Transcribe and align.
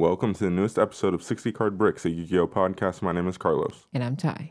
Welcome 0.00 0.32
to 0.32 0.44
the 0.44 0.48
newest 0.50 0.78
episode 0.78 1.12
of 1.12 1.22
60 1.22 1.52
Card 1.52 1.76
Bricks, 1.76 2.06
a 2.06 2.08
Yu 2.10 2.24
Gi 2.24 2.38
Oh! 2.38 2.46
podcast. 2.46 3.02
My 3.02 3.12
name 3.12 3.28
is 3.28 3.36
Carlos. 3.36 3.84
And 3.92 4.02
I'm 4.02 4.16
Ty. 4.16 4.50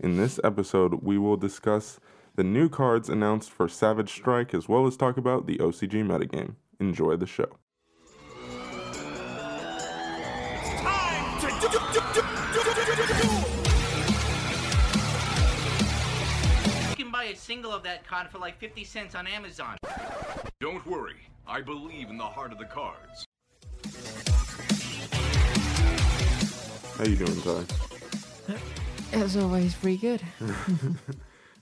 In 0.00 0.16
this 0.16 0.40
episode, 0.42 0.94
we 1.04 1.16
will 1.16 1.36
discuss 1.36 2.00
the 2.34 2.42
new 2.42 2.68
cards 2.68 3.08
announced 3.08 3.52
for 3.52 3.68
Savage 3.68 4.10
Strike 4.12 4.52
as 4.52 4.68
well 4.68 4.88
as 4.88 4.96
talk 4.96 5.16
about 5.16 5.46
the 5.46 5.58
OCG 5.58 6.02
metagame. 6.04 6.56
Enjoy 6.80 7.14
the 7.14 7.28
show. 7.28 7.56
You 16.88 16.96
can 16.96 17.12
buy 17.12 17.24
a 17.32 17.36
single 17.36 17.72
of 17.72 17.82
that 17.84 18.06
card 18.06 18.28
for 18.30 18.38
like 18.38 18.58
50 18.58 18.84
cents 18.84 19.14
on 19.14 19.26
Amazon. 19.26 19.76
Don't 20.60 20.84
worry, 20.86 21.16
I 21.46 21.60
believe 21.60 22.08
in 22.10 22.16
the 22.16 22.24
heart 22.24 22.50
of 22.52 22.58
the 22.58 22.64
cards. 22.64 23.24
How 27.00 27.06
you 27.06 27.16
doing, 27.16 27.40
Ty? 27.40 27.64
As 29.14 29.34
always, 29.34 29.74
pretty 29.74 29.96
good. 29.96 30.20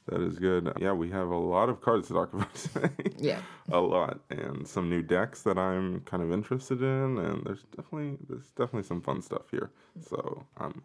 That 0.08 0.22
is 0.22 0.38
good. 0.38 0.72
Yeah, 0.80 0.94
we 0.94 1.10
have 1.10 1.28
a 1.28 1.36
lot 1.36 1.68
of 1.68 1.80
cards 1.82 2.08
to 2.08 2.14
talk 2.14 2.32
about 2.34 2.54
today. 2.54 2.90
Yeah. 3.18 3.42
a 3.70 3.78
lot, 3.78 4.20
and 4.30 4.66
some 4.66 4.88
new 4.88 5.02
decks 5.02 5.42
that 5.42 5.58
I'm 5.58 6.00
kind 6.00 6.22
of 6.22 6.32
interested 6.32 6.82
in, 6.82 7.18
and 7.18 7.44
there's 7.44 7.62
definitely 7.76 8.16
there's 8.26 8.48
definitely 8.56 8.84
some 8.84 9.02
fun 9.02 9.20
stuff 9.20 9.42
here. 9.50 9.70
So 10.00 10.44
I'm 10.56 10.82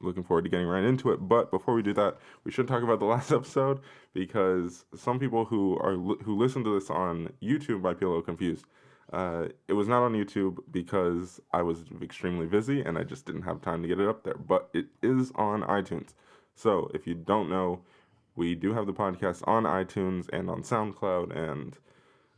looking 0.00 0.24
forward 0.24 0.42
to 0.42 0.50
getting 0.50 0.66
right 0.66 0.82
into 0.84 1.12
it. 1.12 1.26
But 1.28 1.52
before 1.52 1.72
we 1.72 1.82
do 1.82 1.94
that, 1.94 2.18
we 2.44 2.50
should 2.50 2.66
talk 2.66 2.82
about 2.82 2.98
the 2.98 3.04
last 3.14 3.30
episode 3.32 3.80
because 4.12 4.84
some 4.94 5.20
people 5.20 5.44
who 5.46 5.78
are 5.78 5.94
who 5.94 6.36
listen 6.36 6.62
to 6.64 6.74
this 6.78 6.90
on 6.90 7.32
YouTube 7.40 7.80
might 7.82 8.00
be 8.00 8.04
a 8.04 8.08
little 8.08 8.22
confused. 8.22 8.66
Uh, 9.12 9.46
it 9.68 9.72
was 9.72 9.88
not 9.88 10.02
on 10.02 10.12
YouTube 10.12 10.58
because 10.70 11.40
I 11.52 11.62
was 11.62 11.84
extremely 12.02 12.46
busy 12.46 12.82
and 12.82 12.98
I 12.98 13.04
just 13.04 13.24
didn't 13.24 13.42
have 13.42 13.62
time 13.62 13.82
to 13.82 13.88
get 13.88 14.00
it 14.00 14.08
up 14.08 14.24
there. 14.24 14.34
But 14.34 14.68
it 14.74 14.86
is 15.02 15.32
on 15.34 15.62
iTunes. 15.62 16.10
So 16.54 16.90
if 16.92 17.06
you 17.06 17.14
don't 17.14 17.48
know, 17.48 17.80
we 18.36 18.54
do 18.54 18.74
have 18.74 18.86
the 18.86 18.92
podcast 18.92 19.46
on 19.46 19.64
iTunes 19.64 20.28
and 20.32 20.50
on 20.50 20.62
SoundCloud 20.62 21.36
and 21.36 21.78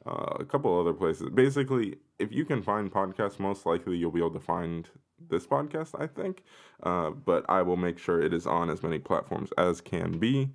uh, 0.06 0.36
a 0.38 0.44
couple 0.44 0.78
other 0.78 0.92
places. 0.92 1.28
Basically, 1.30 1.96
if 2.18 2.32
you 2.32 2.44
can 2.44 2.62
find 2.62 2.90
podcasts, 2.90 3.38
most 3.38 3.66
likely 3.66 3.96
you'll 3.96 4.10
be 4.10 4.20
able 4.20 4.30
to 4.32 4.40
find 4.40 4.88
this 5.28 5.46
podcast, 5.46 6.00
I 6.00 6.06
think. 6.06 6.42
Uh, 6.82 7.10
but 7.10 7.44
I 7.48 7.62
will 7.62 7.76
make 7.76 7.98
sure 7.98 8.20
it 8.22 8.32
is 8.32 8.46
on 8.46 8.70
as 8.70 8.82
many 8.82 8.98
platforms 8.98 9.50
as 9.58 9.80
can 9.80 10.18
be. 10.18 10.50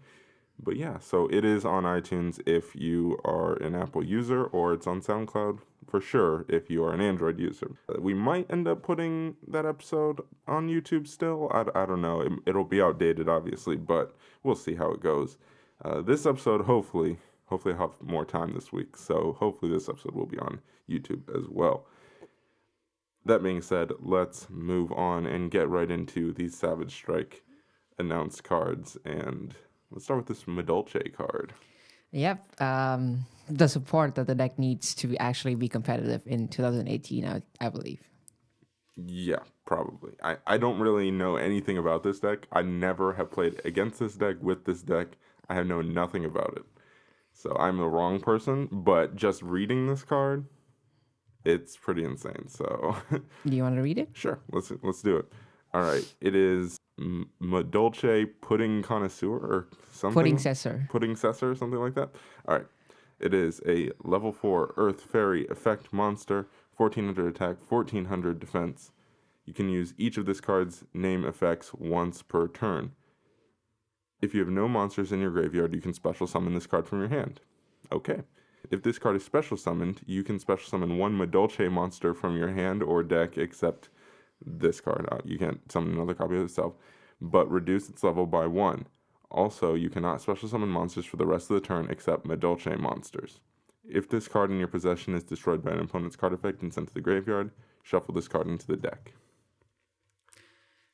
But 0.57 0.77
yeah, 0.77 0.99
so 0.99 1.27
it 1.27 1.43
is 1.43 1.65
on 1.65 1.83
iTunes 1.83 2.39
if 2.47 2.75
you 2.75 3.19
are 3.25 3.55
an 3.55 3.75
Apple 3.75 4.03
user, 4.03 4.45
or 4.45 4.73
it's 4.73 4.87
on 4.87 5.01
SoundCloud 5.01 5.59
for 5.87 6.01
sure 6.01 6.45
if 6.47 6.69
you 6.69 6.83
are 6.83 6.93
an 6.93 7.01
Android 7.01 7.39
user. 7.39 7.71
We 7.99 8.13
might 8.13 8.51
end 8.51 8.67
up 8.67 8.83
putting 8.83 9.35
that 9.47 9.65
episode 9.65 10.21
on 10.47 10.69
YouTube 10.69 11.07
still. 11.07 11.49
I, 11.53 11.65
I 11.73 11.85
don't 11.85 12.01
know. 12.01 12.21
It, 12.21 12.31
it'll 12.45 12.63
be 12.63 12.81
outdated, 12.81 13.29
obviously, 13.29 13.75
but 13.75 14.15
we'll 14.43 14.55
see 14.55 14.75
how 14.75 14.91
it 14.91 15.01
goes. 15.01 15.37
Uh, 15.83 16.01
this 16.01 16.25
episode, 16.25 16.61
hopefully, 16.61 17.17
hopefully 17.45 17.75
I'll 17.75 17.89
have 17.89 18.01
more 18.01 18.25
time 18.25 18.53
this 18.53 18.71
week. 18.71 18.97
So 18.97 19.35
hopefully 19.39 19.71
this 19.71 19.89
episode 19.89 20.15
will 20.15 20.25
be 20.25 20.39
on 20.39 20.59
YouTube 20.89 21.35
as 21.37 21.45
well. 21.49 21.85
That 23.25 23.41
being 23.41 23.61
said, 23.61 23.91
let's 23.99 24.47
move 24.49 24.91
on 24.91 25.25
and 25.25 25.49
get 25.49 25.67
right 25.67 25.89
into 25.89 26.31
these 26.31 26.55
Savage 26.57 26.93
Strike 26.93 27.43
announced 27.97 28.43
cards. 28.43 28.97
And 29.03 29.55
let's 29.91 30.05
start 30.05 30.19
with 30.19 30.27
this 30.27 30.43
Madolce 30.43 31.13
card. 31.13 31.53
Yep. 32.11 32.61
Um, 32.61 33.25
the 33.47 33.67
support 33.67 34.15
that 34.15 34.27
the 34.27 34.35
deck 34.35 34.57
needs 34.57 34.93
to 34.95 35.15
actually 35.17 35.55
be 35.55 35.67
competitive 35.67 36.23
in 36.25 36.47
2018, 36.47 37.25
I, 37.25 37.41
I 37.59 37.69
believe. 37.69 38.01
Yeah, 38.95 39.39
probably. 39.65 40.13
I, 40.23 40.37
I 40.47 40.57
don't 40.57 40.79
really 40.79 41.11
know 41.11 41.35
anything 41.35 41.77
about 41.77 42.03
this 42.03 42.19
deck. 42.19 42.47
I 42.51 42.61
never 42.61 43.13
have 43.13 43.31
played 43.31 43.59
against 43.65 43.99
this 43.99 44.15
deck 44.15 44.37
with 44.41 44.65
this 44.65 44.81
deck. 44.81 45.17
I 45.49 45.55
have 45.55 45.67
known 45.67 45.93
nothing 45.93 46.25
about 46.25 46.53
it. 46.55 46.63
So 47.33 47.55
I'm 47.59 47.77
the 47.77 47.87
wrong 47.87 48.19
person, 48.21 48.69
but 48.71 49.15
just 49.15 49.41
reading 49.41 49.87
this 49.87 50.03
card, 50.03 50.45
it's 51.43 51.75
pretty 51.75 52.05
insane. 52.05 52.47
So 52.47 52.95
Do 53.11 53.21
you 53.55 53.63
want 53.63 53.75
to 53.75 53.81
read 53.81 53.97
it? 53.97 54.09
sure, 54.13 54.39
let's 54.51 54.71
let's 54.81 55.01
do 55.01 55.17
it. 55.17 55.25
All 55.73 55.81
right, 55.81 56.05
it 56.21 56.33
is 56.33 56.77
M- 56.97 57.29
Madolce 57.41 58.27
Pudding 58.39 58.81
Connoisseur 58.81 59.27
or 59.35 59.67
something. 59.91 60.15
Pudding 60.15 60.37
Cessor. 60.37 60.87
Pudding 60.89 61.15
Cessor 61.17 61.51
or 61.51 61.55
something 61.55 61.79
like 61.79 61.95
that. 61.95 62.09
All 62.47 62.55
right. 62.55 62.65
It 63.19 63.33
is 63.33 63.61
a 63.65 63.91
level 64.03 64.31
4 64.31 64.73
Earth 64.77 65.01
Fairy 65.01 65.47
effect 65.47 65.93
monster, 65.93 66.47
1400 66.75 67.27
attack, 67.27 67.57
1400 67.69 68.39
defense. 68.39 68.91
You 69.45 69.53
can 69.53 69.69
use 69.69 69.93
each 69.97 70.17
of 70.17 70.25
this 70.25 70.41
card's 70.41 70.83
name 70.93 71.25
effects 71.25 71.73
once 71.73 72.21
per 72.21 72.47
turn. 72.47 72.91
If 74.21 74.33
you 74.33 74.39
have 74.41 74.49
no 74.49 74.67
monsters 74.67 75.11
in 75.11 75.21
your 75.21 75.31
graveyard, 75.31 75.73
you 75.73 75.81
can 75.81 75.93
special 75.93 76.27
summon 76.27 76.53
this 76.53 76.67
card 76.67 76.87
from 76.87 76.99
your 76.99 77.09
hand. 77.09 77.41
Okay. 77.91 78.21
If 78.71 78.81
this 78.81 78.97
card 78.97 79.15
is 79.15 79.23
special 79.23 79.57
summoned, 79.57 80.01
you 80.05 80.23
can 80.23 80.39
special 80.39 80.67
summon 80.67 80.97
one 80.97 81.17
Madolce 81.17 81.71
monster 81.71 82.13
from 82.13 82.35
your 82.35 82.49
hand 82.49 82.81
or 82.81 83.03
deck 83.03 83.37
except 83.37 83.89
this 84.43 84.81
card. 84.81 85.07
Uh, 85.11 85.19
you 85.23 85.37
can't 85.37 85.71
summon 85.71 85.93
another 85.93 86.15
copy 86.15 86.35
of 86.35 86.45
itself, 86.45 86.73
but 87.21 87.49
reduce 87.49 87.89
its 87.89 88.03
level 88.03 88.25
by 88.25 88.47
one. 88.47 88.87
Also, 89.35 89.73
you 89.73 89.89
cannot 89.89 90.21
special 90.21 90.47
summon 90.47 90.69
monsters 90.69 91.05
for 91.05 91.17
the 91.17 91.25
rest 91.25 91.51
of 91.51 91.55
the 91.55 91.67
turn 91.67 91.87
except 91.89 92.25
Madolce 92.25 92.79
monsters. 92.79 93.41
If 93.83 94.07
this 94.07 94.29
card 94.29 94.49
in 94.49 94.57
your 94.57 94.69
possession 94.69 95.13
is 95.13 95.25
destroyed 95.25 95.61
by 95.61 95.71
an 95.71 95.81
opponent's 95.81 96.15
card 96.15 96.31
effect 96.31 96.61
and 96.61 96.73
sent 96.73 96.87
to 96.87 96.93
the 96.93 97.01
graveyard, 97.01 97.51
shuffle 97.83 98.15
this 98.15 98.29
card 98.29 98.47
into 98.47 98.65
the 98.65 98.77
deck. 98.77 99.11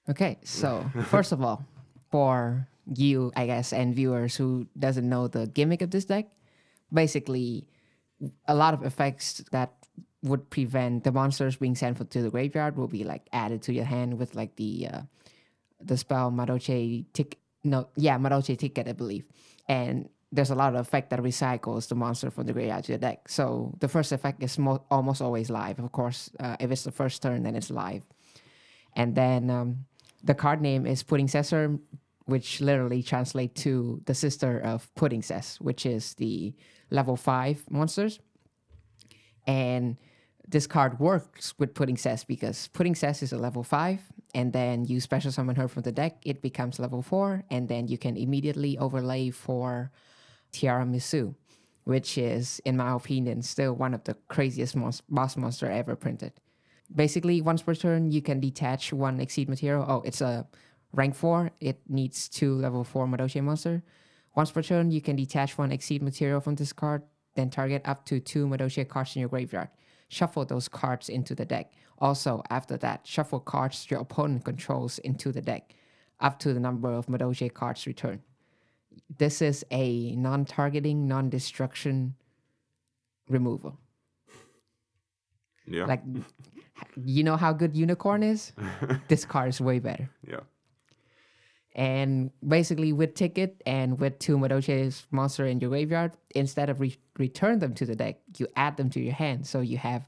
Okay, 0.10 0.40
so 0.44 0.84
first 1.06 1.32
of 1.32 1.44
all, 1.44 1.64
for 2.10 2.68
you, 2.88 3.32
I 3.36 3.46
guess, 3.46 3.74
and 3.74 3.94
viewers 3.94 4.36
who 4.36 4.66
doesn't 4.78 5.08
know 5.08 5.28
the 5.28 5.46
gimmick 5.46 5.84
of 5.84 5.92
this 5.92 6.06
deck, 6.06 6.26
basically, 6.92 7.68
a 8.48 8.56
lot 8.56 8.74
of 8.74 8.84
effects 8.84 9.44
that 9.52 9.72
would 10.24 10.50
prevent 10.50 11.04
the 11.04 11.12
monsters 11.12 11.58
being 11.58 11.76
sent 11.76 12.10
to 12.10 12.22
the 12.24 12.32
graveyard 12.32 12.76
will 12.76 12.88
be 12.88 13.04
like 13.04 13.28
added 13.34 13.62
to 13.62 13.74
your 13.74 13.86
hand 13.86 14.18
with 14.18 14.34
like 14.34 14.56
the 14.56 14.88
uh, 14.92 15.02
the 15.80 15.96
spell 15.96 16.32
Madolce 16.32 17.06
tick. 17.14 17.38
No, 17.64 17.90
yeah, 17.96 18.18
Madolce 18.18 18.58
ticket, 18.58 18.88
I 18.88 18.94
believe. 18.94 19.26
And 19.68 20.10
there's 20.32 20.50
a 20.50 20.56
lot 20.56 20.74
of 20.74 20.80
effect 20.80 21.10
that 21.10 21.20
recycles 21.20 21.88
the 21.88 21.96
monster 21.96 22.32
from 22.32 22.46
the 22.46 22.54
graveyard 22.54 22.86
to 22.86 22.94
the 22.94 22.98
deck. 22.98 23.28
So 23.28 23.76
the 23.80 23.88
first 23.88 24.12
effect 24.12 24.42
is 24.42 24.58
mo- 24.58 24.84
almost 24.90 25.22
always 25.22 25.50
live. 25.50 25.80
Of 25.80 25.92
course, 25.92 26.32
uh, 26.40 26.56
if 26.60 26.72
it's 26.72 26.84
the 26.84 26.92
first 26.92 27.22
turn, 27.22 27.44
then 27.44 27.56
it's 27.56 27.70
live. 27.70 28.04
And 28.96 29.14
then 29.14 29.50
um, 29.50 29.86
the 30.24 30.34
card 30.34 30.62
name 30.62 30.86
is 30.86 31.04
Pudding 31.04 31.28
Cessor, 31.28 31.78
which 32.26 32.62
literally 32.62 33.04
translates 33.04 33.62
to 33.64 34.02
the 34.06 34.14
sister 34.14 34.60
of 34.60 34.94
Pudding 34.96 35.22
Cess, 35.22 35.60
which 35.60 35.86
is 35.86 36.14
the 36.16 36.54
level 36.90 37.18
five 37.18 37.64
monsters. 37.70 38.20
And 39.46 39.98
this 40.48 40.68
card 40.68 41.00
works 41.00 41.54
with 41.58 41.74
Pudding 41.74 41.98
Cess 41.98 42.24
because 42.24 42.68
Pudding 42.70 42.96
Cess 42.96 43.22
is 43.22 43.34
a 43.34 43.38
level 43.38 43.64
five, 43.64 44.02
and 44.34 44.54
then 44.54 44.86
you 44.86 45.00
special 45.00 45.32
summon 45.32 45.56
her 45.56 45.68
from 45.68 45.84
the 45.84 45.92
deck, 45.92 46.18
it 46.24 46.42
becomes 46.42 46.80
level 46.80 47.02
four, 47.02 47.44
and 47.50 47.68
then 47.68 47.88
you 47.88 47.98
can 47.98 48.18
immediately 48.18 48.78
overlay 48.78 49.30
for 49.30 49.92
Tiara 50.52 50.86
Misu, 50.86 51.36
which 51.84 52.18
is, 52.18 52.62
in 52.66 52.78
my 52.78 52.94
opinion, 52.94 53.42
still 53.42 53.74
one 53.74 53.94
of 53.94 54.04
the 54.04 54.16
craziest 54.28 54.76
boss 55.10 55.38
monster 55.38 55.70
ever 55.70 55.96
printed. 55.96 56.34
Basically 56.94 57.42
once 57.42 57.62
per 57.62 57.74
turn 57.74 58.12
you 58.12 58.22
can 58.22 58.40
detach 58.40 58.92
one 58.92 59.20
exceed 59.22 59.48
material. 59.48 59.86
Oh 59.88 60.02
it's 60.06 60.20
a 60.20 60.46
rank 60.92 61.16
4 61.16 61.52
it 61.62 61.80
needs 61.88 62.28
two 62.28 62.56
level 62.56 62.84
4 62.84 63.08
madolce 63.08 63.42
monster. 63.42 63.82
Once 64.36 64.52
per 64.52 64.62
turn 64.62 64.92
you 64.92 65.02
can 65.02 65.16
detach 65.16 65.58
one 65.58 65.72
exceed 65.72 66.04
material 66.04 66.42
from 66.42 66.56
this 66.56 66.74
card 66.74 67.04
then 67.36 67.50
target 67.50 67.82
up 67.86 68.06
to 68.08 68.20
two 68.20 68.46
madolce 68.46 68.86
cards 68.90 69.16
in 69.16 69.22
your 69.22 69.30
graveyard. 69.30 69.70
Shuffle 70.10 70.44
those 70.44 70.68
cards 70.68 71.08
into 71.08 71.34
the 71.34 71.46
deck 71.46 71.72
also 72.02 72.44
after 72.50 72.76
that 72.78 73.06
shuffle 73.06 73.40
cards 73.40 73.88
your 73.90 74.02
opponent 74.02 74.44
controls 74.44 75.00
into 75.00 75.32
the 75.32 75.42
deck 75.42 75.76
up 76.20 76.40
to 76.40 76.54
the 76.54 76.60
number 76.60 76.92
of 76.92 77.08
madolce 77.08 77.54
cards 77.54 77.88
returned 77.88 78.22
this 79.18 79.42
is 79.42 79.66
a 79.72 80.16
non-targeting 80.16 81.08
non-destruction 81.08 82.16
removal. 83.30 83.78
Yeah. 85.66 85.86
like 85.86 86.02
you 87.06 87.24
know 87.24 87.38
how 87.38 87.54
good 87.54 87.76
unicorn 87.76 88.24
is? 88.24 88.52
This 89.08 89.26
card 89.26 89.50
is 89.50 89.62
way 89.62 89.80
better. 89.80 90.10
Yeah. 90.28 90.42
and 91.76 92.32
basically 92.46 92.92
with 92.92 93.16
ticket 93.16 93.62
and 93.66 93.98
with 94.00 94.20
two 94.20 94.38
Madolce's 94.38 95.08
monster 95.12 95.46
in 95.46 95.60
your 95.62 95.70
graveyard 95.70 96.12
instead 96.36 96.70
of 96.70 96.82
re- 96.82 96.98
return 97.18 97.60
them 97.60 97.74
to 97.76 97.86
the 97.86 97.96
deck 97.96 98.18
you 98.38 98.48
add 98.56 98.76
them 98.78 98.90
to 98.90 99.00
your 99.00 99.14
hand. 99.14 99.48
So 99.48 99.62
you 99.62 99.78
have 99.78 100.08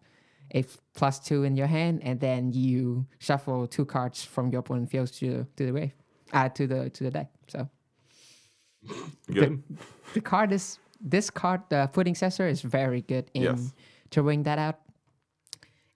a 0.53 0.63
plus 0.93 1.19
two 1.19 1.43
in 1.43 1.55
your 1.55 1.67
hand 1.67 2.01
and 2.03 2.19
then 2.19 2.51
you 2.53 3.05
shuffle 3.19 3.67
two 3.67 3.85
cards 3.85 4.23
from 4.23 4.51
your 4.51 4.59
opponent 4.59 4.89
field 4.89 5.11
to, 5.13 5.45
to 5.55 5.65
the 5.65 5.71
grave 5.71 5.93
uh, 6.33 6.49
to 6.49 6.67
the 6.67 6.89
to 6.91 7.03
the 7.05 7.11
deck 7.11 7.29
so 7.47 7.67
Good. 9.31 9.63
the 10.13 10.21
card 10.21 10.51
is 10.51 10.79
this 10.99 11.29
card 11.29 11.61
the 11.69 11.89
pudding 11.93 12.15
cessor 12.15 12.47
is 12.47 12.61
very 12.61 13.01
good 13.01 13.31
in 13.33 13.43
Yes. 13.43 13.73
to 14.11 14.21
bring 14.23 14.43
that 14.43 14.59
out 14.59 14.79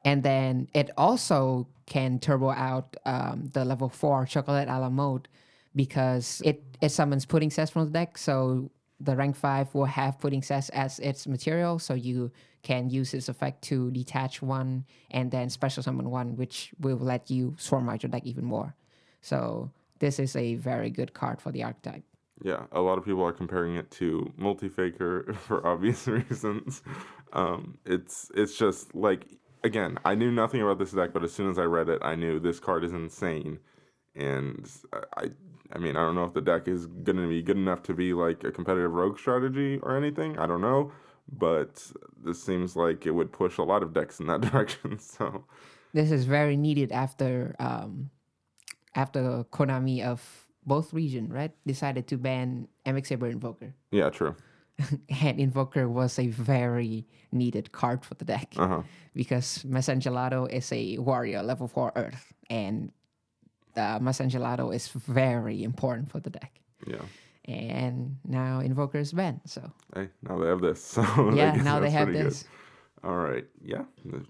And 0.06 0.24
then 0.24 0.68
it 0.74 0.89
also 0.98 1.68
can 1.86 2.19
turbo 2.19 2.51
out 2.51 2.95
um, 3.06 3.50
the 3.51 3.65
level 3.65 3.89
four 3.89 4.25
chocolate 4.25 4.69
a 4.69 4.80
la 4.80 4.89
mode 4.89 5.27
because 5.75 6.42
it, 6.45 6.63
it 6.81 6.89
summons 6.92 7.25
pudding 7.25 7.51
cess 7.51 7.69
from 7.71 7.86
the 7.86 7.92
deck. 7.92 8.18
So 8.18 8.71
the 9.00 9.16
rank 9.16 9.36
five 9.36 9.74
will 9.74 9.86
have 9.86 10.20
pudding 10.20 10.42
cess 10.42 10.70
as 10.70 11.00
its 11.00 11.28
material. 11.28 11.80
So 11.80 11.94
you 11.94 12.32
can 12.64 12.90
use 12.90 13.12
this 13.12 13.30
effect 13.30 13.62
to 13.64 13.92
detach 13.92 14.42
one 14.42 14.86
and 15.12 15.32
then 15.32 15.50
special 15.50 15.84
summon 15.84 16.10
one, 16.10 16.36
which 16.36 16.72
will 16.80 16.98
let 16.98 17.30
you 17.30 17.56
swarm 17.58 17.90
out 17.90 18.04
your 18.04 18.10
deck 18.10 18.26
even 18.26 18.44
more. 18.44 18.76
So 19.22 19.72
this 20.00 20.20
is 20.20 20.36
a 20.36 20.56
very 20.56 20.90
good 20.90 21.14
card 21.14 21.42
for 21.42 21.52
the 21.52 21.64
archetype. 21.64 22.04
Yeah, 22.44 22.66
a 22.72 22.82
lot 22.82 22.98
of 22.98 23.06
people 23.06 23.24
are 23.24 23.34
comparing 23.34 23.76
it 23.76 23.90
to 23.92 24.32
Multifaker 24.40 25.36
for 25.48 25.66
obvious 25.66 26.08
reasons. 26.20 26.82
Um, 27.34 27.78
it's 27.86 28.32
it's 28.36 28.58
just 28.58 28.94
like 28.96 29.28
again, 29.64 29.98
I 30.06 30.16
knew 30.16 30.32
nothing 30.32 30.62
about 30.62 30.80
this 30.80 30.92
deck, 30.92 31.14
but 31.14 31.24
as 31.24 31.34
soon 31.34 31.50
as 31.50 31.58
I 31.58 31.64
read 31.64 31.90
it, 31.90 32.00
I 32.02 32.16
knew 32.16 32.40
this 32.40 32.60
card 32.60 32.84
is 32.84 32.94
insane, 32.94 33.60
and 34.16 34.70
I 35.16 35.32
I 35.74 35.78
mean 35.80 35.96
I 35.96 36.02
don't 36.06 36.16
know 36.16 36.24
if 36.24 36.34
the 36.34 36.42
deck 36.42 36.68
is 36.68 36.86
gonna 36.88 37.28
be 37.28 37.42
good 37.42 37.58
enough 37.58 37.84
to 37.84 37.94
be 37.94 38.14
like 38.14 38.44
a 38.44 38.52
competitive 38.52 38.92
rogue 38.94 39.18
strategy 39.19 39.80
or 39.84 39.98
anything. 39.98 40.38
I 40.40 40.46
don't 40.48 40.62
know, 40.62 40.92
but 41.31 41.92
this 42.24 42.42
seems 42.42 42.75
like 42.75 43.06
it 43.06 43.12
would 43.12 43.31
push 43.31 43.58
a 43.58 43.64
lot 43.64 43.84
of 43.84 43.94
decks 43.94 44.19
in 44.19 44.28
that 44.28 44.42
direction. 44.52 45.00
So 45.00 45.44
This 45.94 46.12
is 46.12 46.25
very 46.25 46.58
needed 46.58 46.92
after 46.92 47.56
um, 47.60 48.10
after 48.96 49.44
Konami 49.52 50.04
of 50.04 50.22
both 50.66 50.92
region, 50.94 51.31
right, 51.31 51.52
decided 51.66 52.08
to 52.08 52.18
ban 52.18 52.68
MX 52.86 53.08
Saber 53.08 53.28
Invoker. 53.28 53.74
yeah, 53.92 54.10
true. 54.10 54.36
and 55.24 55.40
Invoker 55.40 55.88
was 55.90 56.19
a 56.19 56.28
very 56.28 57.08
needed 57.31 57.72
card 57.72 58.04
for 58.06 58.14
the 58.16 58.25
deck 58.25 58.54
Uh 58.58 58.68
huh. 58.68 58.81
because 59.16 59.64
Messengelato 59.66 60.48
is 60.52 60.72
a 60.72 60.98
warrior 61.00 61.42
level 61.42 61.68
4 61.68 61.94
earth 61.96 62.34
and 62.50 62.92
uh, 63.78 64.00
Messengelato 64.00 64.74
is 64.74 64.88
very 64.90 65.64
important 65.64 66.10
for 66.12 66.20
the 66.20 66.30
deck. 66.30 66.60
Yeah. 66.86 67.02
And 67.46 68.18
now 68.26 68.60
Invoker 68.60 69.00
is 69.00 69.14
banned, 69.14 69.42
so 69.46 69.72
Hey, 69.96 70.10
now 70.22 70.38
they 70.38 70.48
have 70.48 70.60
this. 70.62 70.82
So 70.96 71.32
yeah, 71.34 71.54
now 71.56 71.80
they 71.80 71.90
have 71.92 72.08
pretty 72.08 72.20
good. 72.20 72.28
this. 72.32 72.46
All 73.04 73.16
right. 73.18 73.46
Yeah. 73.64 73.84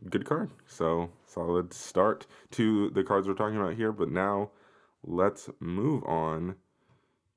Good 0.09 0.25
card. 0.25 0.51
So 0.67 1.09
solid 1.25 1.73
start 1.73 2.27
to 2.51 2.89
the 2.91 3.03
cards 3.03 3.27
we're 3.27 3.33
talking 3.33 3.57
about 3.57 3.73
here. 3.75 3.91
But 3.91 4.11
now 4.11 4.51
let's 5.03 5.49
move 5.59 6.03
on 6.03 6.55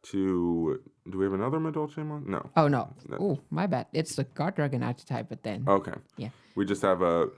to. 0.03 0.81
Do 1.11 1.19
we 1.19 1.25
have 1.25 1.33
another 1.33 1.59
Madolce 1.59 1.97
one? 1.97 2.25
No. 2.29 2.51
Oh 2.57 2.69
no! 2.69 2.93
Oh, 3.19 3.39
my 3.51 3.67
bad. 3.67 3.87
It's 3.93 4.17
the 4.17 4.25
God 4.25 4.55
Dragon 4.57 4.83
archetype, 4.83 5.29
but 5.29 5.43
then 5.43 5.65
Okay. 5.69 5.93
yeah. 6.17 6.29
We 6.57 6.65
just 6.67 6.83
have 6.83 7.01
a 7.01 7.29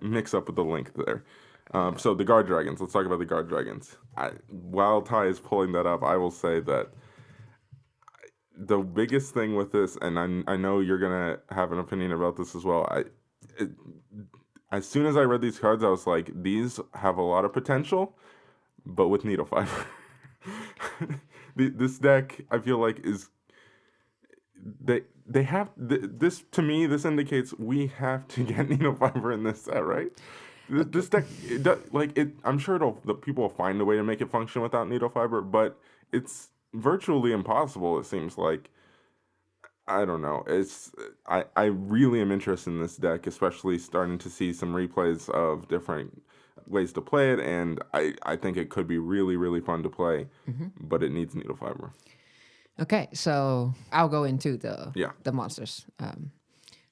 mix 0.00 0.32
up 0.32 0.46
with 0.46 0.56
the 0.56 0.64
link 0.64 0.92
there. 0.94 1.24
Um, 1.72 1.98
so 1.98 2.14
the 2.14 2.24
guard 2.24 2.46
dragons. 2.46 2.80
Let's 2.80 2.92
talk 2.92 3.06
about 3.06 3.18
the 3.18 3.24
guard 3.24 3.48
dragons. 3.48 3.96
I, 4.16 4.30
while 4.48 5.02
Ty 5.02 5.26
is 5.26 5.40
pulling 5.40 5.72
that 5.72 5.86
up, 5.86 6.02
I 6.02 6.16
will 6.16 6.30
say 6.30 6.60
that 6.60 6.90
the 8.56 8.78
biggest 8.78 9.34
thing 9.34 9.56
with 9.56 9.72
this, 9.72 9.96
and 10.00 10.18
I, 10.18 10.52
I 10.52 10.56
know 10.56 10.80
you're 10.80 10.98
gonna 10.98 11.38
have 11.50 11.72
an 11.72 11.78
opinion 11.78 12.12
about 12.12 12.36
this 12.36 12.54
as 12.54 12.64
well. 12.64 12.86
I, 12.90 13.04
it, 13.58 13.70
as 14.72 14.86
soon 14.88 15.06
as 15.06 15.16
I 15.16 15.22
read 15.22 15.42
these 15.42 15.58
cards, 15.58 15.84
I 15.84 15.88
was 15.88 16.06
like, 16.06 16.30
these 16.42 16.80
have 16.94 17.18
a 17.18 17.22
lot 17.22 17.44
of 17.44 17.52
potential, 17.52 18.16
but 18.84 19.08
with 19.08 19.24
needle 19.24 19.46
fiber. 19.46 19.86
This 21.56 21.98
deck, 21.98 22.42
I 22.50 22.58
feel 22.58 22.76
like, 22.78 23.00
is 23.02 23.30
they 24.80 25.02
they 25.26 25.42
have 25.44 25.70
th- 25.88 26.02
this 26.04 26.44
to 26.52 26.60
me. 26.60 26.86
This 26.86 27.06
indicates 27.06 27.54
we 27.58 27.86
have 27.86 28.28
to 28.28 28.44
get 28.52 28.68
needle 28.68 28.94
fiber 28.94 29.32
in 29.32 29.42
this 29.42 29.62
set, 29.62 29.82
right? 29.82 30.12
This, 30.68 30.86
this 30.86 31.08
deck, 31.08 31.24
it 31.44 31.62
do, 31.62 31.80
like 31.92 32.16
it, 32.18 32.30
I'm 32.44 32.58
sure 32.58 32.76
it'll 32.76 33.00
the 33.04 33.14
people 33.14 33.42
will 33.42 33.50
find 33.50 33.80
a 33.80 33.84
way 33.84 33.96
to 33.96 34.02
make 34.04 34.20
it 34.20 34.30
function 34.30 34.62
without 34.62 34.88
needle 34.88 35.08
fiber, 35.08 35.40
but 35.40 35.78
it's 36.12 36.48
virtually 36.74 37.32
impossible. 37.32 37.98
It 37.98 38.06
seems 38.06 38.36
like. 38.38 38.70
I 39.88 40.04
don't 40.04 40.20
know. 40.20 40.42
It's 40.48 40.90
I, 41.28 41.44
I 41.54 41.64
really 41.66 42.20
am 42.20 42.32
interested 42.32 42.70
in 42.70 42.80
this 42.80 42.96
deck, 42.96 43.28
especially 43.28 43.78
starting 43.78 44.18
to 44.18 44.28
see 44.28 44.52
some 44.52 44.74
replays 44.74 45.30
of 45.30 45.68
different 45.68 46.22
ways 46.66 46.92
to 46.94 47.00
play 47.00 47.32
it, 47.32 47.38
and 47.38 47.80
I, 47.94 48.14
I 48.24 48.34
think 48.34 48.56
it 48.56 48.68
could 48.68 48.88
be 48.88 48.98
really 48.98 49.36
really 49.36 49.60
fun 49.60 49.84
to 49.84 49.88
play, 49.88 50.26
but 50.80 51.04
it 51.04 51.12
needs 51.12 51.36
needle 51.36 51.54
fiber. 51.54 51.92
Okay, 52.80 53.08
so 53.12 53.74
I'll 53.92 54.08
go 54.08 54.24
into 54.24 54.56
the 54.56 54.90
Yeah. 54.96 55.12
the 55.22 55.30
monsters. 55.30 55.86
Um, 56.00 56.32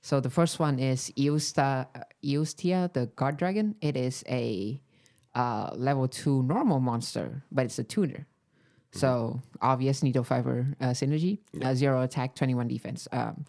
so 0.04 0.20
the 0.20 0.28
first 0.28 0.60
one 0.60 0.78
is 0.78 1.10
Eusta, 1.16 1.88
Eustia, 2.22 2.92
the 2.92 3.06
guard 3.16 3.38
Dragon. 3.38 3.74
It 3.80 3.96
is 3.96 4.22
a 4.28 4.78
uh, 5.34 5.70
level 5.74 6.08
two 6.08 6.42
normal 6.42 6.78
monster, 6.78 7.42
but 7.50 7.64
it's 7.64 7.78
a 7.78 7.84
tuner. 7.84 8.26
So 8.92 9.40
obvious 9.62 10.02
needle 10.02 10.22
fiber 10.22 10.76
uh, 10.78 10.88
synergy, 10.90 11.38
uh, 11.62 11.74
zero 11.74 12.02
attack, 12.02 12.36
twenty 12.36 12.54
one 12.54 12.68
defense. 12.68 13.08
Um, 13.12 13.46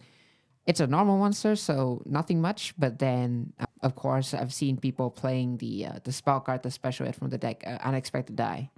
it's 0.66 0.80
a 0.80 0.88
normal 0.88 1.18
monster, 1.18 1.58
so 1.58 2.02
nothing 2.06 2.40
much. 2.40 2.74
But 2.80 3.00
then, 3.00 3.52
uh, 3.60 3.66
of 3.84 3.96
course, 3.96 4.34
I've 4.34 4.54
seen 4.54 4.78
people 4.78 5.12
playing 5.12 5.58
the 5.58 5.88
uh, 5.88 6.00
the 6.06 6.14
spell 6.14 6.40
card, 6.40 6.64
the 6.64 6.72
special 6.72 7.06
hit 7.06 7.16
from 7.16 7.32
the 7.32 7.38
deck, 7.38 7.64
uh, 7.68 7.78
unexpected 7.84 8.38
Dai, 8.38 8.72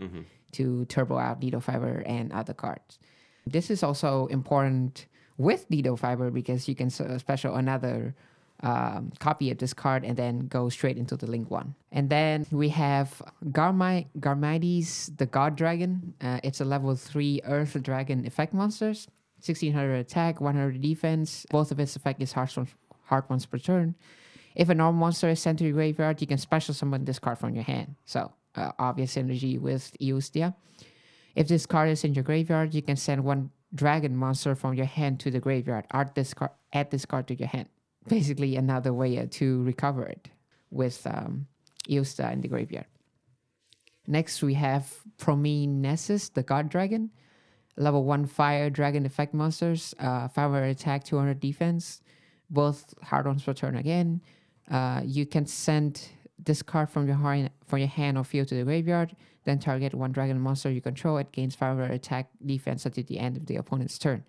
to 0.53 0.85
turbo 0.85 1.19
out 1.19 1.41
needle 1.41 1.61
fiber 1.61 2.01
and 2.07 2.33
other 2.33 2.55
cards. 2.55 2.97
This 3.45 3.69
is 3.69 3.83
also 3.83 4.25
important 4.27 5.05
with 5.37 5.69
Dido 5.69 5.95
fiber 5.95 6.31
because 6.31 6.67
you 6.67 6.75
can 6.75 6.89
special 6.89 7.55
another 7.55 8.15
um, 8.61 9.11
copy 9.19 9.51
of 9.51 9.57
this 9.59 9.73
card 9.73 10.03
and 10.03 10.17
then 10.17 10.47
go 10.47 10.69
straight 10.69 10.97
into 10.97 11.15
the 11.15 11.27
link 11.27 11.51
one. 11.51 11.75
And 11.91 12.09
then 12.09 12.45
we 12.51 12.69
have 12.69 13.21
Garmi- 13.45 14.07
Garmides, 14.19 15.15
the 15.17 15.25
God 15.27 15.55
Dragon. 15.55 16.15
Uh, 16.19 16.39
it's 16.43 16.59
a 16.59 16.65
level 16.65 16.95
three 16.95 17.41
Earth 17.43 17.81
Dragon 17.81 18.25
effect 18.25 18.53
monsters. 18.53 19.07
1600 19.37 19.93
attack, 19.95 20.41
100 20.41 20.81
defense. 20.81 21.45
Both 21.51 21.71
of 21.71 21.79
its 21.79 21.95
effect 21.95 22.21
is 22.21 22.33
hard, 22.33 22.51
once- 22.57 22.73
hard 23.03 23.27
per 23.27 23.57
turn. 23.59 23.95
If 24.55 24.69
a 24.69 24.75
normal 24.75 24.99
monster 24.99 25.29
is 25.29 25.39
sent 25.39 25.59
to 25.59 25.65
your 25.65 25.73
graveyard, 25.73 26.19
you 26.19 26.25
can 26.25 26.39
special 26.39 26.73
summon 26.73 27.05
this 27.05 27.19
card 27.19 27.37
from 27.37 27.53
your 27.53 27.63
hand. 27.63 27.95
So, 28.05 28.31
uh, 28.55 28.71
obvious 28.79 29.15
synergy 29.15 29.61
with 29.61 29.95
Eustia. 30.01 30.55
If 31.35 31.47
this 31.47 31.67
card 31.67 31.89
is 31.89 32.03
in 32.03 32.15
your 32.15 32.23
graveyard, 32.23 32.73
you 32.73 32.81
can 32.81 32.95
send 32.95 33.23
one 33.23 33.51
dragon 33.73 34.15
monster 34.15 34.55
from 34.55 34.73
your 34.73 34.85
hand 34.85 35.19
to 35.21 35.31
the 35.31 35.39
graveyard. 35.39 35.85
Add 35.91 36.15
this 36.15 36.33
card, 36.33 36.51
add 36.73 36.91
this 36.91 37.05
card 37.05 37.27
to 37.27 37.35
your 37.35 37.47
hand. 37.47 37.67
Basically, 38.07 38.55
another 38.55 38.93
way 38.93 39.17
uh, 39.19 39.27
to 39.31 39.63
recover 39.63 40.05
it 40.05 40.29
with 40.71 41.05
um, 41.05 41.47
Eusta 41.89 42.31
in 42.31 42.41
the 42.41 42.47
graveyard. 42.47 42.85
Next, 44.07 44.41
we 44.41 44.53
have 44.53 44.93
Promenesis, 45.17 46.33
the 46.33 46.43
god 46.43 46.69
dragon. 46.69 47.11
Level 47.75 48.03
1 48.05 48.25
fire 48.25 48.69
dragon 48.69 49.05
effect 49.05 49.33
monsters. 49.33 49.93
Uh, 49.99 50.27
500 50.29 50.65
attack, 50.67 51.03
200 51.03 51.39
defense. 51.39 52.01
Both 52.49 52.93
hard 53.03 53.27
ones 53.27 53.43
per 53.43 53.53
turn 53.53 53.75
again. 53.75 54.21
Uh, 54.71 55.01
you 55.03 55.25
can 55.25 55.45
send 55.45 56.09
this 56.43 56.61
card 56.61 56.89
from 56.89 57.07
your, 57.07 57.15
hand, 57.17 57.49
from 57.65 57.79
your 57.79 57.87
hand 57.87 58.17
or 58.17 58.23
field 58.23 58.47
to 58.49 58.55
the 58.55 58.63
graveyard. 58.63 59.15
Then 59.45 59.59
target 59.59 59.93
one 59.93 60.11
dragon 60.11 60.39
monster 60.39 60.69
you 60.69 60.81
control. 60.81 61.17
It 61.17 61.31
gains 61.31 61.55
500 61.55 61.91
attack 61.91 62.29
defense 62.45 62.85
until 62.85 63.03
the 63.05 63.19
end 63.19 63.37
of 63.37 63.45
the 63.45 63.55
opponent's 63.55 63.97
turn. 63.97 64.23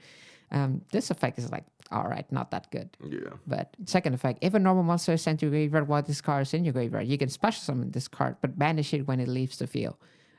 Um, 0.51 0.83
this 0.93 1.11
effect 1.11 1.39
is 1.39 1.51
like, 1.51 1.65
alright, 1.93 2.31
not 2.33 2.51
that 2.53 2.71
good. 2.71 2.89
Yeah. 3.07 3.35
But 3.47 3.75
second 3.85 4.15
effect, 4.15 4.39
if 4.41 4.55
a 4.55 4.59
normal 4.59 4.85
monster 4.85 5.13
is 5.13 5.23
sent 5.23 5.41
to 5.41 5.47
your 5.47 5.51
graveyard 5.51 5.89
while 5.89 6.03
this 6.03 6.21
card 6.21 6.43
is 6.47 6.55
in 6.55 6.65
your 6.65 6.73
graveyard, 6.73 7.07
you 7.07 7.19
can 7.19 7.29
special 7.29 7.61
summon 7.61 7.91
this 7.91 8.09
card, 8.09 8.37
but 8.41 8.59
banish 8.59 8.95
it 8.95 9.07
when 9.07 9.21
it 9.21 9.29
leaves 9.29 9.59
the 9.59 9.67
field. 9.67 9.97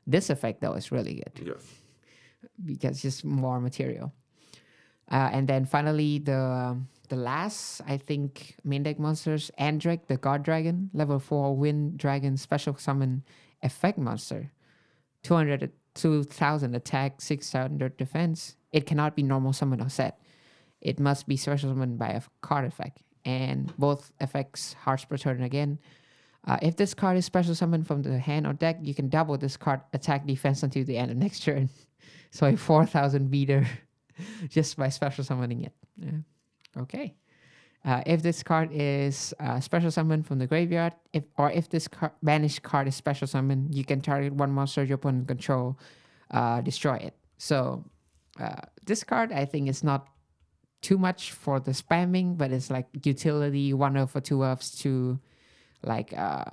This 0.08 0.30
effect 0.32 0.62
though 0.62 0.74
is 0.74 0.92
really 0.92 1.16
good 1.16 1.46
Yes. 1.46 1.64
because 2.66 3.06
it's 3.06 3.24
more 3.24 3.60
material. 3.60 4.12
Uh, 5.12 5.30
and 5.34 5.48
then 5.48 5.66
finally 5.66 6.20
the 6.20 6.38
um, 6.40 6.88
the 7.10 7.16
last 7.16 7.82
I 7.86 7.98
think 7.98 8.56
main 8.64 8.84
deck 8.84 9.00
monsters, 9.00 9.52
Andrek, 9.60 10.08
the 10.08 10.18
God 10.18 10.44
Dragon, 10.44 10.90
level 10.94 11.20
four 11.20 11.56
Wind 11.56 11.98
Dragon 11.98 12.38
special 12.38 12.76
summon 12.78 13.24
effect 13.62 13.98
monster, 13.98 14.52
200 15.24 15.72
2000 15.96 16.76
attack, 16.76 17.22
600 17.22 17.98
defense. 17.98 18.56
It 18.72 18.86
cannot 18.86 19.16
be 19.16 19.24
normal 19.24 19.54
summon 19.54 19.82
or 19.82 19.90
set. 19.90 20.22
It 20.82 21.00
must 21.00 21.28
be 21.28 21.36
special 21.36 21.72
summoned 21.72 22.00
by 22.00 22.10
a 22.10 22.22
card 22.42 22.66
effect, 22.66 23.02
and 23.26 23.76
both 23.78 24.14
effects 24.22 24.74
hearts 24.74 25.04
per 25.06 25.18
turn 25.18 25.44
again. 25.44 25.80
Uh, 26.48 26.58
if 26.62 26.78
this 26.78 26.94
card 26.94 27.18
is 27.18 27.26
special 27.26 27.54
summoned 27.54 27.86
from 27.86 28.02
the 28.02 28.18
hand 28.18 28.48
or 28.48 28.54
deck, 28.54 28.78
you 28.82 28.94
can 28.94 29.10
double 29.10 29.38
this 29.38 29.58
card 29.58 29.82
attack 29.92 30.26
defense 30.26 30.64
until 30.64 30.86
the 30.86 30.98
end 30.98 31.12
of 31.12 31.18
next 31.18 31.40
turn. 31.44 31.70
so 32.32 32.48
a 32.48 32.56
4000 32.56 33.30
beater 33.30 33.68
just 34.50 34.78
by 34.78 34.88
special 34.88 35.24
summoning 35.24 35.64
it. 35.64 35.74
Yeah. 35.98 36.12
Okay. 36.80 37.16
Uh, 37.86 38.04
if 38.06 38.22
this 38.22 38.44
card 38.44 38.70
is 38.74 39.34
uh, 39.40 39.60
special 39.60 39.90
summon 39.90 40.22
from 40.22 40.38
the 40.38 40.48
graveyard, 40.48 40.94
if 41.14 41.24
or 41.38 41.50
if 41.52 41.70
this 41.70 41.88
car- 41.88 42.14
banished 42.22 42.62
card 42.62 42.88
is 42.88 42.96
special 42.96 43.26
summon, 43.26 43.72
you 43.72 43.86
can 43.86 44.02
target 44.02 44.34
one 44.34 44.52
monster 44.52 44.84
your 44.84 44.96
opponent 44.96 45.28
control, 45.28 45.80
uh, 46.32 46.60
destroy 46.62 46.96
it. 46.96 47.16
So 47.38 47.86
uh, 48.40 48.62
this 48.86 49.04
card 49.04 49.32
I 49.32 49.46
think 49.46 49.70
is 49.70 49.82
not 49.84 50.08
too 50.82 50.98
much 50.98 51.32
for 51.32 51.60
the 51.60 51.72
spamming, 51.72 52.38
but 52.38 52.52
it's 52.52 52.70
like 52.70 52.88
utility 53.06 53.74
one 53.74 53.96
of 53.96 54.16
or 54.16 54.22
two 54.22 54.40
ofs 54.40 54.78
to 54.82 55.20
like 55.82 56.12
uh, 56.18 56.46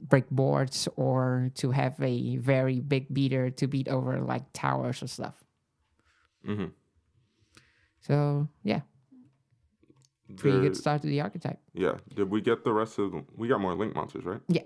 brick 0.00 0.28
boards 0.30 0.88
or 0.96 1.50
to 1.54 1.70
have 1.70 1.94
a 2.02 2.36
very 2.38 2.80
big 2.80 3.06
beater 3.14 3.50
to 3.50 3.66
beat 3.68 3.86
over 3.86 4.20
like 4.20 4.42
towers 4.52 5.00
or 5.02 5.06
stuff. 5.06 5.44
Mhm. 6.44 6.72
So 8.00 8.48
yeah, 8.64 8.80
pretty 10.36 10.56
There- 10.58 10.68
good 10.68 10.76
start 10.76 11.02
to 11.02 11.08
the 11.08 11.20
archetype. 11.20 11.60
Yeah. 11.74 11.98
Did 12.14 12.30
we 12.30 12.40
get 12.40 12.64
the 12.64 12.72
rest 12.72 12.98
of? 12.98 13.12
The, 13.12 13.24
we 13.36 13.48
got 13.48 13.60
more 13.60 13.74
link 13.74 13.94
monsters, 13.94 14.24
right? 14.24 14.40
Yeah, 14.48 14.62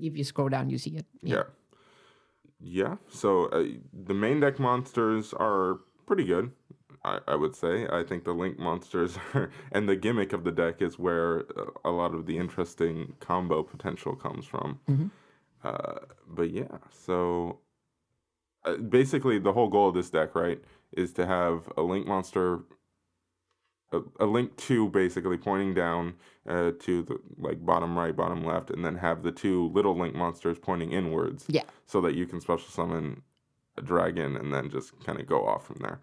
if 0.00 0.16
you 0.16 0.24
scroll 0.24 0.48
down, 0.48 0.70
you 0.70 0.78
see 0.78 0.96
it. 0.96 1.06
Yeah. 1.22 1.44
Yeah. 2.60 2.96
So 3.08 3.46
uh, 3.46 3.64
the 3.92 4.14
main 4.14 4.40
deck 4.40 4.58
monsters 4.58 5.34
are 5.34 5.80
pretty 6.06 6.24
good. 6.24 6.52
I, 7.04 7.18
I 7.28 7.34
would 7.34 7.54
say. 7.54 7.86
I 7.92 8.02
think 8.02 8.24
the 8.24 8.32
link 8.32 8.58
monsters 8.58 9.18
are, 9.34 9.50
and 9.72 9.86
the 9.88 9.96
gimmick 9.96 10.32
of 10.32 10.44
the 10.44 10.52
deck 10.52 10.80
is 10.80 10.98
where 10.98 11.40
uh, 11.58 11.64
a 11.84 11.90
lot 11.90 12.14
of 12.14 12.24
the 12.26 12.38
interesting 12.38 13.14
combo 13.20 13.62
potential 13.62 14.14
comes 14.16 14.46
from. 14.46 14.80
Uh, 15.62 15.98
but 16.28 16.50
yeah, 16.50 16.76
so 16.90 17.58
uh, 18.64 18.76
basically 18.76 19.38
the 19.38 19.52
whole 19.52 19.68
goal 19.68 19.88
of 19.88 19.94
this 19.94 20.08
deck, 20.10 20.34
right, 20.34 20.62
is 20.92 21.12
to 21.14 21.26
have 21.26 21.68
a 21.76 21.82
link 21.82 22.06
monster, 22.06 22.60
a, 23.94 24.24
a 24.24 24.26
link 24.26 24.56
two 24.56 24.88
basically 24.90 25.36
pointing 25.36 25.74
down 25.74 26.14
uh, 26.48 26.72
to 26.80 27.02
the 27.02 27.18
like 27.38 27.64
bottom 27.64 27.96
right, 27.96 28.14
bottom 28.14 28.44
left, 28.44 28.70
and 28.70 28.84
then 28.84 28.96
have 28.96 29.22
the 29.22 29.32
two 29.32 29.70
little 29.70 29.96
link 29.96 30.14
monsters 30.14 30.58
pointing 30.58 30.92
inwards. 30.92 31.44
Yeah. 31.48 31.64
So 31.86 32.00
that 32.02 32.14
you 32.14 32.26
can 32.26 32.40
special 32.40 32.68
summon 32.68 33.22
a 33.76 33.82
dragon 33.82 34.36
and 34.36 34.52
then 34.52 34.70
just 34.70 34.92
kind 35.04 35.18
of 35.18 35.26
go 35.26 35.46
off 35.46 35.66
from 35.66 35.78
there. 35.80 36.00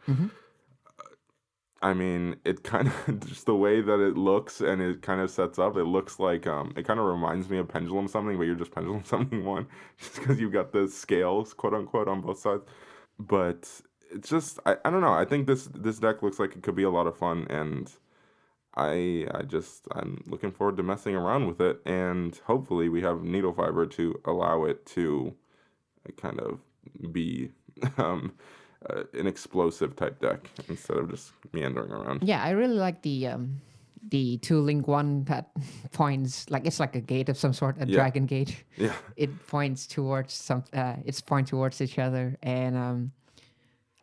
I 1.84 1.94
mean, 1.94 2.36
it 2.46 2.64
kind 2.64 2.88
of 2.88 3.20
just 3.28 3.46
the 3.46 3.56
way 3.56 3.82
that 3.82 4.00
it 4.00 4.16
looks 4.16 4.62
and 4.62 4.82
it 4.82 5.02
kind 5.02 5.20
of 5.20 5.32
sets 5.32 5.58
up. 5.58 5.78
It 5.78 5.86
looks 5.86 6.20
like 6.20 6.46
um, 6.46 6.74
it 6.76 6.86
kind 6.86 7.00
of 7.00 7.06
reminds 7.08 7.50
me 7.50 7.58
of 7.58 7.68
pendulum 7.68 8.08
something, 8.08 8.38
but 8.38 8.44
you're 8.44 8.56
just 8.56 8.72
pendulum 8.72 9.04
something 9.06 9.44
one, 9.44 9.68
just 9.98 10.16
because 10.16 10.40
you've 10.40 10.54
got 10.54 10.72
the 10.72 10.88
scales, 10.88 11.54
quote 11.54 11.74
unquote, 11.74 12.08
on 12.08 12.22
both 12.22 12.40
sides. 12.40 12.64
But 13.20 13.68
it's 14.12 14.30
just 14.30 14.60
I, 14.66 14.78
I 14.86 14.90
don't 14.90 15.02
know. 15.02 15.14
I 15.14 15.26
think 15.26 15.48
this 15.48 15.68
this 15.74 16.00
deck 16.00 16.22
looks 16.22 16.40
like 16.40 16.56
it 16.56 16.64
could 16.64 16.76
be 16.76 16.84
a 16.84 16.90
lot 16.90 17.08
of 17.08 17.18
fun, 17.18 17.48
and 17.50 17.92
I 18.76 19.28
I 19.34 19.44
just 19.44 19.88
I'm 19.94 20.24
looking 20.28 20.52
forward 20.52 20.78
to 20.78 20.84
messing 20.84 21.16
around 21.16 21.48
with 21.48 21.60
it, 21.62 21.82
and 21.86 22.40
hopefully 22.46 22.90
we 22.90 23.02
have 23.02 23.24
needle 23.24 23.54
fiber 23.54 23.86
to 23.88 24.20
allow 24.26 24.64
it 24.66 24.86
to 24.98 25.34
kind 26.18 26.40
of 26.40 26.60
be 27.12 27.52
um, 27.98 28.34
uh, 28.90 29.04
an 29.14 29.28
explosive 29.28 29.96
type 29.96 30.20
deck 30.20 30.50
instead 30.70 30.98
of 30.98 31.10
just 31.10 31.34
meandering 31.54 31.92
around. 31.92 32.24
Yeah, 32.24 32.44
I 32.44 32.52
really 32.52 32.78
like 32.78 33.02
the 33.02 33.28
um 33.28 33.62
the 34.10 34.38
two 34.38 34.60
link 34.62 34.88
one 34.88 35.24
that 35.26 35.52
points 35.92 36.50
like 36.50 36.66
it's 36.66 36.80
like 36.80 36.96
a 36.96 37.02
gate 37.02 37.30
of 37.30 37.38
some 37.38 37.54
sort, 37.54 37.76
a 37.78 37.86
Yeah. 37.86 37.96
dragon 37.96 38.26
gate. 38.26 38.64
Yeah, 38.78 38.96
It 39.16 39.30
points 39.48 39.86
towards 39.86 40.34
some 40.34 40.64
uh 40.74 40.96
it's 41.06 41.22
point 41.22 41.48
towards 41.50 41.82
each 41.82 42.00
other 42.00 42.38
and 42.42 42.76
um 42.76 43.12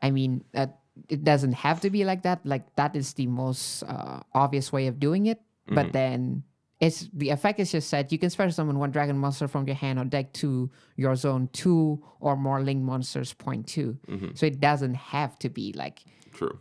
I 0.03 0.11
mean 0.11 0.45
uh, 0.55 0.69
it 1.09 1.25
doesn't 1.25 1.53
have 1.53 1.81
to 1.83 1.91
be 1.91 2.05
like 2.05 2.23
that. 2.23 2.45
Like 2.45 2.75
that 2.77 2.97
is 2.97 3.15
the 3.15 3.27
most 3.27 3.83
uh, 3.85 4.21
obvious 4.33 4.73
way 4.73 4.87
of 4.87 4.99
doing 4.99 5.27
it. 5.27 5.41
But 5.71 5.93
then 5.93 6.45
it's 6.81 7.09
the 7.13 7.31
effect 7.31 7.61
is 7.61 7.73
just 7.73 7.91
that 7.91 8.11
you 8.13 8.19
can 8.19 8.31
special 8.31 8.53
summon 8.53 8.79
one 8.79 8.91
dragon 8.91 9.19
monster 9.19 9.49
from 9.49 9.67
your 9.67 9.77
hand 9.77 9.99
or 9.99 10.05
deck 10.05 10.33
to 10.35 10.71
your 10.97 11.15
zone 11.17 11.49
two 11.53 12.03
or 12.21 12.37
more 12.37 12.63
link 12.63 12.83
monsters 12.83 13.35
point 13.35 13.67
2 13.67 13.99
So 14.35 14.47
it 14.47 14.61
doesn't 14.61 14.95
have 14.95 15.39
to 15.41 15.49
be 15.49 15.73
like 15.75 16.05
true. 16.33 16.59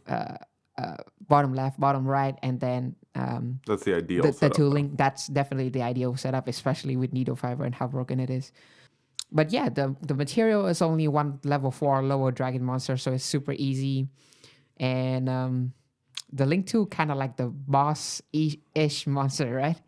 bottom 1.27 1.53
left, 1.53 1.79
bottom 1.79 2.05
right, 2.05 2.37
and 2.43 2.59
then 2.59 2.95
um, 3.15 3.59
That's 3.65 3.83
the 3.83 3.95
ideal 3.95 4.23
the, 4.23 4.31
the 4.31 4.49
tooling. 4.49 4.95
That's 4.95 5.27
definitely 5.27 5.69
the 5.69 5.81
ideal 5.81 6.15
setup, 6.15 6.47
especially 6.47 6.95
with 6.97 7.13
needle 7.13 7.35
fiber 7.35 7.65
and 7.65 7.73
how 7.73 7.87
broken 7.87 8.19
it 8.19 8.29
is. 8.29 8.51
But 9.31 9.51
yeah, 9.51 9.69
the 9.69 9.95
the 10.01 10.13
material 10.13 10.67
is 10.67 10.81
only 10.81 11.07
one 11.07 11.39
level 11.43 11.71
four 11.71 12.01
lower 12.01 12.31
dragon 12.31 12.63
monster, 12.63 12.97
so 12.97 13.11
it's 13.11 13.25
super 13.25 13.53
easy. 13.53 14.07
And 14.77 15.27
um, 15.27 15.73
the 16.31 16.45
link 16.45 16.67
two 16.67 16.85
kind 16.87 17.11
of 17.11 17.17
like 17.17 17.37
the 17.37 17.47
boss 17.47 18.21
ish 18.31 19.07
monster, 19.07 19.53
right? 19.53 19.79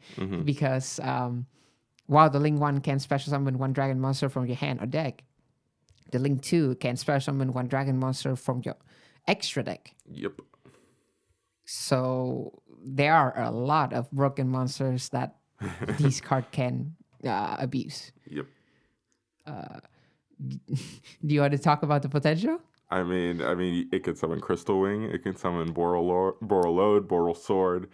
Because 0.44 1.00
um, 1.04 1.46
while 2.08 2.30
the 2.30 2.40
link 2.40 2.60
one 2.60 2.82
can 2.82 3.00
special 3.00 3.32
summon 3.32 3.58
one 3.58 3.72
dragon 3.72 4.00
monster 4.00 4.30
from 4.30 4.46
your 4.46 4.56
hand 4.56 4.82
or 4.82 4.86
deck, 4.86 5.24
the 6.12 6.20
link 6.20 6.42
two 6.42 6.76
can 6.76 6.98
special 6.98 7.22
summon 7.22 7.54
one 7.54 7.68
dragon 7.68 7.98
monster 7.98 8.36
from 8.36 8.62
your 8.66 8.76
extra 9.28 9.64
deck. 9.64 9.94
Yep. 10.12 10.42
So 11.66 12.62
there 12.84 13.14
are 13.14 13.40
a 13.40 13.52
lot 13.52 13.94
of 13.94 14.10
broken 14.12 14.50
monsters 14.50 15.10
that 15.10 15.36
these 15.98 16.20
card 16.20 16.46
can 16.52 16.96
uh, 17.26 17.58
abuse. 17.60 18.12
Yep. 18.28 18.48
Do 20.48 21.34
you 21.34 21.42
want 21.42 21.52
to 21.52 21.58
talk 21.58 21.84
about 21.84 22.02
the 22.02 22.10
potential? 22.10 22.60
I 22.92 23.04
mean, 23.04 23.42
I 23.42 23.54
mean, 23.56 23.90
it 23.92 24.04
could 24.04 24.18
summon 24.18 24.40
Crystal 24.40 24.80
Wing. 24.80 25.04
It 25.04 25.24
can 25.24 25.36
summon 25.36 25.74
Boral 25.74 26.34
Borreload, 26.42 27.02
Borrelsword. 27.02 27.88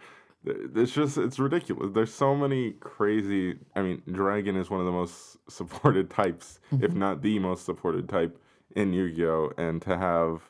It's 0.44 0.92
just, 0.92 1.18
it's 1.18 1.38
ridiculous. 1.38 1.90
There's 1.92 2.14
so 2.14 2.34
many 2.34 2.72
crazy. 2.72 3.58
I 3.74 3.82
mean, 3.82 4.02
Dragon 4.10 4.56
is 4.56 4.70
one 4.70 4.80
of 4.80 4.86
the 4.86 4.92
most 4.92 5.36
supported 5.50 6.08
types, 6.08 6.60
if 6.80 6.94
not 6.94 7.20
the 7.22 7.38
most 7.38 7.66
supported 7.66 8.08
type 8.08 8.40
in 8.74 8.92
Yu-Gi-Oh. 8.92 9.52
And 9.58 9.82
to 9.82 9.98
have 9.98 10.42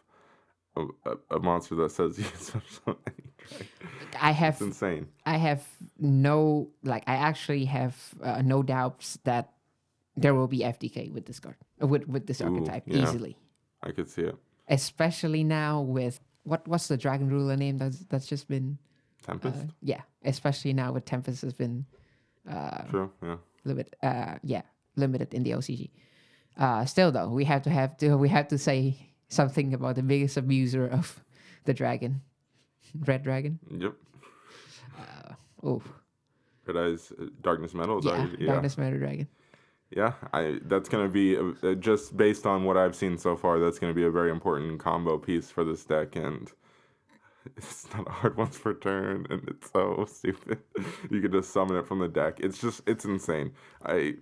a, 0.77 0.85
a, 1.07 1.37
a 1.37 1.41
monster 1.41 1.75
that 1.77 1.91
says 1.91 2.19
you 2.19 2.25
can 2.25 2.39
summon 2.39 2.97
any 3.07 3.31
dragon, 3.39 3.69
I 4.21 4.31
have 4.33 4.55
it's 4.55 4.63
insane. 4.63 5.09
I 5.25 5.39
have 5.39 5.67
no 5.99 6.69
like 6.83 7.05
I 7.07 7.15
actually 7.15 7.65
have 7.67 7.97
uh, 8.23 8.43
no 8.43 8.63
doubts 8.63 9.19
that 9.25 9.53
there 10.17 10.35
will 10.35 10.49
be 10.49 10.61
FTK 10.61 11.13
with 11.13 11.27
this 11.27 11.41
card 11.41 11.57
uh, 11.83 11.87
with 11.87 12.07
with 12.09 12.27
this 12.27 12.41
archetype 12.41 12.85
yeah. 12.87 13.03
easily. 13.03 13.37
I 13.83 13.93
could 13.93 14.09
see 14.09 14.23
it. 14.23 14.37
Especially 14.69 15.45
now 15.45 15.81
with 15.81 16.21
what 16.45 16.67
what's 16.67 16.89
the 16.89 16.97
dragon 16.97 17.29
ruler 17.29 17.57
name 17.57 17.79
that's 17.79 18.01
that's 18.09 18.27
just 18.27 18.49
been 18.49 18.79
Tempest. 19.23 19.61
uh, 19.61 19.67
yeah, 19.83 20.03
especially 20.25 20.73
now 20.73 20.93
with 20.93 21.05
Tempest 21.05 21.43
has 21.43 21.53
been 21.53 21.87
True. 22.91 23.11
Yeah. 23.23 23.37
limit 23.65 23.95
uh 24.03 24.37
yeah 24.43 24.63
limited 24.97 25.35
in 25.35 25.43
the 25.43 25.51
OCG. 25.51 25.91
Uh, 26.57 26.85
still 26.87 27.13
though, 27.13 27.29
we 27.29 27.45
have 27.45 27.63
to 27.63 27.71
have 27.71 27.97
to 27.99 28.17
we 28.17 28.29
have 28.31 28.49
to 28.49 28.59
say 28.59 28.97
something 29.29 29.75
about 29.75 29.97
the 29.97 30.03
biggest 30.03 30.37
abuser 30.37 30.87
of 30.89 31.23
the 31.65 31.75
dragon, 31.75 32.23
red 33.05 33.23
dragon. 33.23 33.59
Yep. 33.71 33.95
Oh 35.63 35.83
Red 36.67 36.77
Eyes, 36.77 37.13
uh, 37.21 37.27
Darkness 37.43 37.75
Metal. 37.75 38.01
yeah, 38.03 38.17
Dark- 38.17 38.31
yeah. 38.39 38.47
darkness 38.47 38.79
matter 38.79 38.99
dragon. 38.99 39.29
Yeah, 39.91 40.15
I 40.33 40.59
that's 40.65 40.89
gonna 40.89 41.09
be 41.09 41.37
uh, 41.37 41.53
uh, 41.63 41.75
just 41.75 42.17
based 42.17 42.45
on 42.45 42.65
what 42.65 42.77
I've 42.77 42.97
seen 42.97 43.19
so 43.19 43.37
far. 43.37 43.59
That's 43.61 43.79
gonna 43.79 43.95
be 43.95 44.05
a 44.05 44.11
very 44.11 44.31
important 44.31 44.81
combo 44.81 45.17
piece 45.19 45.51
for 45.51 45.65
this 45.65 45.85
deck, 45.85 46.17
and 46.17 46.51
it's 47.57 47.87
not 47.95 48.09
a 48.09 48.11
hard 48.11 48.37
once 48.37 48.57
for 48.57 48.75
turn, 48.75 49.27
and 49.31 49.49
it's 49.49 49.71
so 49.73 50.07
stupid. 50.13 50.59
you 51.11 51.21
can 51.21 51.33
just 51.33 51.53
summon 51.53 51.77
it 51.77 51.87
from 51.87 52.01
the 52.01 52.09
deck. 52.09 52.41
It's 52.41 52.61
just 52.61 52.83
it's 52.87 53.05
insane. 53.05 53.53
I 53.85 54.17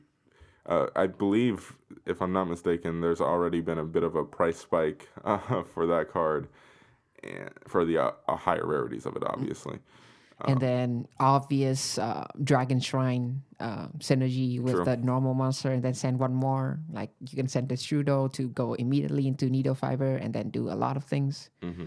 uh, 0.66 0.88
I 0.96 1.06
believe, 1.08 1.74
if 2.06 2.22
I'm 2.22 2.32
not 2.32 2.46
mistaken, 2.46 3.00
there's 3.00 3.20
already 3.20 3.60
been 3.60 3.78
a 3.78 3.84
bit 3.84 4.02
of 4.04 4.16
a 4.16 4.24
price 4.24 4.58
spike 4.58 5.08
uh, 5.24 5.62
for 5.74 5.86
that 5.86 6.10
card, 6.12 6.48
and 7.22 7.50
for 7.68 7.84
the 7.84 7.98
uh, 7.98 8.12
higher 8.28 8.66
rarities 8.66 9.06
of 9.06 9.16
it, 9.16 9.24
obviously. 9.26 9.78
And 10.46 10.60
then 10.60 11.06
obvious 11.20 11.98
uh, 11.98 12.26
dragon 12.42 12.80
shrine 12.80 13.42
uh, 13.60 13.88
synergy 13.98 14.60
with 14.60 14.74
True. 14.74 14.84
the 14.84 14.96
normal 14.98 15.34
monster, 15.34 15.70
and 15.72 15.82
then 15.82 15.94
send 15.94 16.18
one 16.18 16.34
more. 16.34 16.78
Like 16.92 17.10
you 17.20 17.36
can 17.36 17.48
send 17.48 17.68
the 17.68 17.76
Shudo 17.76 18.32
to 18.34 18.48
go 18.48 18.74
immediately 18.74 19.26
into 19.26 19.48
needle 19.48 19.74
fiber, 19.74 20.16
and 20.16 20.34
then 20.34 20.50
do 20.50 20.68
a 20.70 20.76
lot 20.76 20.96
of 20.96 21.04
things. 21.04 21.50
Mm-hmm. 21.62 21.86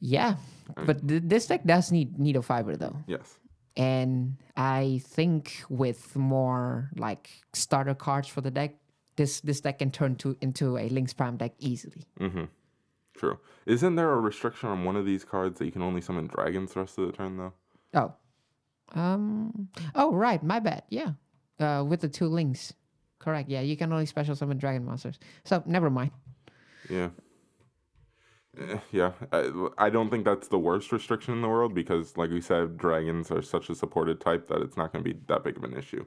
Yeah, 0.00 0.34
but 0.74 1.06
th- 1.06 1.22
this 1.24 1.46
deck 1.46 1.62
does 1.64 1.92
need 1.92 2.18
needle 2.18 2.42
fiber 2.42 2.76
though. 2.76 2.96
Yes. 3.06 3.38
and 3.76 4.36
I 4.56 5.00
think 5.06 5.64
with 5.70 6.14
more 6.16 6.90
like 6.96 7.30
starter 7.52 7.94
cards 7.94 8.28
for 8.28 8.40
the 8.42 8.50
deck, 8.50 8.74
this 9.16 9.40
this 9.40 9.60
deck 9.60 9.78
can 9.78 9.90
turn 9.90 10.16
to 10.16 10.36
into 10.40 10.76
a 10.76 10.88
Link's 10.88 11.14
Prime 11.14 11.36
deck 11.36 11.52
easily. 11.58 12.04
Mm-hmm. 12.20 12.44
True. 13.14 13.38
Isn't 13.66 13.94
there 13.96 14.10
a 14.12 14.20
restriction 14.20 14.68
on 14.68 14.84
one 14.84 14.96
of 14.96 15.04
these 15.06 15.24
cards 15.24 15.58
that 15.58 15.66
you 15.66 15.72
can 15.72 15.82
only 15.82 16.00
summon 16.00 16.26
dragons 16.26 16.72
the 16.74 16.80
rest 16.80 16.98
of 16.98 17.06
the 17.06 17.12
turn, 17.12 17.36
though? 17.36 17.52
Oh, 17.94 18.14
um, 18.98 19.68
oh 19.94 20.12
right, 20.12 20.42
my 20.42 20.58
bad. 20.60 20.82
Yeah, 20.88 21.12
uh, 21.60 21.84
with 21.86 22.00
the 22.00 22.08
two 22.08 22.26
links, 22.28 22.72
correct. 23.18 23.48
Yeah, 23.48 23.60
you 23.60 23.76
can 23.76 23.92
only 23.92 24.06
special 24.06 24.34
summon 24.34 24.58
dragon 24.58 24.84
monsters. 24.84 25.18
So 25.44 25.62
never 25.66 25.90
mind. 25.90 26.10
Yeah. 26.88 27.10
Eh, 28.58 28.78
Yeah, 28.90 29.12
I, 29.32 29.50
I 29.78 29.90
don't 29.90 30.10
think 30.10 30.24
that's 30.24 30.48
the 30.48 30.58
worst 30.58 30.92
restriction 30.92 31.34
in 31.34 31.42
the 31.42 31.48
world 31.48 31.74
because, 31.74 32.16
like 32.16 32.30
we 32.30 32.40
said, 32.40 32.76
dragons 32.76 33.30
are 33.30 33.42
such 33.42 33.70
a 33.70 33.74
supported 33.74 34.20
type 34.20 34.48
that 34.48 34.60
it's 34.62 34.76
not 34.76 34.92
going 34.92 35.04
to 35.04 35.14
be 35.14 35.18
that 35.28 35.44
big 35.44 35.56
of 35.56 35.64
an 35.64 35.74
issue. 35.76 36.04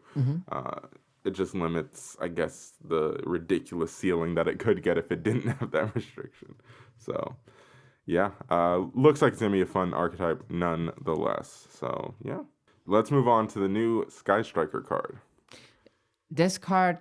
Uh, 0.51 0.81
it 1.25 1.31
just 1.31 1.55
limits, 1.55 2.15
I 2.21 2.27
guess, 2.27 2.73
the 2.87 3.19
ridiculous 3.23 3.91
ceiling 3.91 4.35
that 4.35 4.47
it 4.47 4.59
could 4.59 4.83
get 4.83 4.97
if 4.97 5.11
it 5.11 5.23
didn't 5.23 5.47
have 5.59 5.71
that 5.71 5.95
restriction. 5.95 6.55
So, 6.97 7.35
yeah, 8.05 8.31
uh, 8.49 8.83
looks 8.93 9.21
like 9.21 9.33
it's 9.33 9.41
going 9.41 9.51
to 9.51 9.55
be 9.55 9.61
a 9.61 9.65
fun 9.65 9.93
archetype 9.93 10.43
nonetheless. 10.49 11.67
So, 11.71 12.13
yeah. 12.23 12.43
let's 12.85 13.11
move 13.11 13.27
on 13.27 13.47
to 13.49 13.59
the 13.59 13.67
new 13.67 14.05
Sky 14.09 14.43
Striker 14.43 14.81
card. 14.81 15.17
This 16.29 16.57
card 16.57 16.99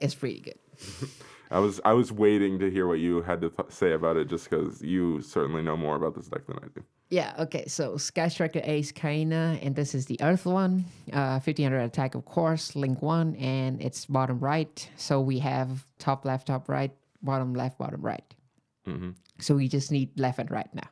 is 0.00 0.14
pretty 0.14 0.40
good. 0.40 0.58
I 1.50 1.58
was 1.58 1.80
I 1.84 1.92
was 1.92 2.12
waiting 2.12 2.58
to 2.60 2.70
hear 2.70 2.86
what 2.86 3.00
you 3.00 3.22
had 3.22 3.40
to 3.40 3.50
th- 3.50 3.70
say 3.70 3.92
about 3.92 4.16
it, 4.16 4.28
just 4.28 4.48
because 4.48 4.80
you 4.82 5.20
certainly 5.20 5.62
know 5.62 5.76
more 5.76 5.96
about 5.96 6.14
this 6.14 6.28
deck 6.28 6.46
than 6.46 6.58
I 6.58 6.68
do. 6.74 6.84
Yeah, 7.08 7.34
okay, 7.40 7.64
so 7.66 7.96
Sky 7.96 8.28
Striker 8.28 8.60
Ace 8.62 8.92
Kaina, 8.92 9.58
and 9.60 9.74
this 9.74 9.96
is 9.96 10.06
the 10.06 10.16
Earth 10.22 10.46
one. 10.46 10.84
Uh, 11.12 11.40
1500 11.42 11.80
attack, 11.80 12.14
of 12.14 12.24
course, 12.24 12.76
link 12.76 13.02
one, 13.02 13.34
and 13.34 13.82
it's 13.82 14.06
bottom 14.06 14.38
right. 14.38 14.88
So 14.96 15.20
we 15.20 15.40
have 15.40 15.84
top 15.98 16.24
left, 16.24 16.46
top 16.46 16.68
right, 16.68 16.92
bottom 17.20 17.52
left, 17.54 17.78
bottom 17.78 18.00
right. 18.00 18.22
So 19.40 19.56
we 19.56 19.66
just 19.68 19.90
need 19.90 20.18
left 20.18 20.38
and 20.38 20.50
right 20.50 20.72
now. 20.72 20.88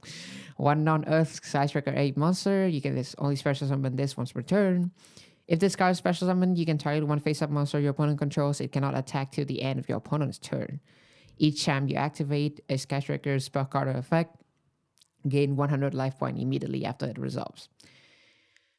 one 0.56 0.82
non 0.82 1.04
Earth 1.06 1.34
Sky 1.44 1.66
Striker 1.66 1.92
Ace 1.94 2.16
monster, 2.16 2.66
you 2.66 2.80
can 2.80 2.96
just 2.96 3.14
only 3.18 3.36
special 3.36 3.68
summon 3.68 3.94
this 3.94 4.16
once 4.16 4.32
per 4.32 4.42
turn. 4.42 4.90
If 5.50 5.58
this 5.58 5.74
card 5.74 5.90
is 5.90 5.98
special 5.98 6.28
summon, 6.28 6.54
you 6.54 6.64
can 6.64 6.78
target 6.78 7.04
one 7.04 7.18
face 7.18 7.42
up 7.42 7.50
monster 7.50 7.80
your 7.80 7.90
opponent 7.90 8.20
controls. 8.20 8.60
It 8.60 8.70
cannot 8.70 8.96
attack 8.96 9.32
till 9.32 9.44
the 9.44 9.62
end 9.62 9.80
of 9.80 9.88
your 9.88 9.98
opponent's 9.98 10.38
turn. 10.38 10.78
Each 11.38 11.64
time 11.64 11.88
you 11.88 11.96
activate 11.96 12.60
a 12.68 12.78
Sky 12.78 13.00
Striker 13.00 13.36
spell 13.40 13.64
card 13.64 13.88
or 13.88 13.98
effect, 13.98 14.36
gain 15.28 15.56
100 15.56 15.92
life 15.92 16.20
point 16.20 16.38
immediately 16.38 16.84
after 16.84 17.06
it 17.06 17.18
resolves. 17.18 17.68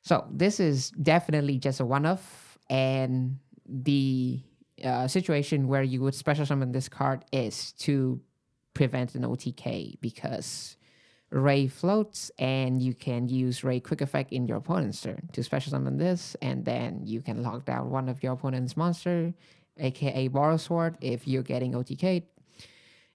So 0.01 0.25
this 0.31 0.61
is 0.61 0.91
definitely 0.91 1.57
just 1.57 1.81
a 1.81 1.85
one-off, 1.85 2.57
and 2.69 3.39
the 3.67 4.41
uh, 4.81 5.09
situation 5.09 5.67
where 5.67 5.83
you 5.83 5.99
would 6.01 6.15
special 6.15 6.45
summon 6.45 6.71
this 6.71 6.87
card 6.87 7.25
is 7.33 7.73
to 7.79 8.21
prevent 8.73 9.13
an 9.15 9.23
OTK 9.23 9.99
because 9.99 10.77
Raye 11.31 11.67
floats, 11.67 12.29
and 12.37 12.81
you 12.81 12.93
can 12.93 13.27
use 13.29 13.63
Raye 13.63 13.79
quick 13.79 14.01
effect 14.01 14.33
in 14.33 14.47
your 14.47 14.57
opponent's 14.57 15.01
turn 15.01 15.29
to 15.31 15.43
special 15.43 15.71
summon 15.71 15.97
this, 15.97 16.35
and 16.41 16.65
then 16.65 17.01
you 17.05 17.21
can 17.21 17.41
lock 17.41 17.65
down 17.65 17.89
one 17.89 18.09
of 18.09 18.21
your 18.21 18.33
opponent's 18.33 18.75
monster, 18.75 19.33
aka 19.77 20.27
Borrelsword, 20.27 20.95
if 20.99 21.27
you're 21.27 21.43
getting 21.43 21.71
OTK'd. 21.71 22.25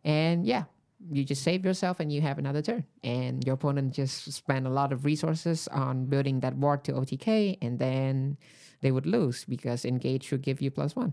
And 0.02 0.46
yeah, 0.46 0.64
you 1.10 1.24
just 1.24 1.42
save 1.42 1.64
yourself 1.64 2.00
and 2.00 2.10
you 2.10 2.22
have 2.22 2.38
another 2.38 2.62
turn. 2.62 2.84
And 3.04 3.44
your 3.44 3.54
opponent 3.54 3.92
just 3.92 4.32
spent 4.32 4.66
a 4.66 4.70
lot 4.70 4.92
of 4.92 5.04
resources 5.04 5.68
on 5.68 6.06
building 6.06 6.40
that 6.40 6.58
board 6.58 6.84
to 6.84 6.92
OTK, 6.92 7.58
and 7.60 7.78
then 7.78 8.38
they 8.80 8.92
would 8.92 9.06
lose 9.06 9.44
because 9.44 9.84
engage 9.84 10.24
should 10.24 10.42
give 10.42 10.62
you 10.62 10.70
plus 10.70 10.96
one. 10.96 11.12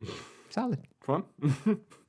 Solid. 0.50 0.86
Fun. 1.02 1.24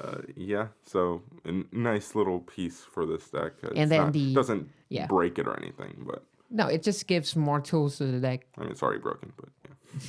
uh, 0.00 0.22
yeah, 0.36 0.68
so 0.84 1.22
a 1.44 1.48
n- 1.48 1.66
nice 1.72 2.14
little 2.14 2.40
piece 2.40 2.80
for 2.80 3.04
this 3.06 3.28
deck. 3.30 3.52
It's 3.62 3.74
then 3.90 3.90
not- 3.90 4.12
the- 4.12 4.34
doesn't 4.34 4.68
yeah. 4.88 5.06
break 5.06 5.38
it 5.38 5.46
or 5.46 5.56
anything, 5.60 6.04
but 6.06 6.24
No, 6.50 6.66
it 6.66 6.82
just 6.82 7.06
gives 7.06 7.36
more 7.36 7.60
tools 7.60 7.98
to 7.98 8.04
the 8.06 8.20
deck. 8.20 8.46
I 8.56 8.62
mean 8.62 8.70
it's 8.70 8.82
already 8.82 9.00
broken. 9.00 9.32
But 9.36 9.48
yeah, 9.64 10.00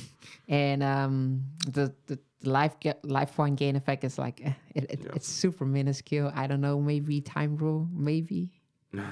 And 0.48 0.82
um, 0.82 1.42
the, 1.66 1.92
the 2.06 2.18
life 2.42 2.78
get, 2.80 3.04
life 3.04 3.36
point 3.36 3.56
gain 3.58 3.76
effect 3.76 4.04
is 4.04 4.18
like 4.18 4.40
eh, 4.44 4.52
it, 4.74 4.84
it, 4.90 5.00
Yeah. 5.04 5.12
it's 5.14 5.28
super 5.28 5.64
minuscule. 5.64 6.32
I 6.34 6.46
don't 6.48 6.60
know, 6.60 6.80
maybe 6.80 7.20
time 7.20 7.56
rule, 7.56 7.88
maybe. 7.92 8.50
uh, 8.98 9.02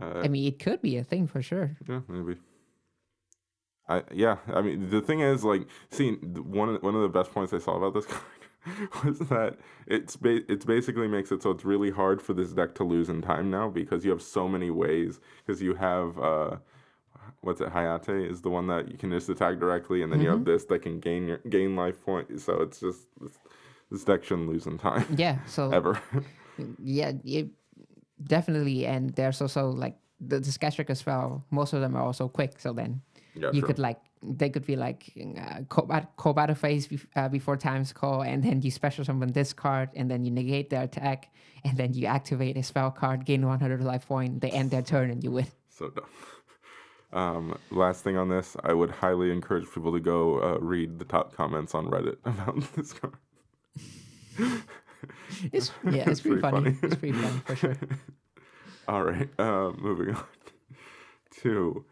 I 0.00 0.28
mean, 0.28 0.46
it 0.46 0.58
could 0.58 0.80
be 0.82 0.96
a 0.98 1.04
thing 1.04 1.26
for 1.26 1.42
sure. 1.42 1.76
yeah, 1.88 2.00
maybe. 2.08 2.38
I 3.88 4.02
yeah, 4.12 4.36
I 4.46 4.62
mean 4.62 4.88
the 4.90 5.00
thing 5.00 5.20
is 5.20 5.42
like 5.44 5.66
see 5.90 6.16
th- 6.16 6.38
one 6.46 6.68
of 6.68 6.74
the, 6.80 6.80
one 6.86 6.94
of 6.94 7.02
the 7.02 7.08
best 7.08 7.32
points 7.32 7.52
I 7.52 7.58
saw 7.58 7.76
about 7.76 7.94
this 7.94 8.06
card 8.12 8.22
was 9.04 9.18
that 9.18 9.56
it's 9.86 10.16
ba- 10.16 10.50
it's 10.50 10.64
basically 10.64 11.08
makes 11.08 11.32
it 11.32 11.42
so 11.42 11.50
it's 11.50 11.64
really 11.64 11.90
hard 11.90 12.22
for 12.22 12.32
this 12.32 12.52
deck 12.52 12.74
to 12.76 12.84
lose 12.84 13.08
in 13.08 13.20
time 13.20 13.50
now 13.50 13.68
because 13.68 14.04
you 14.04 14.10
have 14.10 14.22
so 14.22 14.48
many 14.48 14.70
ways 14.70 15.20
because 15.44 15.60
you 15.60 15.74
have 15.74 16.18
uh 16.18 16.56
what's 17.40 17.60
it 17.60 17.68
Hayate 17.70 18.30
is 18.30 18.42
the 18.42 18.50
one 18.50 18.68
that 18.68 18.88
you 18.90 18.96
can 18.96 19.10
just 19.10 19.28
attack 19.28 19.58
directly 19.58 20.02
and 20.02 20.12
then 20.12 20.20
you 20.20 20.28
have 20.30 20.44
this 20.44 20.64
that 20.66 20.80
can 20.82 21.00
gain 21.00 21.26
your 21.26 21.38
gain 21.48 21.74
life 21.74 22.04
point 22.04 22.40
so 22.40 22.62
it's 22.62 22.78
just 22.80 23.08
this, 23.20 23.32
this 23.90 24.04
deck 24.04 24.22
shouldn't 24.22 24.48
lose 24.48 24.66
in 24.66 24.78
time 24.78 25.06
Yeah. 25.16 25.38
So 25.46 25.70
ever 25.70 26.00
yeah, 26.82 27.12
it, 27.24 27.48
definitely. 28.22 28.86
And 28.86 29.10
there's 29.14 29.40
also 29.40 29.70
like 29.70 29.96
the, 30.20 30.40
the 30.40 30.52
Sky 30.52 30.68
Striker 30.68 30.94
spell. 30.94 31.44
Most 31.50 31.72
of 31.72 31.80
them 31.80 31.96
are 31.96 32.02
also 32.02 32.28
quick. 32.28 32.60
So 32.60 32.72
then 32.72 33.00
yeah 33.34 33.50
you 33.52 33.60
true. 33.60 33.68
could 33.68 33.78
like 33.78 33.98
they 34.22 34.50
could 34.50 34.64
be 34.66 34.76
like 34.76 35.12
uh, 35.38 35.60
combat 36.16 36.56
phase 36.56 36.86
bef- 36.88 37.06
uh, 37.16 37.28
before 37.28 37.56
time's 37.56 37.92
call, 37.92 38.22
and 38.22 38.42
then 38.42 38.62
you 38.62 38.70
special 38.70 39.04
summon 39.04 39.32
this 39.32 39.52
card, 39.52 39.90
and 39.94 40.10
then 40.10 40.24
you 40.24 40.30
negate 40.30 40.70
their 40.70 40.82
attack, 40.82 41.32
and 41.64 41.76
then 41.76 41.92
you 41.94 42.06
activate 42.06 42.56
a 42.56 42.62
spell 42.62 42.90
card, 42.90 43.24
gain 43.24 43.46
100 43.46 43.82
life 43.82 44.06
point. 44.06 44.40
They 44.40 44.50
end 44.50 44.70
their 44.70 44.82
turn, 44.82 45.10
and 45.10 45.22
you 45.22 45.30
win. 45.32 45.46
So 45.68 45.88
dumb. 45.88 46.04
Um, 47.12 47.58
last 47.70 48.02
thing 48.04 48.16
on 48.16 48.30
this, 48.30 48.56
I 48.64 48.72
would 48.72 48.90
highly 48.90 49.30
encourage 49.32 49.66
people 49.70 49.92
to 49.92 50.00
go 50.00 50.40
uh, 50.40 50.58
read 50.60 50.98
the 50.98 51.04
top 51.04 51.36
comments 51.36 51.74
on 51.74 51.88
Reddit 51.88 52.16
about 52.24 52.62
this 52.74 52.94
card. 52.94 53.14
It's 55.52 55.72
yeah, 55.84 56.08
it's 56.08 56.20
pretty, 56.20 56.40
pretty 56.40 56.40
funny. 56.40 56.70
funny. 56.72 56.78
It's 56.82 56.94
pretty 56.94 57.18
funny 57.18 57.40
for 57.44 57.56
sure. 57.56 57.76
All 58.86 59.02
right, 59.02 59.28
uh, 59.38 59.72
moving 59.76 60.14
on 60.14 60.24
to 61.40 61.84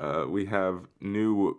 uh, 0.00 0.24
we 0.28 0.44
have 0.46 0.86
new 1.00 1.58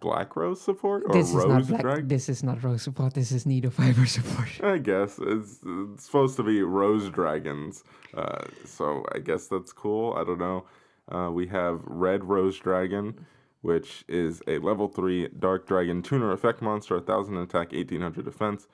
Black 0.00 0.36
Rose 0.36 0.60
support 0.60 1.02
or 1.06 1.12
This 1.12 1.28
is 1.28 1.34
not 1.34 1.48
Rose 1.48 1.68
black. 1.68 1.80
Drag. 1.82 2.08
This 2.08 2.28
is 2.28 2.42
not 2.42 2.62
rose 2.62 2.82
support. 2.82 3.14
This 3.14 3.32
is 3.32 3.44
needle 3.44 3.70
fiber 3.70 4.06
support. 4.16 4.48
I 4.62 4.78
guess 4.78 5.18
it's, 5.20 5.58
it's 5.64 6.04
supposed 6.04 6.36
to 6.36 6.42
be 6.42 6.62
Rose 6.62 7.10
Dragons, 7.10 7.84
uh, 8.14 8.44
so 8.64 9.04
I 9.14 9.18
guess 9.18 9.48
that's 9.48 9.72
cool. 9.72 10.14
I 10.14 10.24
don't 10.24 10.38
know. 10.38 10.64
Uh, 11.10 11.30
we 11.30 11.46
have 11.48 11.80
Red 11.84 12.24
Rose 12.24 12.58
Dragon, 12.58 13.26
which 13.60 14.04
is 14.08 14.40
a 14.46 14.58
level 14.58 14.88
three 14.88 15.28
Dark 15.38 15.66
Dragon 15.66 16.02
tuner 16.02 16.32
effect 16.32 16.62
monster, 16.62 16.98
thousand 17.00 17.36
attack, 17.36 17.74
eighteen 17.74 18.00
hundred 18.00 18.24
defense. 18.24 18.68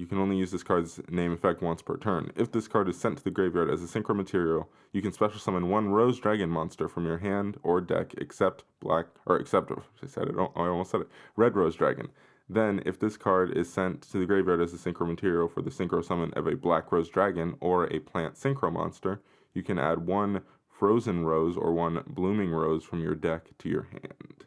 You 0.00 0.06
can 0.06 0.16
only 0.16 0.38
use 0.38 0.50
this 0.50 0.62
card's 0.62 0.98
name 1.10 1.30
effect 1.30 1.60
once 1.60 1.82
per 1.82 1.98
turn. 1.98 2.32
If 2.34 2.50
this 2.50 2.66
card 2.66 2.88
is 2.88 2.98
sent 2.98 3.18
to 3.18 3.24
the 3.24 3.30
graveyard 3.30 3.68
as 3.68 3.82
a 3.82 3.86
synchro 3.86 4.16
material, 4.16 4.70
you 4.94 5.02
can 5.02 5.12
special 5.12 5.38
summon 5.38 5.68
one 5.68 5.90
Rose 5.90 6.18
Dragon 6.18 6.48
monster 6.48 6.88
from 6.88 7.04
your 7.04 7.18
hand 7.18 7.58
or 7.62 7.82
deck, 7.82 8.14
except 8.16 8.64
black 8.80 9.08
or 9.26 9.36
except 9.36 9.70
oh, 9.70 9.82
I 10.02 10.06
said 10.06 10.28
it. 10.28 10.36
Oh, 10.38 10.52
I 10.56 10.68
almost 10.68 10.92
said 10.92 11.02
it. 11.02 11.08
Red 11.36 11.54
Rose 11.54 11.76
Dragon. 11.76 12.08
Then, 12.48 12.82
if 12.86 12.98
this 12.98 13.18
card 13.18 13.54
is 13.54 13.70
sent 13.70 14.00
to 14.10 14.18
the 14.18 14.24
graveyard 14.24 14.62
as 14.62 14.72
a 14.72 14.78
synchro 14.78 15.06
material 15.06 15.48
for 15.48 15.60
the 15.60 15.68
synchro 15.68 16.02
summon 16.02 16.32
of 16.32 16.46
a 16.46 16.56
Black 16.56 16.90
Rose 16.90 17.10
Dragon 17.10 17.56
or 17.60 17.84
a 17.92 17.98
plant 17.98 18.36
synchro 18.36 18.72
monster, 18.72 19.20
you 19.52 19.62
can 19.62 19.78
add 19.78 20.06
one 20.06 20.40
Frozen 20.66 21.26
Rose 21.26 21.58
or 21.58 21.74
one 21.74 22.02
Blooming 22.06 22.52
Rose 22.52 22.84
from 22.84 23.02
your 23.02 23.14
deck 23.14 23.50
to 23.58 23.68
your 23.68 23.88
hand. 23.92 24.46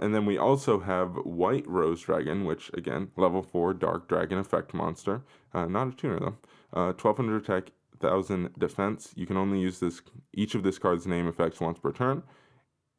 And 0.00 0.14
then 0.14 0.24
we 0.24 0.38
also 0.38 0.80
have 0.80 1.16
White 1.24 1.66
Rose 1.68 2.00
Dragon, 2.00 2.44
which 2.44 2.70
again, 2.74 3.10
level 3.16 3.42
4 3.42 3.74
Dark 3.74 4.08
Dragon 4.08 4.38
effect 4.38 4.72
monster. 4.72 5.22
Uh, 5.52 5.66
not 5.66 5.88
a 5.88 5.92
tuner 5.92 6.18
though. 6.18 6.36
Uh, 6.72 6.92
1200 6.92 7.42
attack, 7.42 7.72
1000 8.00 8.50
defense. 8.58 9.12
You 9.14 9.26
can 9.26 9.36
only 9.36 9.60
use 9.60 9.80
this 9.80 10.00
each 10.32 10.54
of 10.54 10.62
this 10.62 10.78
card's 10.78 11.06
name 11.06 11.28
effects 11.28 11.60
once 11.60 11.78
per 11.78 11.92
turn. 11.92 12.22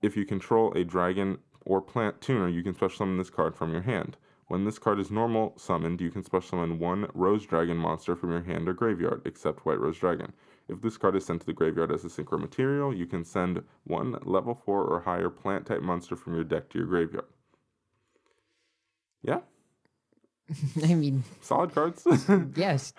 If 0.02 0.16
you 0.16 0.26
control 0.26 0.72
a 0.74 0.84
dragon 0.84 1.40
or 1.66 1.82
plant 1.82 2.22
tuner, 2.22 2.48
you 2.48 2.62
can 2.62 2.76
special 2.76 2.98
summon 2.98 3.18
this 3.18 3.30
card 3.30 3.56
from 3.56 3.72
your 3.72 3.82
hand. 3.82 4.18
When 4.48 4.66
this 4.66 4.78
card 4.78 5.00
is 5.00 5.10
normal 5.10 5.54
summoned, 5.58 6.02
you 6.02 6.12
can 6.12 6.24
special 6.24 6.50
summon 6.50 6.78
one 6.78 7.08
Rose 7.14 7.46
Dragon 7.46 7.78
monster 7.78 8.16
from 8.16 8.32
your 8.32 8.44
hand 8.44 8.68
or 8.68 8.74
graveyard, 8.74 9.22
except 9.26 9.66
White 9.66 9.80
Rose 9.80 9.98
Dragon. 9.98 10.34
If 10.70 10.82
this 10.82 10.98
card 10.98 11.16
is 11.16 11.26
sent 11.26 11.42
to 11.42 11.46
the 11.46 11.54
graveyard 11.54 11.92
as 11.92 12.06
a 12.06 12.08
synchro 12.08 12.40
material, 12.40 12.94
you 12.94 13.06
can 13.06 13.24
send 13.26 13.62
one 13.84 14.18
level 14.24 14.56
4 14.66 14.86
or 14.86 15.00
higher 15.02 15.30
plant 15.30 15.66
type 15.66 15.82
monster 15.82 16.16
from 16.16 16.36
your 16.36 16.44
deck 16.44 16.70
to 16.70 16.78
your 16.78 16.88
graveyard. 16.88 17.26
Yeah, 19.22 19.40
I 20.84 20.94
mean, 20.94 21.24
solid 21.42 21.74
cards. 21.74 22.06
yes, 22.56 22.94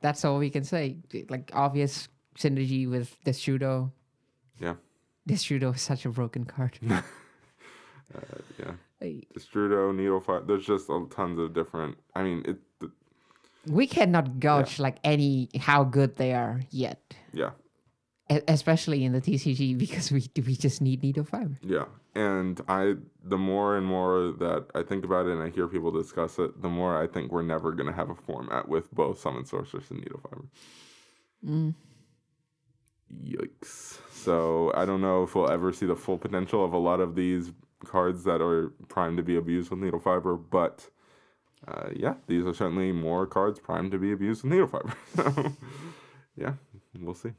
that's 0.00 0.24
all 0.24 0.38
we 0.38 0.50
can 0.50 0.64
say. 0.64 0.98
Like 1.28 1.50
obvious 1.54 2.08
synergy 2.38 2.88
with 2.88 3.16
Destrudo. 3.24 3.92
yeah, 4.58 4.74
Destrudo 5.28 5.74
is 5.74 5.82
such 5.82 6.04
a 6.04 6.10
broken 6.10 6.44
card. 6.44 6.78
Uh, 8.14 8.20
yeah. 8.58 8.72
Like, 9.00 9.28
Needle 9.54 9.92
Needlefire, 9.94 10.46
there's 10.46 10.66
just 10.66 10.90
tons 11.10 11.38
of 11.38 11.54
different. 11.54 11.96
I 12.14 12.22
mean, 12.22 12.42
it. 12.46 12.58
We 13.66 13.86
cannot 13.86 14.40
gauge 14.40 14.78
like 14.78 14.96
any 15.04 15.48
how 15.58 15.84
good 15.84 16.16
they 16.16 16.32
are 16.32 16.60
yet, 16.70 17.00
Yeah, 17.32 17.50
e- 18.30 18.40
especially 18.48 19.04
in 19.04 19.12
the 19.12 19.20
TCG 19.20 19.76
because 19.84 20.10
we 20.12 20.30
we 20.46 20.56
just 20.56 20.80
need 20.80 21.02
needle 21.02 21.24
fiber. 21.24 21.58
Yeah, 21.62 21.84
and 22.14 22.60
I 22.68 22.94
the 23.22 23.38
more 23.38 23.76
and 23.76 23.86
more 23.86 24.32
that 24.38 24.66
I 24.74 24.82
think 24.82 25.04
about 25.04 25.26
it 25.26 25.32
and 25.32 25.42
I 25.42 25.50
hear 25.50 25.68
people 25.68 25.90
discuss 25.92 26.38
it, 26.38 26.60
the 26.62 26.68
more 26.68 27.00
I 27.02 27.06
think 27.06 27.30
we're 27.32 27.42
never 27.42 27.72
gonna 27.72 27.92
have 27.92 28.10
a 28.10 28.14
format 28.14 28.68
with 28.68 28.90
both 28.92 29.18
summon 29.20 29.44
sorceress 29.44 29.90
and 29.90 30.00
needle 30.00 30.20
fiber. 30.22 30.44
Mm. 31.46 31.74
Yikes! 33.24 33.98
So 34.12 34.70
I 34.74 34.84
don't 34.84 35.00
know 35.00 35.24
if 35.24 35.34
we'll 35.34 35.50
ever 35.50 35.72
see 35.72 35.86
the 35.86 35.96
full 35.96 36.18
potential 36.18 36.64
of 36.64 36.72
a 36.72 36.78
lot 36.78 37.00
of 37.00 37.14
these 37.14 37.52
cards 37.84 38.24
that 38.24 38.40
are 38.40 38.68
primed 38.88 39.16
to 39.16 39.22
be 39.22 39.36
abused 39.36 39.70
with 39.70 39.80
needle 39.80 39.98
fiber, 39.98 40.36
but 40.36 40.88
uh, 41.68 41.90
yeah, 41.94 42.14
these 42.26 42.44
are 42.46 42.54
certainly 42.54 42.92
more 42.92 43.26
cards 43.26 43.58
primed 43.60 43.90
to 43.92 43.98
be 43.98 44.12
abused 44.12 44.42
with 44.42 44.52
needle 44.52 44.66
fiber. 44.68 44.92
So 46.36 46.44
yeah, 46.46 46.54
we'll 46.98 47.14
see. 47.14 47.32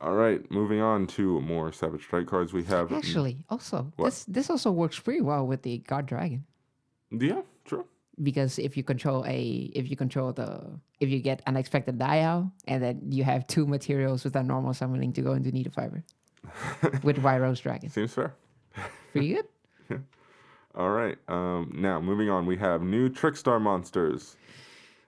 All 0.00 0.14
right, 0.14 0.40
moving 0.50 0.80
on 0.80 1.06
to 1.08 1.40
more 1.40 1.72
Savage 1.72 2.02
Strike 2.04 2.26
cards. 2.26 2.52
We 2.52 2.64
have 2.64 2.92
Actually, 2.92 3.44
also 3.48 3.92
What? 3.96 4.06
this 4.06 4.24
this 4.24 4.50
also 4.50 4.70
works 4.70 4.98
pretty 4.98 5.20
well 5.22 5.46
with 5.46 5.62
the 5.62 5.78
God 5.78 6.06
Dragon 6.06 6.44
yeah, 7.10 7.42
true. 7.64 7.84
because 8.22 8.58
if 8.58 8.76
you 8.76 8.82
control 8.82 9.24
a 9.26 9.70
if 9.74 9.88
you 9.90 9.96
control 9.96 10.32
the 10.32 10.78
if 11.00 11.08
you 11.10 11.20
get 11.20 11.42
unexpected 11.46 11.98
Dai 11.98 12.20
out 12.20 12.46
and 12.66 12.82
then 12.82 13.00
you 13.10 13.24
have 13.24 13.46
two 13.46 13.66
materials 13.66 14.24
with 14.24 14.34
a 14.36 14.42
normal 14.42 14.72
summoning 14.74 15.12
to 15.14 15.22
go 15.22 15.32
into 15.32 15.50
Needle 15.52 15.72
Fiber 15.72 16.02
with 17.02 17.18
White 17.18 17.38
Rose 17.38 17.60
Dragon. 17.60 17.90
Seems 17.90 18.12
fair. 18.14 18.34
Pretty 19.12 19.34
good. 19.34 19.46
All 20.76 20.90
right. 20.90 21.16
Um, 21.28 21.72
now 21.74 22.00
moving 22.00 22.28
on, 22.28 22.46
we 22.46 22.56
have 22.58 22.82
new 22.82 23.08
Trickstar 23.08 23.60
monsters. 23.60 24.36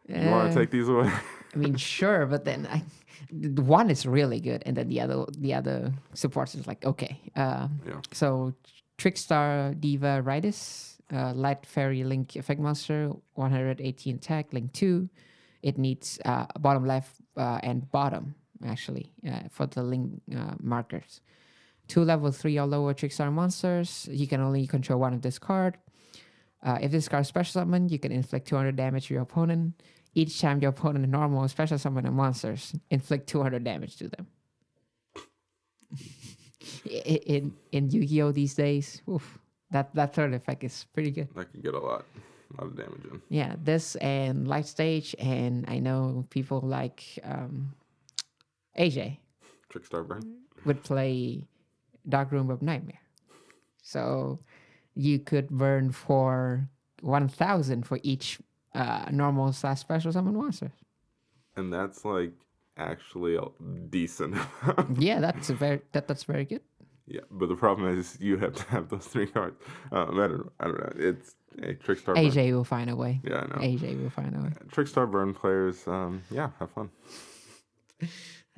You 0.09 0.31
want 0.31 0.49
Uh, 0.49 0.55
to 0.55 0.55
take 0.61 0.71
these 0.71 0.89
away? 0.89 1.11
I 1.55 1.57
mean, 1.57 1.77
sure, 1.97 2.25
but 2.27 2.45
then 2.45 2.67
I, 2.67 2.83
one 3.61 3.91
is 3.91 4.07
really 4.07 4.41
good, 4.41 4.63
and 4.65 4.77
then 4.77 4.89
the 4.89 5.01
other 5.03 5.27
the 5.39 5.53
other 5.55 5.93
supports 6.15 6.55
is 6.55 6.67
like 6.67 6.85
okay. 6.85 7.21
Um, 7.37 7.81
Yeah. 7.87 8.01
So 8.13 8.55
Trickstar 8.97 9.75
Divaridis, 9.79 10.97
uh, 11.13 11.33
Light 11.35 11.67
Fairy 11.67 12.03
Link 12.05 12.37
Effect 12.37 12.61
Monster, 12.61 13.13
118 13.35 14.17
attack, 14.17 14.53
Link 14.53 14.73
two. 14.73 15.09
It 15.63 15.77
needs 15.77 16.19
uh, 16.25 16.47
bottom 16.59 16.87
left 16.87 17.11
uh, 17.37 17.59
and 17.63 17.91
bottom 17.91 18.35
actually 18.65 19.13
uh, 19.29 19.49
for 19.51 19.67
the 19.67 19.83
link 19.83 20.23
uh, 20.35 20.55
markers. 20.63 21.21
Two 21.89 22.05
level 22.05 22.31
three 22.31 22.59
or 22.59 22.67
lower 22.67 22.95
Trickstar 22.95 23.33
monsters. 23.33 24.09
You 24.11 24.27
can 24.27 24.41
only 24.41 24.67
control 24.67 25.01
one 25.01 25.15
of 25.15 25.23
this 25.23 25.39
card. 25.39 25.79
Uh, 26.63 26.79
if 26.81 26.91
this 26.91 27.09
card 27.09 27.23
is 27.23 27.29
special 27.29 27.61
summon, 27.61 27.89
you 27.89 27.99
can 27.99 28.13
inflict 28.13 28.47
200 28.49 28.77
damage 28.77 29.07
to 29.09 29.15
your 29.15 29.23
opponent. 29.23 29.81
Each 30.15 30.41
time 30.41 30.61
your 30.61 30.71
opponent 30.71 31.09
normal 31.09 31.47
special 31.49 31.79
summon 31.79 32.05
a 32.07 32.11
monsters, 32.11 32.75
inflict 32.91 33.29
200 33.29 33.63
damage 33.65 33.97
to 33.97 34.09
them. 34.09 34.27
In 36.85 37.55
in 37.73 37.89
Yu-Gi-Oh 37.91 38.33
these 38.33 38.55
days, 38.55 39.01
oof, 39.09 39.39
that 39.71 39.95
that 39.95 40.15
third 40.15 40.35
effect 40.35 40.65
is 40.65 40.87
pretty 40.93 41.11
good. 41.11 41.29
that 41.35 41.51
can 41.51 41.61
get 41.63 41.75
a 41.75 41.79
lot, 41.79 42.05
a 42.53 42.61
lot 42.61 42.71
of 42.71 42.77
damage 42.77 43.05
in. 43.11 43.23
Yeah, 43.31 43.55
this 43.63 43.97
and 43.97 44.47
Light 44.47 44.67
Stage, 44.67 45.15
and 45.19 45.65
I 45.69 45.79
know 45.79 46.27
people 46.31 46.61
like 46.61 47.05
um, 47.25 47.75
AJ 48.79 49.19
Trickstar 49.73 50.07
burn. 50.07 50.23
would 50.67 50.83
play 50.83 51.47
Dark 52.09 52.33
Room 52.33 52.51
of 52.51 52.61
Nightmare. 52.63 53.01
So 53.83 54.41
you 54.95 55.19
could 55.19 55.49
burn 55.49 55.93
for 55.93 56.69
1,000 57.01 57.87
for 57.87 57.99
each 58.03 58.39
uh, 58.75 59.07
normal 59.11 59.53
slash 59.53 59.81
special 59.81 60.13
summon 60.13 60.35
monster. 60.37 60.73
and 61.57 61.73
that's 61.73 62.05
like 62.05 62.33
actually 62.77 63.37
a 63.37 63.43
decent. 63.91 64.37
yeah, 64.99 65.21
that's 65.21 65.51
a 65.51 65.55
very 65.55 65.81
that, 65.93 66.07
that's 66.07 66.25
very 66.25 66.45
good. 66.45 66.61
yeah, 67.07 67.23
but 67.31 67.49
the 67.49 67.57
problem 67.57 67.89
is 67.99 68.17
you 68.21 68.37
have 68.39 68.55
to 68.55 68.65
have 68.65 68.89
those 68.89 69.07
three 69.07 69.27
cards. 69.27 69.57
Um, 69.91 70.21
I 70.21 70.27
don't 70.29 70.39
know. 70.39 70.53
I 70.61 70.65
don't 70.65 70.79
know. 70.79 70.93
It's 70.97 71.35
a 71.63 71.75
Trickstar. 71.75 72.15
Burn. 72.15 72.17
AJ 72.19 72.53
will 72.53 72.65
find 72.65 72.91
a 72.91 72.97
way. 72.97 73.21
Yeah, 73.25 73.39
I 73.39 73.47
know. 73.47 73.63
AJ 73.63 74.01
will 74.03 74.11
find 74.11 74.37
a 74.37 74.41
way. 74.41 74.51
Trickstar 74.69 75.11
burn 75.11 75.35
players. 75.35 75.87
Um, 75.89 76.23
yeah, 76.31 76.51
have 76.59 76.71
fun. 76.71 76.91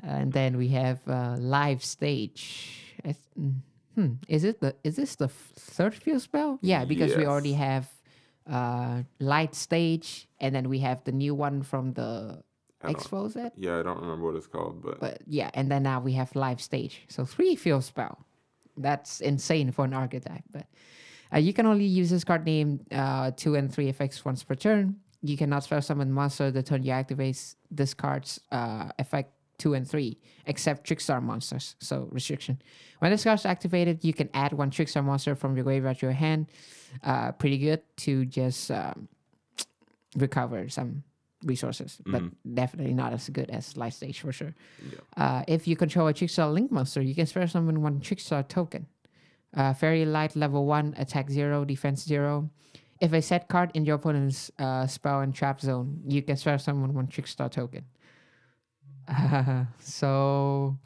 And 0.03 0.33
then 0.33 0.57
we 0.57 0.68
have 0.68 0.98
uh, 1.07 1.37
live 1.38 1.85
stage. 1.85 2.89
I 3.05 3.13
th- 3.13 3.17
mm, 3.39 3.55
hmm, 3.95 4.13
is 4.29 4.45
it 4.45 4.61
the 4.61 4.75
is 4.85 4.97
this 4.97 5.17
the 5.17 5.29
third 5.29 5.95
field 5.95 6.23
spell? 6.23 6.59
Yeah, 6.63 6.85
because 6.85 7.17
we 7.17 7.27
already 7.27 7.55
have 7.55 7.89
uh, 8.51 9.03
light 9.19 9.55
stage, 9.55 10.29
and 10.41 10.55
then 10.55 10.69
we 10.69 10.79
have 10.81 11.05
the 11.05 11.13
new 11.13 11.35
one 11.35 11.63
from 11.63 11.93
the 11.93 12.43
I 12.83 12.93
don't- 12.93 12.97
expo 12.97 13.31
set. 13.33 13.53
Yeah, 13.57 13.79
I 13.79 13.83
don't 13.83 14.01
remember 14.01 14.27
what 14.27 14.37
it's 14.37 14.47
called, 14.47 14.83
but, 14.83 15.01
But 15.01 15.23
yeah, 15.27 15.51
and 15.55 15.71
then 15.71 15.83
now 15.83 16.01
we 16.01 16.13
have 16.15 16.35
live 16.35 16.61
stage. 16.61 17.03
So 17.09 17.25
three 17.25 17.55
field 17.57 17.85
spell. 17.85 18.25
That's 18.77 19.21
insane 19.21 19.71
for 19.73 19.85
an 19.85 19.93
archetype. 19.93 20.45
But 20.51 20.67
uh, 21.35 21.39
you 21.39 21.53
can 21.53 21.67
only 21.67 21.85
use 21.85 22.09
this 22.11 22.25
card 22.25 22.45
name 22.47 22.81
uh, 22.91 23.33
two 23.37 23.55
and 23.55 23.73
three 23.73 23.89
effects 23.89 24.25
once 24.25 24.43
per 24.43 24.55
turn. 24.55 24.97
You 25.23 25.37
cannot 25.37 25.65
spell 25.65 25.83
summon 25.83 26.11
monster 26.11 26.51
the 26.51 26.63
turn 26.63 26.83
you 26.83 26.93
activate 26.93 27.39
this 27.71 27.93
card's 27.93 28.41
uh, 28.51 28.89
effect 28.99 29.35
two 29.61 29.75
and 29.75 29.87
three, 29.87 30.18
except 30.46 30.88
Trickstar 30.88 31.23
monsters. 31.23 31.77
So 31.79 32.09
restriction. 32.11 32.61
When 32.99 33.12
this 33.12 33.23
card's 33.23 33.44
activated, 33.44 34.03
you 34.03 34.12
can 34.12 34.29
add 34.35 34.53
one 34.53 34.70
Trickstar 34.70 35.05
monster 35.05 35.37
from 35.37 35.55
your 35.55 35.64
graveyard 35.64 35.99
to 36.01 36.07
your 36.07 36.12
hand. 36.12 36.46
Uh, 37.05 37.31
pretty 37.33 37.59
good 37.59 37.83
to 37.99 38.25
just 38.25 38.70
um, 38.70 39.07
recover 40.16 40.68
some 40.68 41.05
resources, 41.44 41.99
but 42.05 42.23
definitely 42.55 42.94
not 42.94 43.12
as 43.12 43.29
good 43.29 43.51
as 43.51 43.77
Light 43.77 43.94
Stage 43.94 44.20
for 44.20 44.33
sure. 44.33 44.55
Uh, 45.16 45.44
if 45.46 45.68
you 45.68 45.77
control 45.77 46.09
a 46.09 46.14
Trickstar 46.14 46.53
Link 46.53 46.73
monster, 46.73 47.01
you 47.03 47.14
can 47.14 47.27
spare 47.27 47.46
summon 47.46 47.83
one 47.83 48.01
Trickstar 48.01 48.46
token. 48.46 48.87
Uh, 49.55 49.75
Fairy 49.75 50.05
Light 50.05 50.37
level 50.37 50.64
1, 50.64 50.94
attack 50.96 51.31
0, 51.31 51.64
defense 51.64 52.05
0. 52.05 52.51
If 53.01 53.12
a 53.12 53.23
set 53.23 53.49
card 53.49 53.70
in 53.75 53.85
your 53.85 53.96
opponent's 53.96 54.51
uh, 54.59 54.87
spell 54.87 55.20
and 55.20 55.35
trap 55.35 55.61
zone, 55.61 56.01
you 56.07 56.23
can 56.23 56.37
spare 56.37 56.59
summon 56.59 56.92
one 56.94 57.07
Trickstar 57.07 57.51
token. 57.51 57.85
Uh, 59.11 59.64
so 59.81 60.79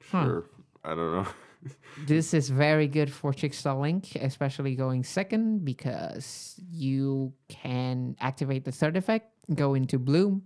sure. 0.00 0.44
I 0.84 0.94
don't 0.94 1.12
know. 1.12 1.26
this 2.06 2.32
is 2.32 2.48
very 2.50 2.86
good 2.86 3.12
for 3.12 3.32
Trickstar 3.32 3.80
Link, 3.80 4.14
especially 4.16 4.74
going 4.76 5.04
second 5.04 5.64
because 5.64 6.54
you 6.70 7.32
can 7.48 8.16
activate 8.20 8.64
the 8.64 8.72
third 8.72 8.96
effect, 8.96 9.32
go 9.54 9.74
into 9.74 9.98
Bloom, 9.98 10.44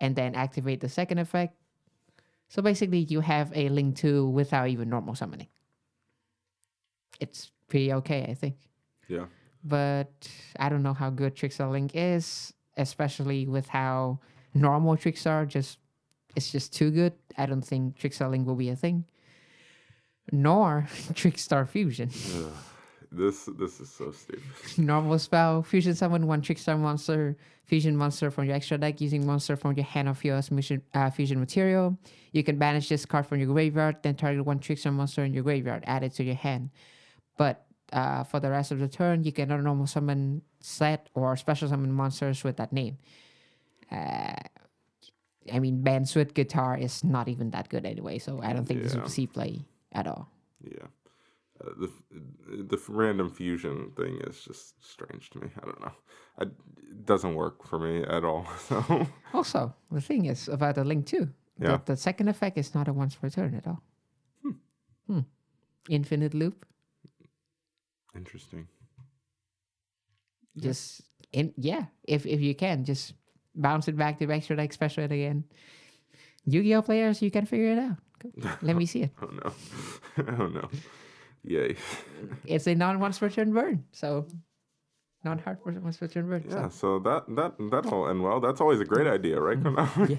and 0.00 0.16
then 0.16 0.34
activate 0.34 0.80
the 0.80 0.88
second 0.88 1.18
effect. 1.18 1.56
So 2.48 2.62
basically, 2.62 3.00
you 3.00 3.20
have 3.20 3.52
a 3.54 3.68
Link 3.68 3.96
2 3.96 4.28
without 4.28 4.68
even 4.68 4.88
normal 4.88 5.14
summoning. 5.14 5.48
It's 7.20 7.50
pretty 7.68 7.92
okay, 7.92 8.26
I 8.28 8.34
think. 8.34 8.56
yeah. 9.08 9.26
But 9.66 10.28
I 10.58 10.68
don't 10.68 10.82
know 10.82 10.92
how 10.92 11.08
good 11.08 11.34
Trickstar 11.34 11.70
Link 11.70 11.92
is, 11.94 12.52
especially 12.76 13.46
with 13.46 13.66
how 13.68 14.20
normal 14.52 14.96
tricks 14.96 15.26
are 15.26 15.46
just 15.46 15.78
it's 16.36 16.50
just 16.52 16.74
too 16.74 16.90
good. 16.90 17.12
I 17.36 17.46
don't 17.46 17.62
think 17.62 17.98
Trickstar 17.98 18.30
Link 18.30 18.46
will 18.46 18.54
be 18.54 18.70
a 18.70 18.76
thing. 18.76 19.04
Nor 20.32 20.86
Trickstar 21.12 21.68
Fusion. 21.68 22.10
This 23.12 23.48
this 23.58 23.80
is 23.80 23.90
so 23.90 24.10
stupid. 24.10 24.42
Normal 24.78 25.18
spell, 25.20 25.62
fusion 25.62 25.94
summon 25.94 26.26
one 26.26 26.42
Trickstar 26.42 26.76
monster, 26.76 27.36
fusion 27.64 27.96
monster 27.96 28.30
from 28.30 28.46
your 28.46 28.56
extra 28.56 28.76
deck 28.76 29.00
using 29.00 29.24
monster 29.24 29.56
from 29.56 29.74
your 29.76 29.84
hand 29.84 30.08
of 30.08 30.24
your 30.24 30.42
fusion, 30.42 30.82
uh, 30.94 31.10
fusion 31.10 31.38
material. 31.38 31.96
You 32.32 32.42
can 32.42 32.58
banish 32.58 32.88
this 32.88 33.06
card 33.06 33.26
from 33.26 33.38
your 33.38 33.46
graveyard, 33.46 33.96
then 34.02 34.16
target 34.16 34.44
one 34.44 34.58
Trickstar 34.58 34.92
monster 34.92 35.22
in 35.24 35.32
your 35.32 35.44
graveyard, 35.44 35.84
add 35.86 36.02
it 36.02 36.14
to 36.14 36.24
your 36.24 36.34
hand. 36.34 36.70
But 37.38 37.64
uh, 37.92 38.24
for 38.24 38.40
the 38.40 38.50
rest 38.50 38.72
of 38.72 38.80
the 38.80 38.88
turn, 38.88 39.22
you 39.22 39.30
cannot 39.30 39.62
normal 39.62 39.86
summon 39.86 40.42
set 40.60 41.08
or 41.14 41.36
special 41.36 41.68
summon 41.68 41.92
monsters 41.92 42.42
with 42.42 42.56
that 42.56 42.72
name. 42.72 42.98
Uh, 43.92 44.34
I 45.52 45.58
mean, 45.58 45.82
band 45.82 46.10
with 46.16 46.34
guitar 46.34 46.76
is 46.78 47.04
not 47.04 47.28
even 47.28 47.50
that 47.50 47.68
good 47.68 47.84
anyway, 47.84 48.18
so 48.18 48.40
I 48.42 48.52
don't 48.52 48.64
think 48.66 48.82
this 48.82 48.94
Yeah. 48.94 49.02
will 49.02 49.08
see 49.08 49.26
play 49.26 49.64
at 49.92 50.06
all. 50.06 50.28
Yeah. 50.62 50.86
Uh, 51.60 51.70
the 51.78 51.90
the 52.64 52.78
random 52.88 53.30
fusion 53.30 53.92
thing 53.96 54.20
is 54.26 54.42
just 54.44 54.74
strange 54.84 55.30
to 55.30 55.38
me. 55.40 55.48
I 55.62 55.64
don't 55.66 55.80
know. 55.80 55.92
I, 56.38 56.42
it 56.42 57.06
doesn't 57.06 57.34
work 57.34 57.66
for 57.66 57.78
me 57.78 58.02
at 58.04 58.24
all. 58.24 58.46
So 58.68 59.06
Also, 59.32 59.74
the 59.90 60.00
thing 60.00 60.26
is 60.26 60.48
about 60.48 60.74
the 60.74 60.84
link 60.84 61.06
too. 61.06 61.28
Yeah. 61.60 61.68
That 61.70 61.86
the 61.86 61.96
second 61.96 62.28
effect 62.28 62.58
is 62.58 62.74
not 62.74 62.88
a 62.88 62.92
once 62.92 63.14
per 63.14 63.28
turn 63.30 63.54
at 63.54 63.66
all. 63.66 63.82
Hmm. 65.06 65.20
Infinite 65.88 66.34
loop. 66.34 66.66
interesting. 68.16 68.66
Just 70.56 71.02
in 71.32 71.52
yeah. 71.56 71.86
If 72.04 72.26
if 72.26 72.40
you 72.40 72.54
can, 72.54 72.84
just 72.84 73.14
bounce 73.54 73.88
it 73.88 73.96
back 73.96 74.18
to 74.18 74.30
extra 74.30 74.56
deck, 74.56 74.72
special 74.72 75.04
it 75.04 75.12
again. 75.12 75.44
Yu-Gi-Oh 76.46 76.82
players, 76.82 77.22
you 77.22 77.30
can 77.30 77.46
figure 77.46 77.72
it 77.72 77.78
out. 77.78 77.96
Let 78.62 78.76
me 78.76 78.86
see 78.86 79.02
it. 79.02 79.10
Oh 79.22 79.26
no. 79.26 79.52
oh 80.38 80.46
no. 80.46 80.68
Yay. 81.44 81.76
It's 82.46 82.66
a 82.66 82.74
non 82.74 82.98
once 83.00 83.18
per 83.18 83.28
turn 83.28 83.52
burn. 83.52 83.84
So 83.92 84.26
non 85.24 85.38
hard 85.38 85.58
for 85.62 85.72
once 85.72 85.96
per 85.98 86.06
turn 86.08 86.28
burn. 86.28 86.44
Yeah. 86.48 86.68
So 86.68 86.70
So 86.70 86.98
that 87.00 87.24
that 87.36 87.54
that'll 87.70 88.08
end 88.08 88.22
well. 88.22 88.40
That's 88.40 88.60
always 88.60 88.80
a 88.80 88.84
great 88.84 89.06
idea, 89.06 89.40
right? 89.40 89.60
Mm-hmm. 89.62 90.04
Konami? 90.04 90.10
yeah. 90.10 90.18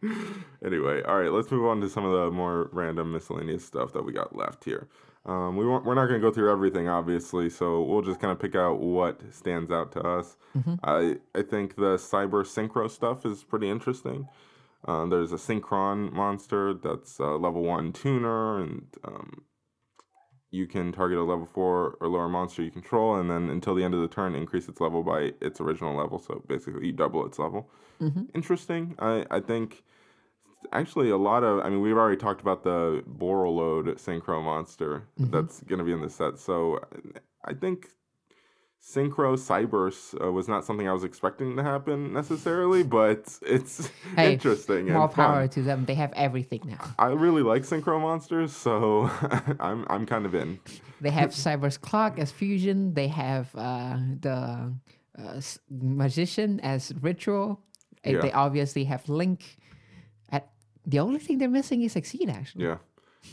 anyway, 0.64 1.02
all 1.02 1.20
right, 1.20 1.32
let's 1.32 1.50
move 1.50 1.66
on 1.66 1.80
to 1.80 1.88
some 1.88 2.04
of 2.04 2.12
the 2.12 2.30
more 2.30 2.68
random 2.72 3.12
miscellaneous 3.12 3.64
stuff 3.64 3.92
that 3.92 4.04
we 4.04 4.12
got 4.12 4.34
left 4.34 4.64
here. 4.64 4.88
Um, 5.28 5.56
we 5.56 5.66
won't, 5.66 5.84
we're 5.84 5.94
not 5.94 6.06
going 6.06 6.20
to 6.20 6.26
go 6.26 6.32
through 6.32 6.50
everything, 6.50 6.88
obviously, 6.88 7.50
so 7.50 7.82
we'll 7.82 8.00
just 8.02 8.18
kind 8.18 8.32
of 8.32 8.38
pick 8.40 8.54
out 8.54 8.80
what 8.80 9.20
stands 9.32 9.70
out 9.70 9.92
to 9.92 10.00
us. 10.00 10.36
I 10.82 11.16
I 11.34 11.42
think 11.42 11.76
the 11.76 11.96
cyber 12.12 12.42
synchro 12.44 12.90
stuff 12.90 13.26
is 13.26 13.44
pretty 13.44 13.68
interesting. 13.68 14.26
Uh, 14.86 15.04
there's 15.06 15.32
a 15.32 15.36
synchron 15.36 16.12
monster 16.12 16.72
that's 16.72 17.18
a 17.18 17.30
level 17.46 17.62
one 17.62 17.92
tuner, 17.92 18.58
and 18.62 18.86
um, 19.04 19.42
you 20.50 20.66
can 20.66 20.92
target 20.92 21.18
a 21.18 21.24
level 21.24 21.46
four 21.52 21.98
or 22.00 22.08
lower 22.08 22.28
monster 22.28 22.62
you 22.62 22.70
control, 22.70 23.14
and 23.16 23.28
then 23.30 23.50
until 23.50 23.74
the 23.74 23.84
end 23.84 23.92
of 23.94 24.00
the 24.00 24.08
turn, 24.08 24.34
increase 24.34 24.66
its 24.68 24.80
level 24.80 25.02
by 25.02 25.32
its 25.42 25.60
original 25.60 25.94
level. 25.94 26.18
So 26.18 26.42
basically, 26.48 26.86
you 26.86 26.92
double 26.92 27.26
its 27.26 27.38
level. 27.38 27.68
Interesting. 28.34 28.94
I 28.98 29.26
I 29.30 29.40
think 29.40 29.82
actually 30.72 31.10
a 31.10 31.16
lot 31.16 31.44
of. 31.44 31.60
I 31.64 31.68
mean, 31.70 31.80
we've 31.80 31.96
already 31.96 32.16
talked 32.16 32.40
about 32.40 32.64
the 32.64 33.02
Borreload 33.18 33.86
synchro 33.96 34.42
monster 34.42 35.04
that's 35.18 35.60
going 35.62 35.78
to 35.78 35.84
be 35.84 35.92
in 35.92 36.00
the 36.00 36.10
set. 36.10 36.38
So 36.38 36.80
I 37.44 37.54
think 37.54 37.88
synchro 38.80 39.36
Cyberse 39.36 40.14
uh, 40.24 40.30
was 40.32 40.48
not 40.48 40.64
something 40.64 40.88
I 40.88 40.92
was 40.92 41.04
expecting 41.04 41.56
to 41.56 41.62
happen 41.62 42.12
necessarily, 42.12 42.82
but 42.82 43.38
it's 43.42 43.90
Hey, 44.16 44.34
interesting 44.34 44.86
More 44.90 45.04
and 45.04 45.12
power 45.12 45.40
fun. 45.42 45.48
to 45.50 45.62
them. 45.62 45.84
They 45.84 45.94
have 45.94 46.12
everything 46.14 46.62
now. 46.64 46.94
I 46.98 47.08
really 47.08 47.42
like 47.42 47.62
synchro 47.62 48.00
monsters, 48.00 48.52
so 48.54 49.10
I'm 49.60 49.84
I'm 49.88 50.06
kind 50.06 50.26
of 50.26 50.34
in. 50.34 50.58
They 51.00 51.10
have 51.10 51.30
Cyberse 51.30 51.80
Clock 51.80 52.18
as 52.18 52.30
fusion. 52.32 52.94
They 52.94 53.08
have 53.08 53.54
uh, 53.54 53.96
the 54.20 54.74
uh, 55.18 55.40
magician 55.70 56.60
as 56.60 56.92
ritual. 57.00 57.60
Yeah. 58.04 58.20
They 58.20 58.32
obviously 58.32 58.84
have 58.84 59.08
Link. 59.08 59.58
The 60.88 60.98
only 61.00 61.18
thing 61.20 61.38
they're 61.38 61.48
missing 61.50 61.82
is 61.82 61.94
Exceed, 61.96 62.30
actually. 62.30 62.64
Yeah, 62.64 62.78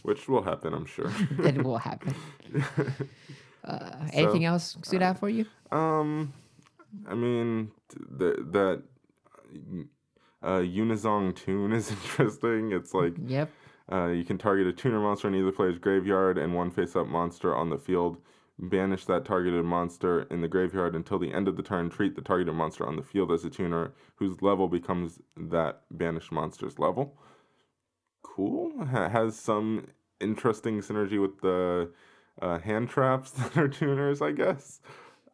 which 0.04 0.28
will 0.28 0.44
happen, 0.44 0.74
I'm 0.74 0.86
sure. 0.86 1.12
It 1.40 1.64
will 1.64 1.78
happen. 1.80 2.14
Uh, 3.68 4.08
anything 4.14 4.46
else 4.46 4.78
stood 4.84 5.02
out 5.02 5.18
for 5.18 5.28
you? 5.28 5.44
Um, 5.72 6.32
I 7.10 7.16
mean, 7.16 7.72
t- 7.90 7.98
the, 8.08 8.46
that 8.52 8.84
uh, 10.44 10.60
Unizong 10.60 11.36
tune 11.36 11.72
is 11.72 11.90
interesting. 11.96 12.72
It's 12.72 12.94
like 12.94 13.14
Yep. 13.26 13.50
uh, 13.92 14.08
you 14.10 14.24
can 14.24 14.38
target 14.38 14.68
a 14.68 14.72
tuner 14.74 15.00
monster 15.00 15.28
in 15.30 15.34
either 15.34 15.52
player's 15.52 15.80
graveyard 15.80 16.38
and 16.38 16.54
one 16.54 16.70
face-up 16.70 17.08
monster 17.08 17.56
on 17.56 17.72
the 17.72 17.80
field. 17.80 18.18
Banish 18.60 19.06
that 19.06 19.26
targeted 19.26 19.66
monster 19.66 20.22
in 20.30 20.42
the 20.42 20.48
graveyard 20.48 20.96
until 20.96 21.18
the 21.18 21.34
end 21.34 21.48
of 21.48 21.58
the 21.58 21.64
turn. 21.64 21.90
Treat 21.90 22.16
the 22.16 22.22
targeted 22.22 22.54
monster 22.54 22.86
on 22.88 22.96
the 22.98 23.02
field 23.02 23.32
as 23.32 23.44
a 23.46 23.50
tuner 23.50 23.94
whose 24.18 24.44
level 24.44 24.68
becomes 24.68 25.20
that 25.36 25.82
banished 25.90 26.32
monster's 26.32 26.78
level. 26.78 27.18
Cool. 28.36 28.86
Ha- 28.86 29.08
has 29.10 29.38
some 29.40 29.88
interesting 30.20 30.82
synergy 30.82 31.22
with 31.22 31.40
the 31.42 31.90
uh, 32.42 32.60
hand 32.60 32.90
traps 32.90 33.32
that 33.32 33.56
are 33.58 33.70
tuners, 33.70 34.22
I 34.22 34.32
guess. 34.32 34.82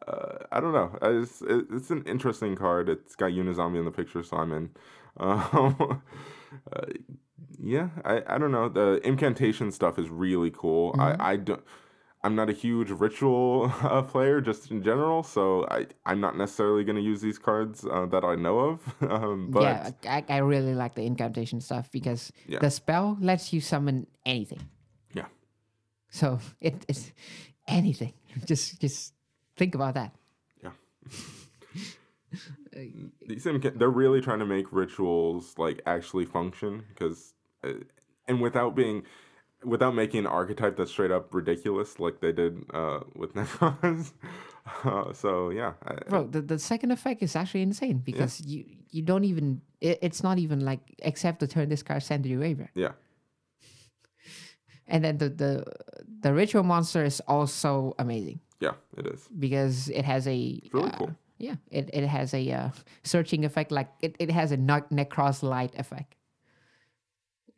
Uh, 0.06 0.38
I 0.52 0.60
don't 0.60 0.72
know. 0.72 0.96
I 1.02 1.20
just, 1.20 1.42
it, 1.42 1.66
it's 1.72 1.90
an 1.90 2.04
interesting 2.04 2.54
card. 2.54 2.88
It's 2.88 3.16
got 3.16 3.32
Unizombie 3.32 3.78
in 3.78 3.84
the 3.84 3.90
picture, 3.90 4.22
so 4.22 4.36
I'm 4.36 4.52
in. 4.52 4.70
Um, 5.18 6.00
uh, 6.72 6.86
yeah, 7.58 7.90
I, 8.02 8.22
I 8.26 8.38
don't 8.38 8.50
know. 8.50 8.70
The 8.70 8.98
Impcantation 9.04 9.70
stuff 9.70 9.98
is 9.98 10.08
really 10.08 10.50
cool. 10.50 10.96
I, 10.98 11.32
I 11.32 11.36
don't. 11.36 11.62
I'm 12.24 12.36
not 12.36 12.48
a 12.48 12.52
huge 12.52 12.90
ritual 12.90 13.72
uh, 13.82 14.02
player, 14.02 14.40
just 14.40 14.70
in 14.70 14.82
general, 14.82 15.22
so 15.24 15.66
I 15.70 15.86
I'm 16.06 16.20
not 16.20 16.36
necessarily 16.36 16.84
going 16.84 16.96
to 16.96 17.02
use 17.02 17.20
these 17.20 17.38
cards 17.38 17.84
uh, 17.84 18.06
that 18.06 18.24
I 18.24 18.36
know 18.36 18.58
of. 18.60 18.94
um, 19.10 19.50
but 19.50 19.62
yeah, 19.62 19.90
I, 20.08 20.24
I 20.28 20.38
really 20.38 20.74
like 20.74 20.94
the 20.94 21.02
Impcantation 21.06 21.60
stuff 21.60 21.90
because 21.90 22.30
Yeah. 22.46 22.60
the 22.60 22.70
spell 22.70 23.16
lets 23.20 23.52
you 23.52 23.60
summon 23.60 24.06
anything. 24.24 24.62
yeah, 25.14 25.26
So 26.10 26.38
it, 26.60 26.84
it's 26.88 27.10
anything. 27.66 28.12
Just 28.46 28.80
just 28.80 29.14
think 29.56 29.74
about 29.74 29.94
that. 29.94 30.14
yeah. 30.62 30.70
these 33.26 33.46
inca- 33.46 33.72
they're 33.76 33.90
really 33.90 34.20
trying 34.20 34.38
to 34.38 34.46
make 34.46 34.66
rituals 34.72 35.54
like 35.58 35.80
actually 35.86 36.24
function 36.24 36.84
because, 36.88 37.34
uh, 37.64 37.72
and 38.28 38.40
without 38.40 38.74
being. 38.76 39.02
Without 39.64 39.94
making 39.94 40.20
an 40.20 40.26
archetype 40.26 40.76
that's 40.76 40.90
straight 40.90 41.10
up 41.12 41.32
ridiculous, 41.34 42.00
like 42.00 42.20
they 42.20 42.32
did 42.32 42.64
uh, 42.74 43.00
with 43.14 43.34
Nekroz. 43.36 44.12
uh, 44.84 45.12
so 45.12 45.50
yeah, 45.50 45.72
I, 45.86 45.94
Bro, 46.08 46.28
the, 46.28 46.40
the 46.42 46.58
second 46.58 46.90
effect 46.90 47.22
is 47.22 47.36
actually 47.36 47.62
insane 47.62 47.98
because 47.98 48.40
you 48.40 48.64
you 48.90 49.02
don't 49.02 49.24
even 49.24 49.60
it, 49.80 49.98
it's 50.02 50.22
not 50.22 50.38
even 50.38 50.60
like 50.64 50.80
except 51.00 51.40
to 51.40 51.46
turn 51.46 51.68
this 51.68 51.82
card 51.82 52.02
send 52.02 52.24
to 52.24 52.28
your 52.28 52.38
graveyard. 52.38 52.70
yeah, 52.74 52.92
And 54.86 55.04
then 55.04 55.18
the, 55.18 55.28
the 55.28 55.64
the 56.20 56.32
ritual 56.34 56.62
monster 56.62 57.04
is 57.04 57.20
also 57.26 57.94
amazing 57.98 58.40
yeah, 58.60 58.72
it 58.96 59.06
is. 59.06 59.28
because 59.38 59.88
it 59.88 60.04
has 60.04 60.26
a 60.26 60.60
really 60.72 60.88
uh, 60.90 60.96
cool. 60.98 61.10
Yeah, 61.38 61.56
it, 61.70 61.90
it 61.92 62.06
has 62.06 62.34
a 62.34 62.50
uh, 62.52 62.68
searching 63.02 63.44
effect 63.44 63.72
like 63.72 63.88
it, 64.00 64.14
it 64.18 64.30
has 64.30 64.52
a 64.52 64.56
ne- 64.56 64.86
necros 64.92 65.42
light 65.42 65.74
effect 65.78 66.14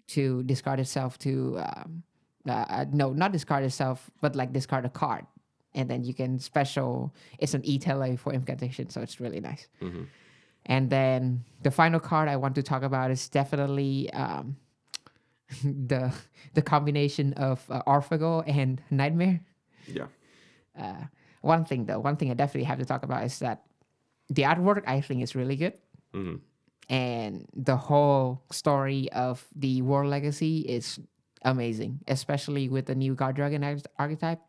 to 0.08 0.42
discard 0.44 0.80
itself 0.80 1.18
to 1.18 1.58
um, 1.58 2.02
uh, 2.48 2.52
uh, 2.68 2.84
no 2.92 3.12
not 3.12 3.32
discard 3.32 3.64
itself 3.64 4.10
but 4.20 4.36
like 4.36 4.52
discard 4.52 4.84
a 4.84 4.90
card. 4.90 5.24
And 5.74 5.90
then 5.90 6.04
you 6.04 6.14
can 6.14 6.38
special 6.38 7.14
it's 7.38 7.54
an 7.54 7.64
e-tele 7.64 8.16
for 8.16 8.32
Impcantation 8.32 8.90
so 8.90 9.00
it's 9.00 9.18
really 9.20 9.40
nice. 9.40 9.68
And 10.66 10.88
then 10.88 11.44
the 11.62 11.70
final 11.70 12.00
card 12.00 12.28
i 12.28 12.36
want 12.36 12.54
to 12.54 12.62
talk 12.62 12.82
about 12.82 13.10
is 13.10 13.28
definitely 13.28 14.10
um, 14.12 14.56
the 15.64 16.12
the 16.54 16.62
combination 16.62 17.32
of 17.34 17.64
uh, 17.70 17.82
Orphago 17.86 18.42
and 18.46 18.80
Nightmare. 18.90 19.40
Yeah, 19.86 20.06
Uh, 20.78 21.04
one 21.42 21.64
thing 21.64 21.84
though, 21.86 22.00
one 22.00 22.16
thing 22.16 22.30
I 22.30 22.34
definitely 22.34 22.64
have 22.64 22.78
to 22.78 22.84
talk 22.86 23.02
about 23.04 23.24
is 23.24 23.38
that 23.40 23.62
the 24.28 24.42
artwork 24.42 24.82
I 24.86 25.00
think 25.02 25.22
is 25.22 25.34
really 25.36 25.56
good, 25.56 25.74
Mhm. 26.14 26.40
And 26.88 27.46
the 27.54 27.76
whole 27.76 28.42
story 28.50 29.10
of 29.12 29.46
the 29.54 29.82
World 29.82 30.10
Legacy 30.10 30.60
is 30.60 31.00
amazing, 31.42 32.00
especially 32.08 32.68
with 32.68 32.86
the 32.86 32.94
new 32.94 33.14
God 33.14 33.36
Dragon 33.36 33.64
arch- 33.64 33.86
archetype, 33.98 34.40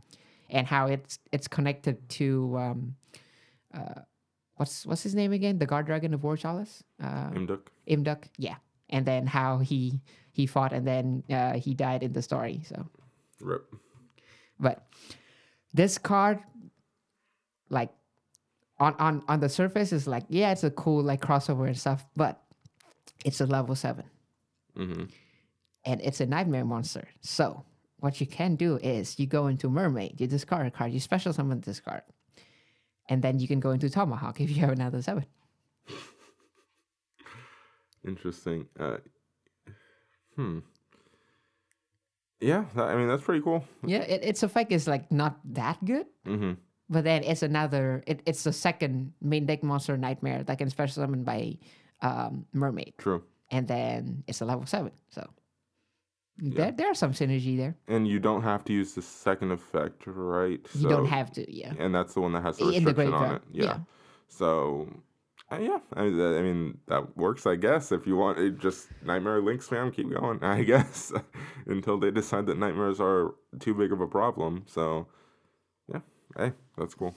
and 0.49 0.67
how 0.67 0.87
it's 0.87 1.19
it's 1.31 1.47
connected 1.47 2.09
to 2.09 2.57
um, 2.57 2.95
uh, 3.73 4.01
what's 4.55 4.85
what's 4.85 5.03
his 5.03 5.15
name 5.15 5.31
again? 5.31 5.59
The 5.59 5.65
God 5.65 5.85
Dragon 5.85 6.13
of 6.13 6.23
World 6.23 6.39
Chalice. 6.39 6.83
Uh, 7.01 7.29
Imduk. 7.31 7.67
Imduk, 7.87 8.23
yeah. 8.37 8.55
And 8.89 9.05
then 9.05 9.27
how 9.27 9.59
he 9.59 10.01
he 10.31 10.45
fought 10.45 10.73
and 10.73 10.85
then 10.85 11.23
uh, 11.29 11.53
he 11.53 11.73
died 11.73 12.03
in 12.03 12.13
the 12.13 12.21
story. 12.21 12.61
So, 12.65 12.87
Rip. 13.39 13.73
but 14.59 14.85
this 15.73 15.97
card, 15.97 16.39
like, 17.69 17.89
on 18.79 18.95
on 18.99 19.23
on 19.27 19.39
the 19.39 19.49
surface 19.49 19.91
is 19.93 20.07
like, 20.07 20.23
yeah, 20.29 20.51
it's 20.51 20.63
a 20.63 20.71
cool 20.71 21.01
like 21.03 21.21
crossover 21.21 21.67
and 21.67 21.77
stuff, 21.77 22.05
but 22.15 22.41
it's 23.23 23.41
a 23.41 23.45
level 23.45 23.75
seven, 23.75 24.05
Mm-hmm. 24.77 25.03
and 25.85 26.01
it's 26.01 26.19
a 26.19 26.25
knightmare 26.25 26.65
monster. 26.65 27.07
So 27.21 27.63
what 27.99 28.19
you 28.19 28.27
can 28.27 28.55
do 28.55 28.77
is 28.77 29.17
you 29.19 29.25
go 29.27 29.47
into 29.47 29.69
mermaid, 29.69 30.19
you 30.19 30.27
discard 30.27 30.67
a 30.67 30.71
card, 30.71 30.91
you 30.91 30.99
special 30.99 31.31
summon 31.33 31.61
this 31.61 31.79
card, 31.79 32.01
and 33.09 33.21
then 33.21 33.39
you 33.39 33.47
can 33.47 33.59
go 33.59 33.71
into 33.71 33.89
tomahawk 33.89 34.39
if 34.43 34.49
you 34.49 34.61
have 34.61 34.71
another 34.71 35.01
seven. 35.01 35.25
Interesting. 38.05 38.67
Uh, 38.79 38.97
hmm. 40.35 40.59
Yeah, 42.39 42.65
that, 42.75 42.83
I 42.89 42.95
mean 42.95 43.07
that's 43.07 43.23
pretty 43.23 43.41
cool. 43.41 43.63
Yeah, 43.85 43.99
it, 44.03 44.23
its 44.23 44.43
effect 44.43 44.71
is 44.71 44.87
like 44.87 45.11
not 45.11 45.39
that 45.53 45.83
good, 45.83 46.05
Mm-hmm. 46.27 46.53
But 46.89 47.03
then 47.03 47.23
it's 47.23 47.41
another. 47.41 48.03
It, 48.05 48.21
it's 48.25 48.43
the 48.43 48.53
second 48.53 49.13
main 49.21 49.45
deck 49.45 49.63
monster 49.63 49.97
knightmare 49.97 50.43
that 50.43 50.57
can 50.57 50.69
special 50.69 51.01
summon 51.01 51.23
by 51.23 51.57
um, 52.01 52.45
mermaid, 52.53 52.93
True. 52.97 53.23
and 53.51 53.67
then 53.67 54.23
it's 54.27 54.41
a 54.41 54.45
level 54.45 54.65
seven. 54.65 54.91
So 55.09 55.27
there 56.37 56.71
there's 56.71 56.99
some 56.99 57.13
synergy 57.13 57.57
there. 57.57 57.75
And 57.87 58.07
you 58.07 58.19
don't 58.19 58.41
have 58.41 58.63
to 58.65 58.73
use 58.73 58.93
the 58.93 59.01
second 59.01 59.51
effect, 59.51 60.03
right? 60.05 60.59
You 60.73 60.89
don't 60.89 61.05
have 61.05 61.31
to, 61.33 61.53
yeah. 61.53 61.73
And 61.79 61.95
that's 61.95 62.13
the 62.13 62.21
one 62.21 62.33
that 62.33 62.43
has 62.43 62.57
the 62.57 62.69
In 62.69 62.83
the 62.83 62.93
restriction 62.93 63.13
on 63.13 63.35
it. 63.35 63.41
Yeah. 63.51 63.63
yeah. 63.63 63.77
So, 64.27 64.89
uh, 65.51 65.59
yeah, 65.59 65.77
I, 65.93 66.03
I 66.03 66.41
mean 66.41 66.77
that 66.87 67.15
works, 67.15 67.45
I 67.45 67.55
guess. 67.55 67.91
If 67.91 68.05
you 68.05 68.17
want, 68.17 68.39
it 68.39 68.59
just 68.59 68.87
Knightmare 69.03 69.41
Link 69.41 69.61
spam, 69.61 69.93
keep 69.93 70.09
going, 70.09 70.39
I 70.43 70.63
guess, 70.63 71.13
until 71.67 71.97
they 71.97 72.11
decide 72.11 72.47
that 72.47 72.57
knightmares 72.57 72.99
are 72.99 73.35
too 73.59 73.73
big 73.73 73.93
of 73.93 74.01
a 74.01 74.07
problem. 74.07 74.63
So, 74.67 74.97
yeah, 74.97 75.05
hey, 76.37 76.53
that's 76.77 76.93
cool. 76.93 77.15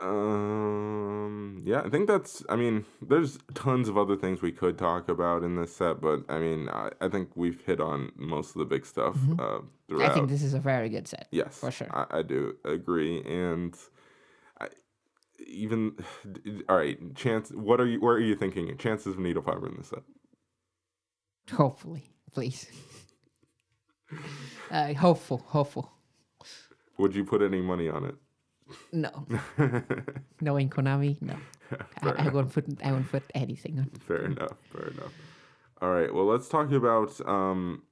Um, 0.00 1.62
yeah, 1.64 1.82
I 1.84 1.88
think 1.88 2.08
that's. 2.08 2.42
I 2.48 2.56
mean, 2.56 2.84
there's 3.00 3.38
tons 3.54 3.88
of 3.88 3.96
other 3.96 4.16
things 4.16 4.42
we 4.42 4.50
could 4.50 4.76
talk 4.76 5.08
about 5.08 5.44
in 5.44 5.56
this 5.56 5.74
set, 5.76 6.00
but 6.00 6.24
I 6.28 6.38
mean, 6.38 6.68
I, 6.68 6.90
I 7.00 7.08
think 7.08 7.30
we've 7.36 7.60
hit 7.64 7.80
on 7.80 8.10
most 8.16 8.50
of 8.50 8.58
the 8.58 8.64
big 8.64 8.84
stuff 8.84 9.16
uh, 9.38 9.60
throughout. 9.86 9.88
Mm-hmm. 9.88 10.02
I 10.02 10.08
think 10.08 10.28
this 10.28 10.42
is 10.42 10.54
a 10.54 10.58
very 10.58 10.88
good 10.88 11.06
set. 11.06 11.28
Yes, 11.30 11.58
for 11.58 11.70
sure. 11.70 11.88
I, 11.92 12.18
I 12.18 12.22
do 12.22 12.56
agree, 12.64 13.22
and 13.22 13.76
I, 14.60 14.68
even 15.46 15.92
all 16.68 16.76
right. 16.76 17.14
Chance, 17.14 17.50
what 17.50 17.80
are 17.80 17.86
you? 17.86 18.00
What 18.00 18.10
are 18.10 18.20
you 18.20 18.34
thinking? 18.34 18.76
Chances 18.78 19.14
of 19.14 19.20
needle 19.20 19.42
fiber 19.42 19.68
in 19.68 19.76
this 19.76 19.88
set? 19.88 20.02
Hopefully, 21.52 22.10
please. 22.32 22.66
uh, 24.70 24.94
hopeful, 24.94 25.44
hopeful. 25.46 25.92
Would 27.02 27.16
you 27.16 27.24
put 27.24 27.42
any 27.42 27.60
money 27.60 27.88
on 27.88 28.04
it? 28.04 28.14
No, 28.92 29.26
knowing 30.40 30.70
Konami, 30.70 31.20
no. 31.20 31.34
I, 32.00 32.26
I 32.26 32.28
won't 32.28 32.52
put. 32.52 32.64
I 32.84 32.92
won't 32.92 33.10
put 33.10 33.24
anything 33.34 33.80
on. 33.80 33.90
Fair 34.06 34.24
enough. 34.26 34.56
Fair 34.72 34.86
enough. 34.94 35.12
All 35.82 35.90
right. 35.90 36.14
Well, 36.14 36.26
let's 36.26 36.48
talk 36.48 36.70
about 36.70 37.10
um 37.26 37.82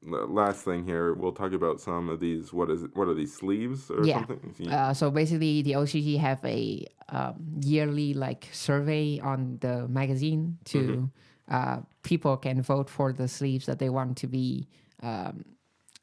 last 0.41 0.65
thing 0.65 0.85
here. 0.85 1.13
We'll 1.15 1.33
talk 1.43 1.53
about 1.53 1.81
some 1.81 2.09
of 2.09 2.21
these. 2.21 2.53
What 2.53 2.71
is 2.71 2.85
it? 2.85 2.91
What 2.95 3.09
are 3.09 3.15
these 3.15 3.35
sleeves 3.35 3.91
or 3.91 4.05
Yeah. 4.07 4.19
something? 4.19 4.55
Yeah. 4.59 4.71
Uh, 4.91 4.95
so 4.95 5.11
basically, 5.11 5.63
the 5.63 5.73
OCG 5.73 6.17
have 6.21 6.39
a 6.45 6.87
um, 7.09 7.35
yearly 7.61 8.15
like 8.15 8.47
survey 8.53 9.19
on 9.19 9.59
the 9.61 9.89
magazine 9.89 10.59
to 10.67 11.11
uh, 11.51 11.79
people 12.05 12.37
can 12.37 12.63
vote 12.63 12.89
for 12.89 13.13
the 13.13 13.27
sleeves 13.27 13.67
that 13.67 13.81
they 13.81 13.91
want 13.91 14.17
to 14.19 14.29
be 14.29 14.69
um, 15.03 15.45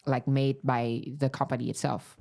like 0.05 0.27
made 0.27 0.57
by 0.63 1.03
the 1.17 1.29
company 1.29 1.69
itself. 1.69 2.17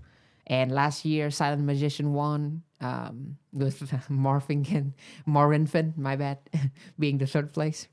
And 0.46 0.70
last 0.70 1.04
year, 1.04 1.30
Silent 1.30 1.64
Magician 1.64 2.12
won 2.12 2.62
um, 2.80 3.36
with 3.52 3.80
Morphington, 4.10 4.92
Morinfin, 5.26 5.96
my 5.96 6.14
bad, 6.16 6.38
being 6.98 7.18
the 7.18 7.26
third 7.26 7.52
place. 7.52 7.88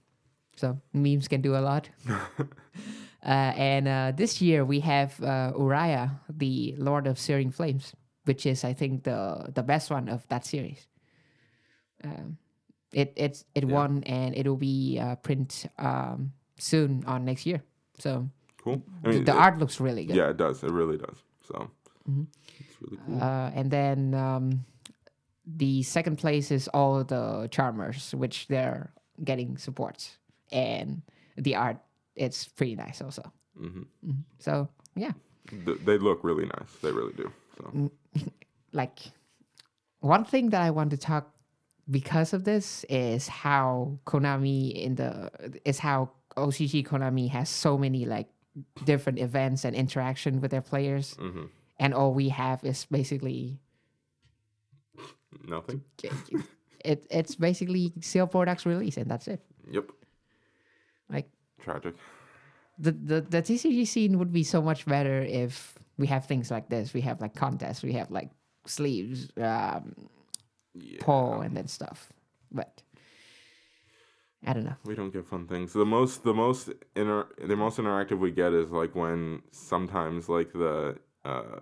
So 0.56 0.80
memes 0.94 1.28
can 1.28 1.42
do 1.42 1.56
a 1.56 1.62
lot. 1.66 1.90
uh, 2.10 2.44
and 3.24 3.88
uh, 3.88 4.12
this 4.16 4.40
year 4.42 4.64
we 4.66 4.82
have 4.82 5.22
uh, 5.24 5.52
Uriah, 5.58 6.20
the 6.30 6.76
Lord 6.78 7.08
of 7.08 7.18
Searing 7.18 7.50
Flames, 7.52 7.94
which 8.26 8.46
is 8.46 8.64
I 8.64 8.74
think 8.74 9.04
the 9.04 9.50
the 9.56 9.64
best 9.64 9.90
one 9.90 10.10
of 10.10 10.28
that 10.28 10.46
series. 10.46 10.86
Um, 12.04 12.38
it 12.92 13.14
it's 13.16 13.46
it 13.56 13.66
won 13.66 14.04
and 14.06 14.36
it 14.36 14.46
will 14.48 14.58
be 14.58 15.00
uh, 15.00 15.16
print 15.16 15.66
um, 15.80 16.34
soon 16.60 17.04
on 17.08 17.26
next 17.26 17.46
year. 17.48 17.64
So 17.98 18.30
Cool. 18.62 18.84
I 19.04 19.08
the, 19.10 19.14
mean, 19.16 19.26
the 19.26 19.32
it- 19.32 19.38
art 19.38 19.58
looks 19.58 19.80
really 19.80 20.06
good. 20.06 20.16
Yeah, 20.16 20.30
it 20.30 20.38
does. 20.38 20.64
It 20.64 20.72
really 20.72 20.98
does. 20.98 21.18
So 21.48 21.72
it's 22.08 22.82
really 22.82 22.98
cool. 23.06 23.22
Uh, 23.22 23.50
and 23.56 23.72
then 23.72 24.14
um, 24.14 24.66
the 25.46 25.84
second 25.84 26.18
place 26.18 26.52
is 26.52 26.68
all 26.70 27.04
the 27.04 27.48
charmers, 27.52 28.14
which 28.16 28.48
they're 28.48 28.92
getting 29.24 29.58
supports, 29.58 30.18
and 30.52 31.02
the 31.38 31.56
art 31.56 31.78
it's 32.16 32.48
pretty 32.48 32.76
nice 32.76 33.02
also. 33.02 33.24
Mhm. 33.60 33.86
Mhm. 34.06 34.24
So 34.40 34.68
yeah, 34.96 35.12
Th- 35.66 35.80
they 35.86 35.98
look 35.98 36.24
really 36.24 36.46
nice. 36.46 36.72
They 36.82 36.92
really 36.92 37.14
do. 37.14 37.32
So 37.58 37.92
like 38.72 39.00
one 40.00 40.26
thing 40.26 40.50
that 40.52 40.62
I 40.62 40.72
want 40.72 40.92
to 40.92 40.98
talk 40.98 41.30
because 41.90 42.34
of 42.34 42.44
this 42.44 42.86
is 42.90 43.28
how 43.28 44.00
Konami 44.06 44.72
in 44.74 44.96
the 44.96 45.32
is 45.66 45.80
how 45.80 46.12
OCG 46.38 46.86
Konami 46.86 47.30
has 47.30 47.50
so 47.50 47.78
many 47.78 48.06
like 48.06 48.28
different 48.86 49.20
events 49.20 49.66
and 49.66 49.76
interaction 49.76 50.40
with 50.42 50.52
their 50.52 50.62
players, 50.62 51.16
mhm. 51.16 51.50
And 51.84 51.94
all 51.94 52.14
we 52.14 52.30
have 52.30 52.64
is 52.64 52.86
basically 52.90 53.60
nothing. 55.48 55.84
it 56.86 57.06
it's 57.12 57.36
basically 57.36 57.92
Seal 58.02 58.28
Products 58.28 58.66
release 58.66 58.98
and 58.98 59.12
that's 59.12 59.28
it. 59.28 59.42
Yep. 59.70 59.92
Like 61.10 61.28
Tragic. 61.60 61.96
the, 62.80 62.92
the 62.92 63.22
the 63.22 63.42
TCG 63.42 63.86
scene 63.88 64.18
would 64.20 64.32
be 64.32 64.44
so 64.44 64.62
much 64.62 64.86
better 64.86 65.22
if 65.22 65.76
we 65.98 66.08
have 66.08 66.26
things 66.26 66.50
like 66.50 66.70
this. 66.70 66.94
We 66.94 67.02
have 67.02 67.20
like 67.22 67.36
contests, 67.36 67.84
we 67.84 67.94
have 67.94 68.10
like 68.12 68.32
sleeves, 68.66 69.30
um, 69.38 69.94
Yeah. 70.74 71.00
poll, 71.02 71.42
and 71.42 71.56
then 71.58 71.68
stuff. 71.68 72.10
But 72.52 72.82
I 74.46 74.54
don't 74.54 74.64
know. 74.66 74.76
We 74.86 74.96
don't 74.96 75.12
get 75.14 75.26
fun 75.26 75.48
things. 75.48 75.74
The 75.74 75.86
most, 75.86 76.24
the 76.24 76.34
most 76.34 76.70
inter, 76.96 77.28
the 77.48 77.56
most 77.56 77.78
interactive 77.78 78.20
we 78.20 78.32
get 78.32 78.54
is 78.54 78.72
like 78.72 78.96
when 78.96 79.42
sometimes 79.52 80.28
like 80.30 80.52
the 80.54 80.98
uh, 81.26 81.60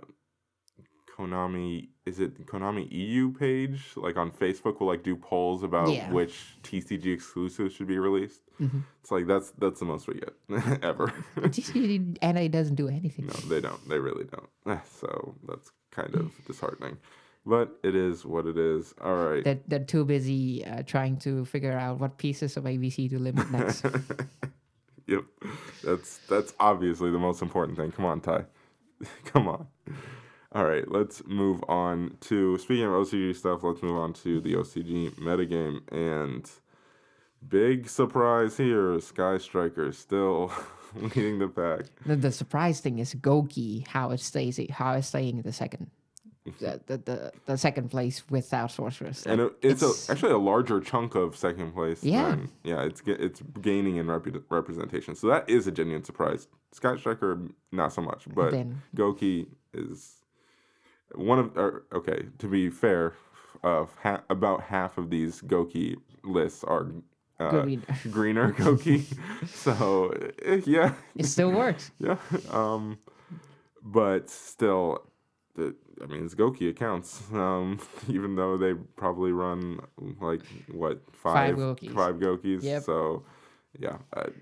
Konami 1.17 1.89
is 2.05 2.19
it 2.19 2.45
Konami 2.47 2.87
EU 2.91 3.31
page 3.33 3.91
like 3.95 4.17
on 4.17 4.31
Facebook 4.31 4.79
will 4.79 4.87
like 4.87 5.03
do 5.03 5.15
polls 5.15 5.61
about 5.61 5.89
Yeah. 5.89 6.09
which 6.11 6.57
TCG 6.63 7.13
exclusives 7.13 7.73
should 7.75 7.87
be 7.87 7.99
released. 7.99 8.41
It's 9.01 9.11
like 9.11 9.25
that's 9.27 9.51
that's 9.57 9.79
the 9.79 9.85
most 9.85 10.07
we 10.07 10.15
get 10.15 10.33
ever. 10.83 11.11
TCG 11.37 12.17
NA 12.21 12.47
doesn't 12.47 12.75
do 12.75 12.87
anything. 12.87 13.25
no, 13.27 13.33
they 13.49 13.59
don't. 13.59 13.87
They 13.89 13.99
really 13.99 14.25
don't. 14.25 14.81
So 14.99 15.35
that's 15.47 15.71
kind 15.91 16.13
of 16.15 16.31
disheartening. 16.47 16.97
But 17.45 17.71
it 17.83 17.95
is 17.95 18.23
what 18.23 18.45
it 18.45 18.57
is. 18.57 18.93
All 19.01 19.15
right. 19.15 19.43
They're, 19.43 19.59
they're 19.67 19.79
too 19.83 20.05
busy 20.05 20.63
uh, 20.63 20.83
trying 20.83 21.17
to 21.21 21.43
figure 21.45 21.73
out 21.73 21.99
what 21.99 22.19
pieces 22.19 22.55
of 22.55 22.65
ABC 22.65 23.09
to 23.09 23.19
limit 23.19 23.49
next. 23.51 23.85
Yep. 25.07 25.23
That's 25.83 26.19
that's 26.29 26.53
obviously 26.59 27.11
the 27.11 27.17
most 27.19 27.41
important 27.41 27.77
thing. 27.77 27.91
Come 27.91 28.05
on, 28.05 28.21
Ty. 28.21 28.45
Come 29.25 29.47
on. 29.47 29.67
All 30.53 30.65
right, 30.65 30.89
let's 30.91 31.25
move 31.25 31.63
on 31.69 32.17
to 32.21 32.57
speaking 32.57 32.83
of 32.83 32.91
OCG 32.91 33.35
stuff, 33.35 33.63
let's 33.63 33.81
move 33.81 33.95
on 33.97 34.11
to 34.13 34.41
the 34.41 34.53
OCG 34.55 35.15
metagame 35.15 35.79
and 35.93 36.49
big 37.47 37.87
surprise 37.87 38.57
here, 38.57 38.99
Sky 38.99 39.37
Striker 39.37 39.93
still 39.93 40.51
leading 40.95 41.39
the 41.39 41.47
pack. 41.47 41.85
the, 42.05 42.17
the 42.17 42.31
surprise 42.31 42.81
thing 42.81 42.99
is 42.99 43.15
Goki, 43.15 43.87
how 43.87 44.11
it 44.11 44.19
stays, 44.19 44.59
how 44.71 44.93
it's 44.95 45.07
staying 45.07 45.41
the 45.41 45.53
second, 45.53 45.89
the, 46.59 46.81
the, 46.87 47.31
the, 47.45 47.57
second 47.57 47.89
place 47.89 48.23
without 48.29 48.71
sorceress. 48.71 49.25
And 49.25 49.41
it, 49.41 49.53
it's, 49.61 49.83
a, 49.83 50.11
actually 50.11 50.31
a 50.31 50.37
larger 50.37 50.79
chunk 50.79 51.15
of 51.15 51.35
second 51.35 51.73
place. 51.73 52.03
Yeah. 52.03 52.29
Than, 52.29 52.49
yeah, 52.63 52.81
it's 52.81 53.01
it's 53.05 53.41
gaining 53.61 53.97
in 53.97 54.07
repu- 54.07 54.43
representation. 54.49 55.15
So 55.15 55.27
that 55.27 55.49
is 55.49 55.67
a 55.67 55.71
genuine 55.71 56.03
surprise. 56.03 56.47
Sky 56.71 56.97
Striker, 56.97 57.41
not 57.71 57.93
so 57.93 58.01
much, 58.01 58.25
but 58.33 58.51
Then- 58.51 58.81
Goki 58.95 59.47
is 59.73 60.23
one 61.13 61.39
of. 61.39 61.57
Or, 61.57 61.83
okay, 61.93 62.25
to 62.39 62.47
be 62.47 62.69
fair, 62.69 63.13
uh, 63.63 63.85
ha- 64.01 64.23
about 64.29 64.61
half 64.61 64.97
of 64.97 65.09
these 65.09 65.41
Goki 65.41 65.97
lists 66.23 66.63
are 66.63 66.87
uh, 67.39 67.61
Green. 67.61 67.83
greener 68.11 68.53
Goki. 68.53 69.03
so 69.47 70.09
eh, 70.43 70.61
yeah, 70.65 70.93
it 71.15 71.25
still 71.25 71.51
works. 71.51 71.91
yeah. 71.99 72.17
Um, 72.49 72.97
but 73.83 74.29
still, 74.29 75.07
the, 75.55 75.75
I 76.01 76.05
mean, 76.05 76.25
it's 76.25 76.35
Goki 76.35 76.69
accounts. 76.69 77.21
Um, 77.33 77.79
even 78.07 78.35
though 78.35 78.57
they 78.57 78.73
probably 78.95 79.31
run 79.31 79.79
like 80.19 80.41
what 80.71 81.01
five 81.11 81.55
Five 81.55 81.55
Gokis. 81.55 81.93
five 81.93 82.15
Gokis. 82.15 82.63
Yep. 82.63 82.83
So 82.83 83.23
yeah, 83.79 83.97
uh, 84.15 84.21
it 84.27 84.35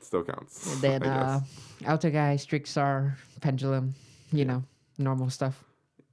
still 0.00 0.24
counts. 0.24 0.72
And 0.72 0.82
then 0.82 1.02
uh. 1.02 1.40
Outer 1.86 2.10
Guy, 2.10 2.36
Trickstar, 2.36 3.14
Pendulum, 3.40 3.94
you 4.32 4.44
know, 4.44 4.62
normal 4.98 5.30
stuff. 5.30 5.64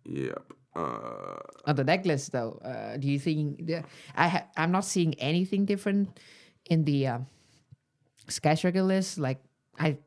Yep. 0.06 0.54
Uh, 0.76 1.38
On 1.66 1.76
the 1.76 1.84
deck 1.84 2.06
list, 2.06 2.32
though, 2.32 2.60
uh, 2.64 2.98
do 2.98 3.08
you 3.08 3.20
think 3.20 3.70
I 4.16 4.28
ha- 4.28 4.48
I'm 4.56 4.72
not 4.72 4.86
seeing 4.86 5.14
anything 5.16 5.66
different 5.66 6.20
in 6.70 6.86
the 6.86 7.08
uh, 7.08 7.20
Sky 8.28 8.56
list? 8.64 9.18
Like 9.18 9.40
I, 9.78 9.98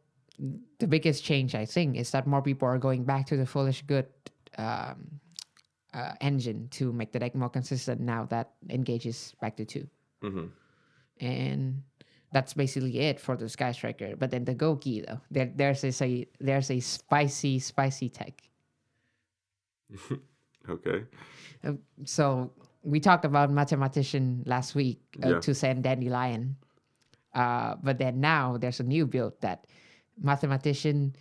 the 0.78 0.86
biggest 0.86 1.24
change 1.24 1.54
I 1.54 1.66
think 1.66 1.96
is 1.96 2.10
that 2.12 2.26
more 2.26 2.42
people 2.42 2.68
are 2.68 2.78
going 2.78 3.04
back 3.04 3.26
to 3.26 3.36
the 3.36 3.46
foolish 3.46 3.82
good 3.82 4.06
um, 4.58 5.20
uh, 5.94 6.12
engine 6.20 6.68
to 6.70 6.92
make 6.92 7.12
the 7.12 7.18
deck 7.18 7.34
more 7.34 7.50
consistent. 7.50 8.00
Now 8.00 8.24
that 8.26 8.52
engages 8.70 9.34
back 9.40 9.56
to 9.56 9.64
2 9.64 9.88
mhm. 10.24 10.50
and 11.20 11.82
that's 12.32 12.54
basically 12.54 12.98
it 12.98 13.20
for 13.20 13.36
the 13.36 13.48
Sky 13.48 13.72
Striker. 13.72 14.16
But 14.16 14.30
then 14.30 14.44
the 14.44 14.54
Goki 14.54 15.04
though, 15.06 15.20
there 15.30 15.52
there's 15.54 15.84
a, 15.84 15.92
a 16.04 16.26
there's 16.40 16.70
a 16.70 16.80
spicy 16.80 17.58
spicy 17.58 18.08
tech. 18.08 18.42
Okay. 20.68 21.02
Uh, 21.64 21.72
so 22.04 22.52
we 22.84 23.00
talked 23.00 23.24
about 23.24 23.50
mathematician 23.50 24.44
last 24.46 24.76
week 24.76 25.02
uh, 25.24 25.28
Yeah. 25.28 25.40
to 25.40 25.54
send 25.54 25.82
dandelion 25.82 26.54
uh, 27.34 27.76
but 27.82 27.98
then 27.98 28.20
now 28.20 28.56
there's 28.58 28.80
a 28.80 28.82
new 28.84 29.06
build 29.06 29.32
that 29.40 29.66
mathematician 30.20 31.16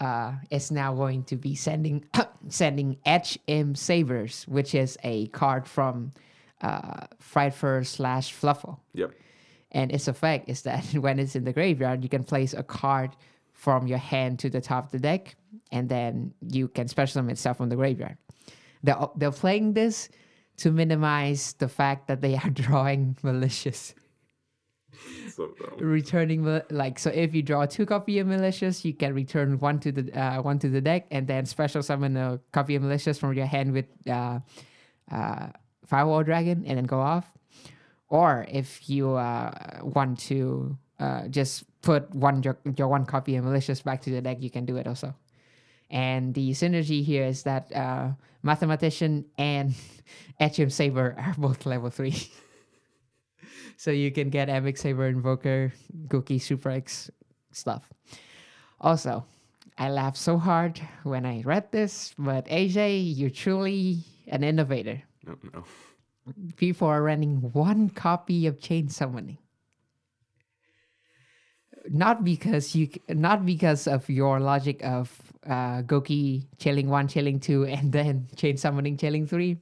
uh, 0.00 0.32
is 0.50 0.70
now 0.70 0.94
going 0.94 1.22
to 1.24 1.36
be 1.36 1.54
sending 1.54 2.04
sending 2.48 2.96
hm 3.06 3.74
Savers, 3.74 4.44
which 4.48 4.74
is 4.74 4.98
a 5.04 5.26
card 5.28 5.66
from 5.66 6.12
uh, 6.60 7.06
Frightfur 7.20 7.86
slash 7.86 8.32
Fluffle 8.32 8.80
Yep. 8.94 9.12
and 9.72 9.92
its 9.92 10.08
effect 10.08 10.48
is 10.48 10.62
that 10.62 10.84
when 10.94 11.18
it's 11.18 11.36
in 11.36 11.44
the 11.44 11.52
graveyard, 11.52 12.02
you 12.02 12.08
can 12.08 12.24
place 12.24 12.54
a 12.54 12.62
card 12.62 13.10
from 13.52 13.86
your 13.86 13.98
hand 13.98 14.38
to 14.40 14.50
the 14.50 14.60
top 14.60 14.86
of 14.86 14.90
the 14.90 14.98
deck, 14.98 15.36
and 15.70 15.88
then 15.88 16.32
you 16.50 16.68
can 16.68 16.88
special 16.88 17.14
summon 17.14 17.30
itself 17.30 17.56
from 17.58 17.68
the 17.68 17.76
graveyard. 17.76 18.16
They're, 18.82 18.96
they're 19.16 19.30
playing 19.30 19.72
this 19.74 20.08
to 20.58 20.70
minimize 20.70 21.54
the 21.54 21.68
fact 21.68 22.08
that 22.08 22.20
they 22.20 22.34
are 22.36 22.50
drawing 22.52 23.16
malicious. 23.22 23.94
So. 25.28 25.54
Returning 25.78 26.62
like 26.70 26.98
so, 26.98 27.10
if 27.10 27.34
you 27.34 27.42
draw 27.42 27.66
two 27.66 27.86
copy 27.86 28.18
of 28.18 28.26
malicious, 28.26 28.84
you 28.84 28.94
can 28.94 29.14
return 29.14 29.58
one 29.58 29.80
to 29.80 29.92
the 29.92 30.12
uh, 30.18 30.42
one 30.42 30.58
to 30.60 30.68
the 30.68 30.80
deck, 30.80 31.06
and 31.10 31.26
then 31.26 31.46
special 31.46 31.82
summon 31.82 32.16
a 32.16 32.40
copy 32.52 32.74
of 32.74 32.82
malicious 32.82 33.18
from 33.18 33.34
your 33.34 33.46
hand 33.46 33.72
with 33.72 33.86
uh, 34.08 34.40
uh, 35.10 35.48
Firewall 35.86 36.22
Dragon, 36.22 36.64
and 36.66 36.78
then 36.78 36.84
go 36.84 37.00
off. 37.00 37.30
Or 38.08 38.46
if 38.48 38.88
you 38.88 39.14
uh, 39.14 39.80
want 39.82 40.18
to 40.30 40.78
uh, 41.00 41.28
just 41.28 41.64
put 41.82 42.14
one 42.14 42.42
your, 42.42 42.58
your 42.76 42.88
one 42.88 43.06
copy 43.06 43.36
of 43.36 43.44
malicious 43.44 43.82
back 43.82 44.02
to 44.02 44.10
the 44.10 44.20
deck, 44.20 44.38
you 44.40 44.50
can 44.50 44.64
do 44.64 44.76
it 44.76 44.86
also. 44.86 45.14
And 45.90 46.34
the 46.34 46.50
synergy 46.52 47.04
here 47.04 47.24
is 47.24 47.42
that 47.44 47.74
uh, 47.74 48.10
mathematician 48.42 49.26
and 49.38 49.74
HM 50.40 50.70
Saber 50.70 51.14
are 51.18 51.34
both 51.38 51.66
level 51.66 51.90
three. 51.90 52.30
so 53.76 53.90
you 53.90 54.10
can 54.10 54.30
get 54.30 54.48
Epic 54.48 54.76
Saber 54.76 55.06
Invoker, 55.08 55.72
Gookie 56.08 56.40
Super 56.40 56.70
X 56.70 57.10
stuff. 57.52 57.90
Also, 58.80 59.24
I 59.78 59.90
laughed 59.90 60.18
so 60.18 60.38
hard 60.38 60.80
when 61.02 61.26
I 61.26 61.42
read 61.42 61.70
this, 61.72 62.14
but 62.18 62.46
AJ, 62.46 63.16
you're 63.16 63.30
truly 63.30 64.04
an 64.28 64.44
innovator. 64.44 65.02
No, 65.26 65.36
no. 65.52 65.64
People 66.56 66.88
are 66.88 67.02
running 67.02 67.36
one 67.52 67.90
copy 67.90 68.46
of 68.46 68.60
Chain 68.60 68.88
Summoning. 68.88 69.38
not 71.90 72.24
because 72.24 72.74
you, 72.74 72.88
not 73.08 73.44
because 73.44 73.86
of 73.86 74.08
your 74.08 74.40
logic 74.40 74.82
of 74.84 75.20
uh, 75.46 75.82
Goki 75.82 76.46
chilling 76.58 76.88
one, 76.88 77.08
chilling 77.08 77.40
two, 77.40 77.64
and 77.64 77.92
then 77.92 78.26
chain 78.36 78.56
summoning 78.56 78.96
chilling 78.96 79.26
three, 79.26 79.58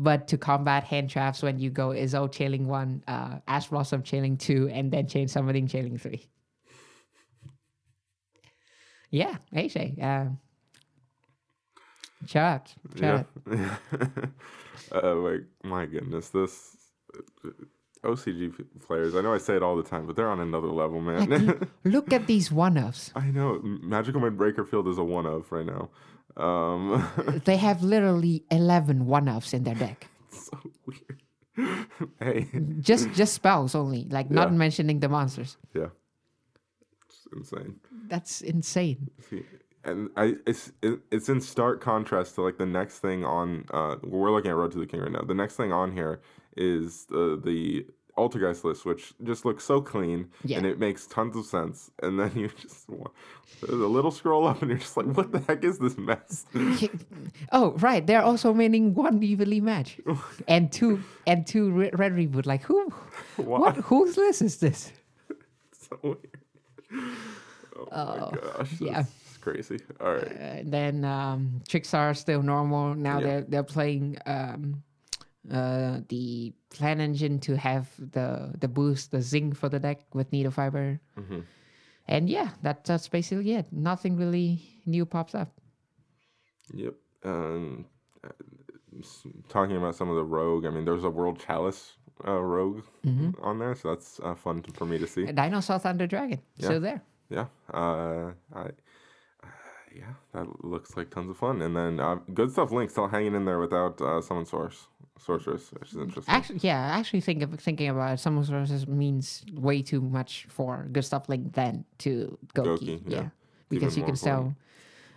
but 0.00 0.26
to 0.28 0.38
combat 0.38 0.82
hand 0.84 1.10
traps 1.10 1.42
when 1.42 1.58
you 1.58 1.68
go 1.68 1.90
Izzo 1.90 2.32
chilling 2.32 2.66
one, 2.66 3.04
uh, 3.06 3.36
Ash 3.46 3.66
Blossom 3.68 4.02
chilling 4.02 4.38
two, 4.38 4.68
and 4.72 4.90
then 4.90 5.06
chain 5.06 5.28
summoning 5.28 5.66
chilling 5.68 5.98
three. 5.98 6.26
Yeah, 9.10 9.36
AJ. 9.54 10.02
Uh, 10.02 10.30
shout 12.26 12.46
out. 12.54 12.74
Shout 12.98 13.26
Yeah. 13.50 13.76
out. 14.92 15.02
uh, 15.04 15.14
like 15.16 15.42
my 15.64 15.84
goodness, 15.84 16.30
this 16.30 16.76
uh, 17.44 17.50
OCG 18.04 18.54
players. 18.80 19.14
I 19.14 19.20
know 19.20 19.34
I 19.34 19.38
say 19.38 19.54
it 19.56 19.62
all 19.62 19.76
the 19.76 19.82
time, 19.82 20.06
but 20.06 20.16
they're 20.16 20.30
on 20.30 20.40
another 20.40 20.68
level, 20.68 21.00
man. 21.02 21.68
Look 21.84 22.12
at 22.12 22.26
these 22.26 22.50
one 22.50 22.78
offs. 22.78 23.12
I 23.14 23.30
know 23.30 23.60
Magical 23.62 24.20
Mind 24.22 24.38
Breaker 24.38 24.64
Field 24.64 24.88
is 24.88 24.96
a 24.96 25.04
one 25.04 25.26
of 25.26 25.52
right 25.52 25.66
now. 25.66 25.90
Um, 26.40 27.06
They 27.44 27.56
have 27.58 27.82
literally 27.82 28.44
11 28.50 29.06
one 29.06 29.28
offs 29.28 29.52
in 29.52 29.64
their 29.64 29.74
deck. 29.74 30.08
so 30.30 30.58
weird. 30.86 31.18
hey, 32.20 32.48
Just 32.80 33.10
just 33.12 33.34
spells 33.34 33.74
only, 33.74 34.06
like 34.10 34.30
not 34.30 34.50
Yeah. 34.50 34.56
mentioning 34.56 35.00
the 35.00 35.08
monsters. 35.08 35.56
yeah, 35.74 35.90
it's 37.06 37.26
insane. 37.32 37.80
That's 38.08 38.40
insane. 38.40 39.10
See, 39.28 39.44
and 39.84 40.08
I 40.16 40.36
it's 40.46 40.72
it, 40.82 41.00
it's 41.10 41.28
in 41.28 41.40
stark 41.40 41.80
contrast 41.80 42.34
to 42.36 42.42
like 42.42 42.58
the 42.58 42.66
next 42.66 43.00
thing 43.00 43.24
on 43.24 43.64
uh 43.72 43.96
we're 44.02 44.30
looking 44.30 44.50
at 44.50 44.56
Road 44.56 44.72
to 44.72 44.78
the 44.78 44.86
King 44.86 45.00
right 45.00 45.12
now. 45.12 45.22
The 45.22 45.34
next 45.34 45.56
thing 45.56 45.72
on 45.72 45.92
here 45.92 46.20
is 46.56 47.06
the 47.06 47.40
the 47.42 47.86
Altergeist 48.28 48.64
list, 48.64 48.84
which 48.84 49.12
just 49.24 49.44
looks 49.44 49.64
so 49.64 49.80
clean 49.80 50.28
Yeah. 50.44 50.58
and 50.58 50.66
it 50.66 50.78
makes 50.78 51.06
tons 51.06 51.34
of 51.36 51.44
sense. 51.46 51.90
And 52.02 52.18
then 52.20 52.32
you 52.34 52.48
just 52.62 52.86
there's 53.60 53.80
a 53.80 53.86
little 53.96 54.10
scroll 54.10 54.46
up 54.46 54.62
and 54.62 54.70
you're 54.70 54.78
just 54.78 54.96
like, 54.96 55.06
what 55.16 55.32
the 55.32 55.40
heck 55.40 55.64
is 55.64 55.78
this 55.78 55.96
mess? 55.98 56.44
Oh, 57.52 57.72
right. 57.78 58.06
They're 58.06 58.22
also 58.22 58.52
meaning 58.54 58.94
one 58.94 59.22
evenly 59.22 59.60
match, 59.60 59.98
and 60.48 60.70
two 60.70 61.02
and 61.26 61.46
two 61.46 61.70
re- 61.70 61.90
red 61.94 62.12
reboot. 62.12 62.46
Like 62.46 62.62
who? 62.62 62.90
Why? 63.36 63.58
What? 63.60 63.76
Whose 63.76 64.16
list 64.16 64.42
is 64.42 64.56
this? 64.58 64.92
so 65.72 65.98
weird. 66.02 66.36
Oh, 67.92 68.30
my 68.32 68.38
gosh, 68.38 68.80
yeah. 68.80 69.04
It's 69.26 69.38
crazy. 69.38 69.78
All 70.00 70.14
right. 70.14 70.32
Uh, 70.40 70.56
then 70.64 71.04
um, 71.04 71.62
tricks 71.68 71.94
are 71.94 72.14
still 72.14 72.42
normal. 72.42 72.94
Now 72.94 73.18
Yeah. 73.18 73.26
they're 73.26 73.40
they're 73.42 73.62
playing 73.62 74.18
um, 74.26 74.82
uh, 75.50 76.00
the 76.08 76.52
plan 76.68 77.00
engine 77.00 77.38
to 77.40 77.56
have 77.56 77.88
the 77.98 78.52
the 78.60 78.68
boost, 78.68 79.10
the 79.10 79.22
zing 79.22 79.52
for 79.52 79.68
the 79.68 79.78
deck 79.78 80.00
with 80.12 80.30
needle 80.32 80.52
fiber. 80.52 81.00
Mm-hmm. 81.18 81.40
And 82.08 82.28
yeah, 82.28 82.50
that 82.62 82.84
that's 82.84 83.08
basically 83.08 83.54
it. 83.54 83.72
Nothing 83.72 84.16
really 84.16 84.60
new 84.86 85.06
pops 85.06 85.34
up. 85.34 85.48
Yep. 86.74 86.94
Um, 87.24 87.86
uh, 88.24 88.28
talking 89.48 89.76
about 89.76 89.94
some 89.94 90.10
of 90.10 90.16
the 90.16 90.24
rogue. 90.24 90.66
I 90.66 90.70
mean, 90.70 90.84
there's 90.84 91.04
a 91.04 91.10
World 91.10 91.38
Chalice 91.38 91.92
uh, 92.26 92.32
rogue 92.40 92.82
Mm-hmm. 93.06 93.42
on 93.42 93.58
there, 93.58 93.74
so 93.74 93.90
that's 93.90 94.20
uh, 94.22 94.34
fun 94.34 94.62
to, 94.62 94.70
for 94.72 94.84
me 94.84 94.98
to 94.98 95.06
see. 95.06 95.24
A 95.24 95.32
Dinosaur 95.32 95.78
Thunder 95.78 96.06
Dragon 96.06 96.40
still 96.58 96.80
there. 96.80 97.02
Yeah. 97.30 97.46
Uh, 97.72 98.32
I. 98.52 98.60
Uh, 98.60 99.46
yeah, 99.94 100.12
that 100.32 100.64
looks 100.64 100.96
like 100.96 101.10
tons 101.10 101.30
of 101.30 101.36
fun. 101.36 101.62
And 101.62 101.74
then 101.74 101.98
uh, 101.98 102.16
good 102.34 102.52
stuff. 102.52 102.70
Link 102.70 102.90
still 102.90 103.08
hanging 103.08 103.34
in 103.34 103.44
there 103.44 103.58
without 103.58 104.00
uh, 104.00 104.20
summon 104.20 104.46
source 104.46 104.86
sorceress, 105.24 105.70
which 105.72 105.90
is 105.90 105.96
interesting. 105.96 106.34
Actually, 106.34 106.60
yeah, 106.62 106.96
actually 106.96 107.20
think 107.20 107.42
of 107.42 107.52
thinking 107.60 107.88
about 107.88 108.14
it, 108.14 108.20
Summon 108.20 108.44
Sorceress 108.44 108.86
means 108.86 109.44
way 109.52 109.82
too 109.82 110.00
much 110.00 110.46
for 110.48 110.88
good 110.92 111.04
stuff 111.04 111.28
like 111.28 111.52
then 111.52 111.84
to 111.98 112.38
Goki. 112.54 112.78
Goki, 112.78 113.02
yeah. 113.06 113.16
yeah. 113.16 113.28
Because 113.68 113.96
Even 113.96 114.00
you 114.00 114.06
can 114.06 114.16
still 114.16 114.56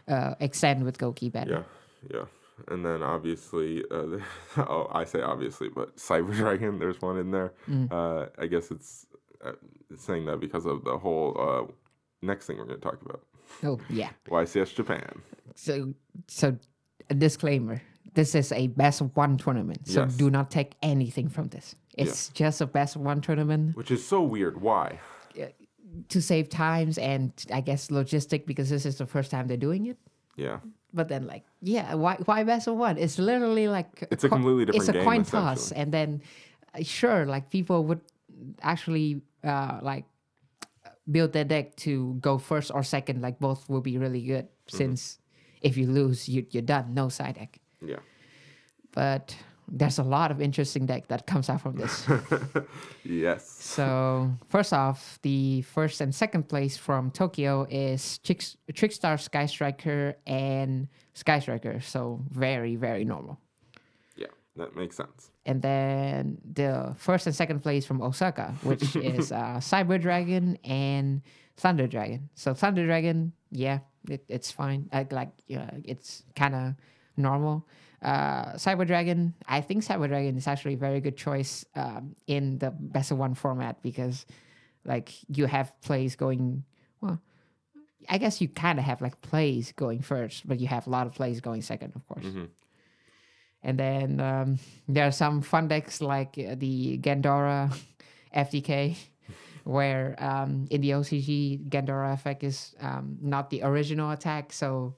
uh, 0.07 0.35
extend 0.39 0.83
with 0.83 0.97
Goki 0.97 1.31
better. 1.31 1.65
Yeah, 2.09 2.19
yeah. 2.19 2.25
And 2.67 2.85
then 2.85 3.01
obviously, 3.01 3.83
uh, 3.89 4.05
the- 4.05 4.23
oh, 4.57 4.87
I 4.91 5.05
say 5.05 5.21
obviously, 5.21 5.69
but 5.69 5.97
Cyber 5.97 6.35
Dragon, 6.35 6.79
there's 6.79 7.01
one 7.01 7.17
in 7.17 7.31
there. 7.31 7.53
Mm. 7.69 7.91
Uh, 7.91 8.29
I 8.37 8.47
guess 8.47 8.69
it's 8.69 9.07
uh, 9.43 9.53
saying 9.97 10.25
that 10.25 10.39
because 10.39 10.65
of 10.65 10.83
the 10.83 10.97
whole 10.97 11.35
uh, 11.39 11.71
next 12.21 12.45
thing 12.45 12.57
we're 12.57 12.65
going 12.65 12.79
to 12.79 12.83
talk 12.83 13.01
about 13.01 13.21
Oh 13.63 13.79
yeah. 13.89 14.09
YCS 14.29 14.75
Japan. 14.75 15.21
So 15.55 15.93
so 16.27 16.57
a 17.09 17.13
disclaimer. 17.13 17.81
This 18.13 18.35
is 18.35 18.51
a 18.51 18.67
best 18.67 19.01
of 19.01 19.15
one 19.15 19.37
tournament. 19.37 19.87
So 19.87 20.01
Yes. 20.03 20.15
do 20.15 20.29
not 20.29 20.51
take 20.51 20.73
anything 20.81 21.29
from 21.29 21.47
this. 21.49 21.75
It's 21.97 22.29
just 22.29 22.61
a 22.61 22.65
best 22.65 22.95
of 22.95 23.01
one 23.01 23.21
tournament 23.21 23.75
Which 23.75 23.91
is 23.91 24.05
so 24.05 24.21
weird. 24.21 24.61
Why? 24.61 24.99
to 26.09 26.19
save 26.21 26.49
times 26.49 26.97
and 26.97 27.31
I 27.53 27.61
guess 27.61 27.89
logistic 27.89 28.47
because 28.47 28.67
this 28.67 28.83
is 28.83 28.97
the 28.97 29.05
first 29.05 29.29
time 29.29 29.45
they're 29.47 29.57
doing 29.57 29.85
it. 29.85 29.97
Yeah. 30.35 30.57
But 30.91 31.07
then, 31.07 31.27
like, 31.27 31.43
yeah, 31.61 31.93
why 31.93 32.15
why 32.25 32.43
best 32.43 32.67
of 32.67 32.77
one? 32.77 32.97
It's 32.97 33.19
literally 33.19 33.67
like 33.67 34.07
It's 34.09 34.23
a 34.23 34.29
completely 34.29 34.65
different 34.65 34.81
It's 34.81 34.89
a 34.89 34.93
game, 34.93 35.03
coin 35.03 35.23
toss, 35.23 35.71
and 35.71 35.91
then 35.93 36.21
uh, 36.73 36.81
sure, 36.81 37.25
like 37.27 37.51
people 37.51 37.85
would 37.85 38.01
actually 38.61 39.21
uh, 39.43 39.79
like 39.83 40.05
build 41.11 41.33
their 41.33 41.43
deck 41.45 41.75
to 41.85 42.15
go 42.21 42.37
first 42.39 42.71
or 42.73 42.81
second. 42.81 43.21
Like 43.21 43.37
both 43.39 43.69
will 43.69 43.81
be 43.81 43.97
really 43.97 44.21
good 44.25 44.47
Mm-hmm. 44.65 44.77
since 44.77 45.19
if 45.61 45.77
you 45.77 45.85
lose, 45.87 46.27
you 46.29 46.45
you're 46.49 46.63
done, 46.65 46.93
no 46.95 47.09
side 47.09 47.35
deck. 47.35 47.59
Yeah. 47.85 47.99
But 48.91 49.35
there's 49.67 49.97
a 49.97 50.03
lot 50.03 50.29
of 50.31 50.41
interesting 50.41 50.85
deck 50.85 51.07
that 51.07 51.25
comes 51.25 51.49
out 51.49 51.61
from 51.61 51.75
this. 51.75 52.05
Yes. 53.05 53.49
So 53.49 54.31
first 54.47 54.71
off, 54.71 55.19
the 55.23 55.61
first 55.63 55.99
and 55.99 56.15
second 56.15 56.47
place 56.47 56.77
from 56.77 57.11
Tokyo 57.11 57.67
is 57.69 58.17
Tricks- 58.19 58.55
Trickstar, 58.71 59.19
Sky 59.19 59.45
Striker, 59.45 60.15
and 60.25 60.87
Sky 61.13 61.39
Striker. 61.39 61.81
So 61.81 62.21
very 62.29 62.77
very 62.77 63.03
normal. 63.03 63.39
Yeah. 64.15 64.27
That 64.55 64.75
makes 64.75 64.95
sense. 64.95 65.31
And 65.45 65.61
then 65.61 66.37
the 66.49 66.95
first 66.97 67.27
and 67.27 67.35
second 67.35 67.59
place 67.61 67.85
from 67.85 68.01
Osaka, 68.01 68.53
which 68.63 68.95
is 68.95 69.31
uh, 69.33 69.57
Cyber 69.59 69.99
Dragon 70.01 70.57
and 70.63 71.21
Thunder 71.57 71.87
Dragon. 71.87 72.29
So 72.35 72.53
Thunder 72.53 72.85
Dragon, 72.85 73.33
yeah, 73.51 73.79
it, 74.09 74.23
it's 74.29 74.49
fine. 74.49 74.87
I, 74.93 75.05
like 75.11 75.31
yeah, 75.47 75.69
it's 75.83 76.23
kind 76.37 76.55
of 76.55 76.75
normal. 77.17 77.67
Uh, 78.01 78.53
Cyber 78.55 78.85
Dragon, 78.85 79.33
I 79.47 79.61
think 79.61 79.83
Cyber 79.83 80.07
Dragon 80.07 80.35
is 80.37 80.47
actually 80.47 80.73
a 80.73 80.77
very 80.77 80.99
good 80.99 81.15
choice 81.15 81.65
um, 81.75 82.15
in 82.27 82.57
the 82.59 82.71
best 82.71 83.11
of 83.11 83.17
one 83.17 83.33
format 83.33 83.81
because, 83.81 84.25
like, 84.83 85.13
you 85.29 85.45
have 85.45 85.79
plays 85.81 86.15
going. 86.15 86.63
Well, 86.99 87.21
I 88.09 88.17
guess 88.17 88.41
you 88.41 88.49
kind 88.49 88.79
of 88.79 88.85
have 88.85 89.01
like 89.01 89.21
plays 89.21 89.71
going 89.71 90.01
first, 90.01 90.45
but 90.47 90.59
you 90.59 90.67
have 90.67 90.87
a 90.87 90.89
lot 90.89 91.07
of 91.07 91.13
plays 91.13 91.39
going 91.39 91.61
second, 91.61 91.93
of 91.95 92.05
course. 92.07 92.25
And 93.63 93.79
then 93.79 94.19
um, 94.19 94.59
there 94.89 95.07
are 95.07 95.11
some 95.11 95.41
fun 95.41 95.69
decks 95.69 96.01
like 96.01 96.37
uh, 96.37 96.55
the 96.57 96.97
Gandora 96.97 97.73
FTK, 98.35 98.97
where 99.63 100.15
um, 100.17 100.67
in 100.69 100.81
the 100.81 100.89
OCG, 100.91 101.69
Gandora 101.69 102.13
effect 102.13 102.43
is 102.43 102.75
um, 102.81 103.17
not 103.21 103.49
the 103.49 103.63
original 103.63 104.11
attack. 104.11 104.51
So 104.51 104.95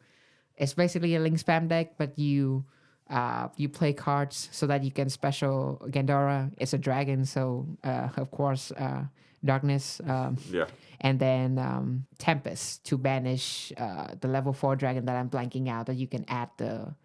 it's 0.57 0.73
basically 0.73 1.15
a 1.15 1.19
link 1.19 1.37
spam 1.37 1.67
deck, 1.67 1.97
but 1.97 2.17
you 2.17 2.65
uh, 3.09 3.49
you 3.55 3.69
play 3.69 3.93
cards 3.93 4.49
so 4.51 4.65
that 4.67 4.83
you 4.83 4.91
can 4.91 5.09
special 5.09 5.81
Gandora. 5.89 6.51
It's 6.57 6.73
a 6.73 6.77
dragon, 6.77 7.25
so 7.25 7.67
uh, 7.83 8.09
of 8.17 8.31
course, 8.31 8.71
uh, 8.71 9.03
darkness. 9.43 10.01
Um, 10.07 10.37
Yeah. 10.51 10.65
and 11.01 11.19
then 11.19 11.59
um, 11.59 12.05
Tempest 12.17 12.83
to 12.85 12.97
banish 12.97 13.71
uh, 13.77 14.15
the 14.19 14.27
level 14.27 14.53
four 14.53 14.75
dragon 14.75 15.05
that 15.05 15.15
I'm 15.15 15.29
blanking 15.29 15.67
out. 15.69 15.85
That 15.85 15.95
you 15.97 16.07
can 16.07 16.25
add 16.27 16.49
the 16.57 16.95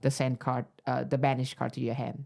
the 0.00 0.10
send 0.10 0.38
card, 0.40 0.64
uh, 0.86 1.04
the 1.04 1.18
banish 1.18 1.52
card 1.54 1.74
to 1.74 1.80
your 1.80 1.94
hand. 1.94 2.24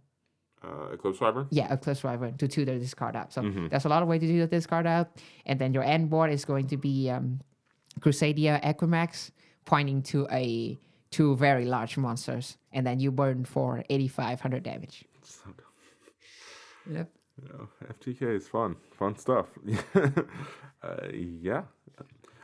Uh, 0.63 0.93
Eclipse 0.95 1.21
Wyvern? 1.21 1.47
Yeah, 1.51 1.73
Eclipse 1.75 2.05
Wyvern 2.05 2.37
to 2.39 2.47
tutor 2.49 2.79
this 2.79 2.95
card 2.95 3.17
up. 3.17 3.33
So 3.33 3.43
that's 3.69 3.85
a 3.85 3.89
lot 3.89 4.03
of 4.03 4.09
way 4.09 4.19
to 4.19 4.27
do 4.27 4.47
this 4.47 4.65
card 4.67 4.87
out. 4.87 5.11
And 5.45 5.59
then 5.59 5.75
your 5.75 5.83
end 5.83 6.09
board 6.09 6.31
is 6.31 6.45
going 6.45 6.69
to 6.69 6.77
be 6.77 7.11
um, 7.11 7.41
Crusadia 8.01 8.63
Equimax, 8.63 9.31
pointing 9.65 10.03
to 10.03 10.27
a 10.31 10.79
two 11.11 11.37
very 11.37 11.65
large 11.65 11.97
monsters, 11.97 12.57
and 12.73 12.87
then 12.87 12.99
you 13.01 13.11
burn 13.13 13.45
for 13.45 13.85
8,500 13.89 14.63
damage. 14.63 15.05
So 15.23 15.45
dumb. 15.47 16.95
Yep. 16.97 17.11
Yeah, 17.43 17.89
FTK 17.93 18.37
is 18.37 18.47
fun, 18.49 18.77
fun 18.99 19.17
stuff. 19.17 19.47
uh, 20.83 21.09
yeah, 21.13 21.63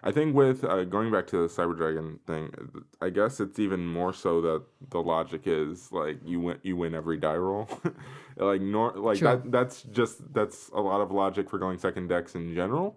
I 0.03 0.11
think 0.11 0.35
with 0.35 0.64
uh, 0.64 0.85
going 0.85 1.12
back 1.12 1.27
to 1.29 1.39
the 1.43 1.47
Cyber 1.47 1.77
Dragon 1.77 2.18
thing, 2.27 2.51
I 3.01 3.11
guess 3.11 3.39
it's 3.39 3.59
even 3.59 3.87
more 3.87 4.12
so 4.12 4.41
that 4.41 4.62
the 4.89 5.01
logic 5.01 5.43
is 5.45 5.93
like 5.93 6.18
you 6.25 6.41
win, 6.41 6.59
you 6.62 6.75
win 6.77 6.95
every 6.95 7.18
die 7.18 7.37
roll. 7.37 7.68
like 8.37 8.62
nor 8.62 8.93
like 8.93 9.18
Sure. 9.18 9.37
that. 9.37 9.53
That's 9.53 9.83
just 9.85 10.33
that's 10.33 10.71
a 10.75 10.81
lot 10.81 11.01
of 11.01 11.11
logic 11.12 11.51
for 11.51 11.59
going 11.59 11.79
second 11.79 12.09
decks 12.09 12.35
in 12.35 12.55
general. 12.55 12.97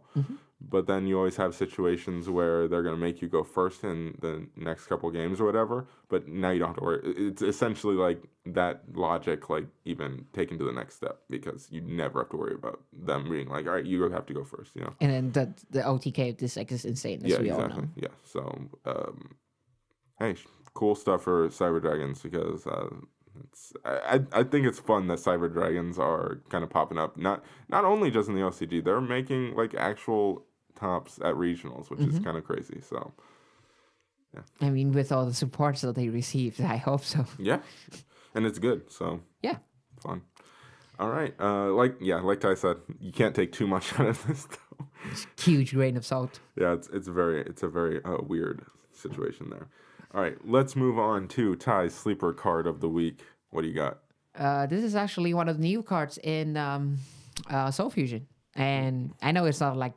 But 0.70 0.88
then 0.88 1.07
you 1.07 1.18
always 1.18 1.36
have 1.36 1.53
situations 1.53 2.30
where 2.30 2.68
they're 2.68 2.84
going 2.84 2.95
to 2.95 3.01
make 3.01 3.22
you 3.22 3.28
go 3.28 3.43
first 3.43 3.84
in 3.84 4.18
the 4.22 4.47
next 4.55 4.88
couple 4.88 5.09
games 5.11 5.41
or 5.41 5.45
whatever. 5.45 5.88
But 6.09 6.28
now 6.28 6.51
you 6.51 6.59
don't 6.59 6.70
have 6.70 6.78
to 6.78 6.84
worry. 6.84 7.01
It's 7.03 7.41
essentially 7.41 7.95
like 7.95 8.22
that 8.45 8.84
logic, 8.93 9.49
like 9.49 9.68
even 9.86 10.26
taken 10.34 10.57
to 10.59 10.66
the 10.66 10.72
next 10.72 10.95
step 10.95 11.20
because 11.30 11.68
you 11.70 11.82
never 11.82 12.22
have 12.22 12.30
to 12.30 12.38
worry 12.38 12.53
about 12.53 12.82
them 12.93 13.30
being 13.30 13.49
like, 13.49 13.66
all 13.66 13.74
right, 13.74 13.86
you 13.86 14.01
have 14.09 14.26
to 14.28 14.34
go 14.34 14.43
first. 14.43 14.76
You 14.76 14.84
know. 14.84 14.93
And 15.01 15.11
then 15.11 15.32
the 15.32 15.80
the 15.80 15.86
OTK 15.86 16.32
of 16.32 16.38
this 16.38 16.55
deck 16.55 16.72
is 16.72 16.86
insane, 16.86 17.22
as 17.24 17.32
yeah, 17.32 17.39
we 17.39 17.51
all 17.51 17.59
exactly. 17.59 17.84
know. 17.84 17.89
Yeah. 17.95 18.07
So, 18.24 18.70
um, 18.86 19.36
hey, 20.20 20.36
cool 20.74 20.95
stuff 20.95 21.24
for 21.24 21.49
Cyber 21.49 21.82
Dragons 21.82 22.22
because 22.22 22.66
uh, 22.68 22.89
it's 23.43 23.74
I, 23.84 23.91
I 24.34 24.39
I 24.39 24.43
think 24.43 24.66
it's 24.66 24.80
fun 24.80 25.07
that 25.07 25.20
Cyber 25.20 25.51
Dragons 25.51 25.99
are 25.99 26.41
kind 26.49 26.64
of 26.64 26.70
popping 26.70 26.97
up. 26.97 27.18
Not 27.18 27.43
not 27.68 27.84
only 27.84 28.11
just 28.11 28.30
in 28.30 28.36
the 28.36 28.41
OCG, 28.41 28.84
they're 28.84 29.01
making 29.01 29.55
like 29.55 29.76
actual 29.76 30.45
tops 30.76 31.19
at 31.19 31.36
regionals, 31.36 31.89
which 31.89 31.99
Mm-hmm. 31.99 32.17
is 32.17 32.24
kind 32.24 32.38
of 32.38 32.43
crazy. 32.43 32.82
So 32.82 33.13
yeah. 34.34 34.41
I 34.61 34.69
mean, 34.69 34.91
with 34.91 35.11
all 35.11 35.26
the 35.26 35.34
supports 35.34 35.82
that 35.82 35.95
they 35.95 36.09
received, 36.09 36.59
I 36.61 36.78
hope 36.78 37.03
so. 37.03 37.26
yeah, 37.39 37.59
and 38.34 38.45
it's 38.45 38.59
good. 38.59 38.91
So 38.91 39.21
Yeah. 39.41 39.57
fun. 40.01 40.21
All 40.99 41.09
right. 41.09 41.34
Uh, 41.39 41.71
like 41.74 41.95
yeah, 42.01 42.19
like 42.21 42.39
Ty 42.39 42.53
said, 42.55 42.78
you 42.99 43.11
can't 43.11 43.36
take 43.36 43.51
too 43.51 43.67
much 43.67 43.93
out 43.99 44.07
of 44.07 44.26
this 44.28 44.45
though. 44.45 44.88
Huge 45.39 45.74
grain 45.74 45.97
of 45.97 46.05
salt. 46.05 46.39
Yeah, 46.59 46.74
it's 46.74 46.88
it's 46.89 47.07
very 47.07 47.41
it's 47.41 47.63
a 47.63 47.67
very 47.67 48.03
uh, 48.03 48.17
weird 48.21 48.63
situation 48.91 49.49
there. 49.49 49.67
All 50.13 50.21
right, 50.21 50.38
let's 50.45 50.76
move 50.76 50.99
on 50.99 51.28
to 51.30 51.55
Ty's 51.55 51.93
sleeper 51.95 52.34
card 52.34 52.67
of 52.67 52.80
the 52.80 52.89
week. 52.89 53.21
What 53.49 53.63
do 53.63 53.67
you 53.67 53.74
got? 53.74 53.99
Uh, 54.38 54.65
this 54.67 54.84
is 54.84 54.95
actually 54.95 55.34
one 55.34 55.49
of 55.49 55.57
the 55.57 55.63
new 55.63 55.82
cards 55.84 56.17
in 56.24 56.55
um, 56.57 56.97
uh, 57.49 57.69
Soul 57.71 57.89
Fusion, 57.89 58.28
and 58.55 59.13
I 59.21 59.32
know 59.32 59.45
it's 59.45 59.59
not 59.59 59.76
like 59.78 59.93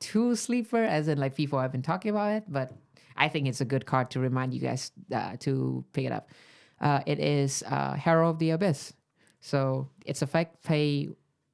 too 0.00 0.36
sleeper 0.36 0.82
as 0.82 1.08
in 1.08 1.18
like 1.18 1.34
people 1.34 1.58
have 1.58 1.72
been 1.72 1.82
talking 1.82 2.10
about 2.10 2.32
it, 2.32 2.44
but 2.48 2.72
I 3.16 3.28
think 3.28 3.46
it's 3.46 3.60
a 3.60 3.64
good 3.64 3.86
card 3.86 4.10
to 4.10 4.20
remind 4.20 4.52
you 4.52 4.60
guys 4.60 4.92
uh, 5.12 5.36
to 5.40 5.84
pick 5.92 6.04
it 6.04 6.12
up. 6.12 6.30
Uh, 6.80 7.00
it 7.06 7.18
is 7.18 7.62
uh, 7.66 7.94
Hero 7.94 8.28
of 8.28 8.38
the 8.38 8.50
Abyss, 8.50 8.92
so 9.40 9.88
its 10.04 10.22
effect 10.22 10.62
pay. 10.62 11.08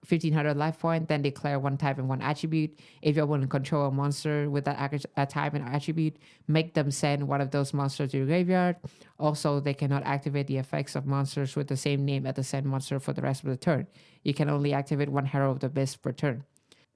1500 0.08 0.56
life 0.56 0.80
point, 0.80 1.06
then 1.06 1.22
declare 1.22 1.60
one 1.60 1.76
type 1.76 1.96
and 1.96 2.08
one 2.08 2.20
attribute. 2.20 2.76
If 3.02 3.16
you 3.16 3.24
want 3.24 3.42
to 3.42 3.46
control 3.46 3.86
a 3.86 3.92
monster 3.92 4.50
with 4.50 4.64
that 4.64 5.06
a 5.16 5.26
type 5.26 5.54
and 5.54 5.64
attribute, 5.64 6.16
make 6.48 6.74
them 6.74 6.90
send 6.90 7.28
one 7.28 7.40
of 7.40 7.52
those 7.52 7.72
monsters 7.72 8.10
to 8.10 8.16
your 8.16 8.26
graveyard. 8.26 8.78
Also, 9.20 9.60
they 9.60 9.74
cannot 9.74 10.02
activate 10.02 10.48
the 10.48 10.56
effects 10.56 10.96
of 10.96 11.06
monsters 11.06 11.54
with 11.54 11.68
the 11.68 11.76
same 11.76 12.04
name 12.04 12.26
as 12.26 12.34
the 12.34 12.42
same 12.42 12.66
monster 12.66 12.98
for 12.98 13.12
the 13.12 13.22
rest 13.22 13.44
of 13.44 13.50
the 13.50 13.56
turn. 13.56 13.86
You 14.24 14.34
can 14.34 14.50
only 14.50 14.72
activate 14.72 15.08
one 15.08 15.26
Hero 15.26 15.52
of 15.52 15.60
the 15.60 15.68
Abyss 15.68 15.94
per 15.94 16.10
turn. 16.10 16.42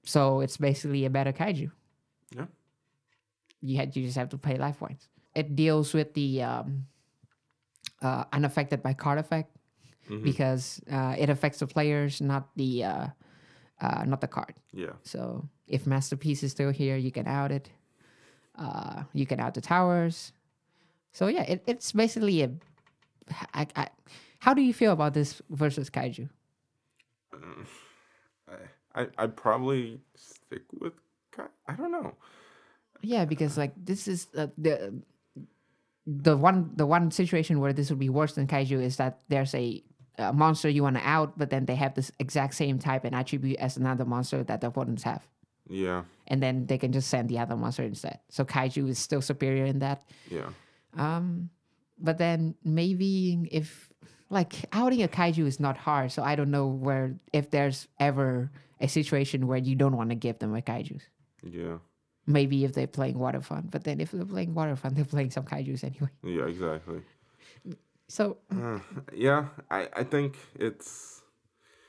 So 0.03 0.41
it's 0.41 0.57
basically 0.57 1.05
a 1.05 1.09
better 1.09 1.33
kaiju. 1.33 1.71
Yeah. 2.35 2.45
You 3.61 3.77
had 3.77 3.95
you 3.95 4.05
just 4.05 4.17
have 4.17 4.29
to 4.29 4.37
pay 4.37 4.57
life 4.57 4.79
points. 4.79 5.07
It 5.35 5.55
deals 5.55 5.93
with 5.93 6.13
the 6.13 6.43
um, 6.43 6.85
uh, 8.01 8.23
unaffected 8.31 8.81
by 8.81 8.93
card 8.93 9.19
effect 9.19 9.51
because 10.23 10.79
uh, 10.91 11.15
it 11.17 11.29
affects 11.29 11.59
the 11.59 11.67
players, 11.67 12.21
not 12.21 12.49
the 12.55 12.83
uh, 12.83 13.07
uh, 13.81 14.03
not 14.05 14.21
the 14.21 14.27
card. 14.27 14.53
Yeah. 14.73 14.93
So 15.03 15.49
if 15.67 15.85
Masterpiece 15.85 16.43
is 16.43 16.51
still 16.51 16.71
here, 16.71 16.95
you 16.95 17.11
can 17.11 17.27
out 17.27 17.51
it. 17.51 17.69
Uh, 18.57 19.03
you 19.13 19.25
can 19.25 19.39
out 19.39 19.53
the 19.53 19.61
towers. 19.61 20.31
So 21.11 21.27
yeah, 21.27 21.43
it, 21.43 21.63
it's 21.67 21.91
basically 21.91 22.41
a. 22.43 22.51
I, 23.53 23.67
I, 23.75 23.87
how 24.39 24.53
do 24.53 24.61
you 24.61 24.73
feel 24.73 24.93
about 24.93 25.13
this 25.13 25.41
versus 25.49 25.89
kaiju? 25.89 26.29
I 28.97 29.07
I'd 29.17 29.35
probably 29.37 30.01
stick 30.15 30.63
with 30.79 30.93
Kai. 31.31 31.47
I 31.67 31.73
don't 31.75 31.91
know. 31.91 32.13
Yeah, 33.01 33.25
because 33.25 33.57
like 33.57 33.73
this 33.77 34.07
is 34.07 34.27
uh, 34.35 34.47
the 34.57 35.01
the 36.05 36.35
one 36.35 36.71
the 36.75 36.85
one 36.85 37.11
situation 37.11 37.59
where 37.59 37.73
this 37.73 37.89
would 37.89 37.99
be 37.99 38.09
worse 38.09 38.33
than 38.33 38.47
kaiju 38.47 38.81
is 38.81 38.97
that 38.97 39.19
there's 39.29 39.53
a, 39.53 39.83
a 40.17 40.33
monster 40.33 40.69
you 40.69 40.83
want 40.83 40.95
to 40.97 41.07
out, 41.07 41.37
but 41.37 41.49
then 41.49 41.65
they 41.65 41.75
have 41.75 41.93
this 41.93 42.11
exact 42.19 42.55
same 42.55 42.79
type 42.79 43.05
and 43.05 43.13
attribute 43.13 43.59
as 43.59 43.77
another 43.77 44.05
monster 44.05 44.43
that 44.43 44.61
the 44.61 44.67
opponents 44.67 45.03
have. 45.03 45.23
Yeah. 45.69 46.03
and 46.27 46.41
then 46.41 46.65
they 46.65 46.77
can 46.77 46.93
just 46.93 47.09
send 47.09 47.27
the 47.27 47.39
other 47.39 47.57
monster 47.57 47.83
instead. 47.83 48.19
So 48.29 48.45
kaiju 48.45 48.87
is 48.87 48.97
still 48.99 49.21
superior 49.21 49.65
in 49.65 49.79
that. 49.79 50.01
Yeah. 50.31 50.49
Um, 50.95 51.49
but 51.99 52.17
then 52.17 52.55
maybe 52.63 53.49
if 53.51 53.89
like 54.29 54.53
outing 54.71 55.03
a 55.03 55.09
kaiju 55.09 55.45
is 55.45 55.59
not 55.59 55.77
hard, 55.77 56.11
so 56.13 56.23
I 56.23 56.35
don't 56.35 56.51
know 56.51 56.67
where 56.67 57.15
if 57.33 57.51
there's 57.51 57.87
ever 57.99 58.49
a 58.79 58.87
situation 58.87 59.47
where 59.47 59.57
you 59.57 59.75
don't 59.75 59.95
want 59.97 60.09
to 60.09 60.15
give 60.15 60.39
them 60.39 60.55
a 60.55 60.61
kaiju. 60.61 61.01
Yeah. 61.43 61.77
Maybe 62.25 62.65
if 62.65 62.73
they're 62.73 62.87
playing 62.87 63.17
water 63.17 63.41
fun, 63.41 63.69
but 63.71 63.83
then 63.83 63.99
if 64.01 64.11
they're 64.11 64.25
playing 64.25 64.53
water 64.53 64.75
fun, 64.75 64.93
they're 64.93 65.05
playing 65.05 65.31
some 65.31 65.45
kaijus 65.45 65.83
anyway. 65.83 66.09
Yeah. 66.23 66.45
Exactly. 66.45 67.01
So 68.07 68.37
Uh, 68.51 68.79
yeah. 69.13 69.47
I 69.71 69.89
I 69.93 70.03
think 70.03 70.37
it's 70.55 71.21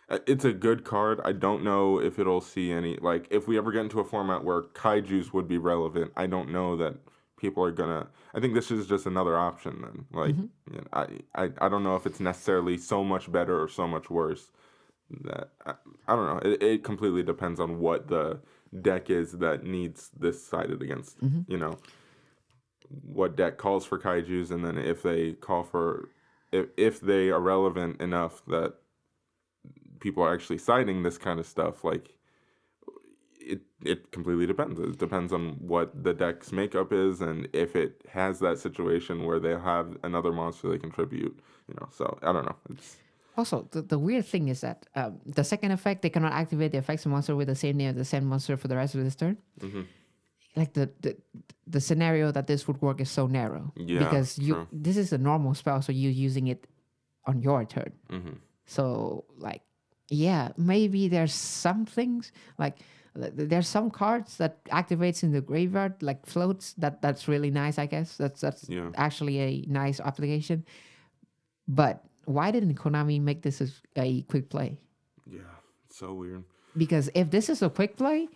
uh, 0.08 0.18
it's 0.26 0.44
a 0.44 0.52
good 0.52 0.84
card. 0.84 1.20
I 1.24 1.32
don't 1.32 1.62
know 1.62 2.00
if 2.00 2.18
it'll 2.18 2.40
see 2.40 2.72
any 2.72 2.96
like 2.96 3.26
if 3.30 3.46
we 3.48 3.58
ever 3.58 3.72
get 3.72 3.82
into 3.82 4.00
a 4.00 4.04
format 4.04 4.44
where 4.44 4.62
kaiju's 4.62 5.32
would 5.32 5.48
be 5.48 5.58
relevant. 5.58 6.12
I 6.16 6.26
don't 6.26 6.50
know 6.50 6.76
that 6.76 6.94
people 7.38 7.62
are 7.64 7.70
gonna. 7.72 8.08
I 8.34 8.40
think 8.40 8.54
this 8.54 8.70
is 8.70 8.86
just 8.86 9.06
another 9.06 9.38
option. 9.38 9.82
Then, 9.82 10.06
like, 10.12 10.36
you 10.70 10.76
know, 10.78 10.84
I, 10.92 11.06
I 11.34 11.50
I 11.60 11.68
don't 11.68 11.82
know 11.82 11.96
if 11.96 12.06
it's 12.06 12.20
necessarily 12.20 12.78
so 12.78 13.04
much 13.04 13.30
better 13.30 13.60
or 13.62 13.68
so 13.68 13.86
much 13.86 14.10
worse. 14.10 14.50
That 15.24 15.50
I, 15.64 15.74
I 16.06 16.16
don't 16.16 16.26
know. 16.26 16.50
It, 16.50 16.62
it 16.62 16.84
completely 16.84 17.22
depends 17.22 17.60
on 17.60 17.78
what 17.78 18.08
the 18.08 18.40
deck 18.82 19.10
is 19.10 19.32
that 19.32 19.64
needs 19.64 20.10
this 20.18 20.44
sided 20.44 20.82
against. 20.82 21.18
Mm-hmm. 21.20 21.50
You 21.50 21.58
know, 21.58 21.78
what 22.88 23.36
deck 23.36 23.58
calls 23.58 23.84
for 23.84 23.98
kaiju's, 23.98 24.50
and 24.50 24.64
then 24.64 24.78
if 24.78 25.02
they 25.02 25.32
call 25.32 25.62
for 25.62 26.10
if 26.52 26.66
if 26.76 27.00
they 27.00 27.30
are 27.30 27.40
relevant 27.40 28.00
enough 28.00 28.42
that 28.46 28.74
people 30.00 30.22
are 30.22 30.32
actually 30.32 30.58
citing 30.58 31.02
this 31.02 31.18
kind 31.18 31.40
of 31.40 31.46
stuff, 31.46 31.84
like 31.84 32.14
it 33.40 33.60
it 33.82 34.10
completely 34.12 34.46
depends. 34.46 34.78
It 34.78 34.98
depends 34.98 35.32
on 35.32 35.56
what 35.60 36.04
the 36.04 36.12
deck's 36.14 36.52
makeup 36.52 36.92
is 36.92 37.20
and 37.20 37.48
if 37.52 37.74
it 37.76 38.02
has 38.10 38.40
that 38.40 38.58
situation 38.58 39.24
where 39.24 39.40
they 39.40 39.50
have 39.58 39.96
another 40.02 40.32
monster 40.32 40.68
they 40.68 40.78
contribute. 40.78 41.38
You 41.68 41.74
know, 41.80 41.88
so 41.92 42.18
I 42.22 42.32
don't 42.32 42.44
know. 42.44 42.56
It's 42.70 42.96
also 43.38 43.68
the, 43.70 43.82
the 43.82 43.98
weird 43.98 44.26
thing 44.26 44.48
is 44.48 44.60
that 44.60 44.86
um, 44.94 45.20
the 45.24 45.44
second 45.44 45.70
effect 45.70 46.02
they 46.02 46.10
cannot 46.10 46.32
activate 46.32 46.72
the 46.72 46.78
effects 46.78 47.06
of 47.06 47.12
monster 47.12 47.34
with 47.36 47.48
the 47.48 47.54
same 47.54 47.76
name 47.76 47.90
as 47.90 47.96
the 47.96 48.04
same 48.04 48.24
monster 48.26 48.56
for 48.56 48.68
the 48.68 48.76
rest 48.76 48.94
of 48.94 49.04
this 49.04 49.14
turn. 49.16 49.36
Like 50.56 50.72
the, 50.72 50.90
the 51.00 51.16
the 51.66 51.80
scenario 51.80 52.32
that 52.32 52.46
this 52.48 52.66
would 52.66 52.80
work 52.82 53.00
is 53.00 53.10
so 53.10 53.26
narrow 53.28 53.72
Yeah, 53.76 54.00
because 54.00 54.38
you 54.38 54.54
true. 54.54 54.66
this 54.72 54.96
is 54.96 55.12
a 55.12 55.18
normal 55.18 55.54
spell, 55.54 55.80
so 55.82 55.92
you're 55.92 56.10
using 56.28 56.48
it 56.48 56.66
on 57.26 57.40
your 57.42 57.64
turn. 57.64 57.92
So 58.66 59.24
like, 59.38 59.62
yeah, 60.10 60.48
maybe 60.56 61.06
there's 61.08 61.32
some 61.34 61.86
things 61.86 62.32
like 62.58 62.78
th- 63.14 63.36
th- 63.36 63.48
there's 63.48 63.68
some 63.68 63.90
cards 63.90 64.36
that 64.38 64.64
activates 64.66 65.22
in 65.22 65.30
the 65.32 65.40
graveyard 65.40 66.02
like 66.02 66.26
floats. 66.26 66.72
That 66.82 67.02
that's 67.02 67.28
really 67.28 67.50
nice. 67.52 67.78
I 67.78 67.86
guess 67.86 68.16
that's 68.16 68.40
that's 68.40 68.68
Yeah. 68.68 68.90
actually 68.96 69.38
a 69.38 69.50
nice 69.68 70.00
application. 70.00 70.64
But 71.68 72.02
why 72.28 72.50
didn't 72.50 72.74
Konami 72.74 73.20
make 73.20 73.42
this 73.42 73.60
as 73.60 73.80
a 73.96 74.22
quick 74.22 74.50
play? 74.50 74.78
yeah, 75.26 75.40
so 75.90 76.12
weird. 76.14 76.44
Because 76.76 77.10
if 77.14 77.30
this 77.30 77.48
is 77.48 77.62
a 77.62 77.70
quick 77.70 77.96
play, 77.96 78.28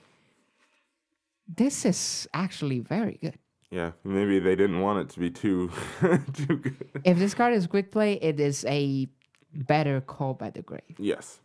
this 1.47 1.85
is 1.85 2.29
actually 2.35 2.81
very 2.81 3.19
good. 3.21 3.39
Yeah, 3.71 3.93
maybe 4.05 4.39
they 4.39 4.55
didn't 4.57 4.81
want 4.81 4.99
it 5.01 5.09
to 5.15 5.21
be 5.21 5.31
too 5.31 5.71
too 6.35 6.57
good. 6.57 7.01
If 7.05 7.19
this 7.19 7.35
card 7.35 7.55
is 7.55 7.67
quick 7.67 7.91
play, 7.91 8.15
it 8.15 8.39
is 8.41 8.65
a 8.67 9.09
better 9.55 10.01
call 10.01 10.35
by 10.35 10.51
the 10.51 10.63
grave. 10.63 10.97
Yes. 10.99 11.41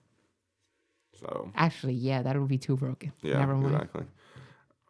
So 1.19 1.51
Actually, 1.55 1.93
yeah, 1.95 2.21
that 2.21 2.37
would 2.39 2.47
be 2.49 2.57
too 2.57 2.75
broken. 2.77 3.11
yeah, 3.21 3.39
Never 3.39 3.55
mind. 3.55 3.73
exactly. 3.75 4.03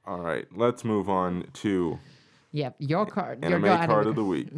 All 0.05 0.20
right, 0.20 0.45
let's 0.55 0.84
move 0.84 1.10
on 1.10 1.45
to 1.64 1.97
Yep, 2.51 2.76
your 2.80 3.05
card. 3.05 3.43
your, 3.43 3.51
anime 3.51 3.66
your 3.66 3.78
card 3.78 3.89
anime 3.91 4.08
of 4.10 4.16
the 4.16 4.24
week. 4.34 4.49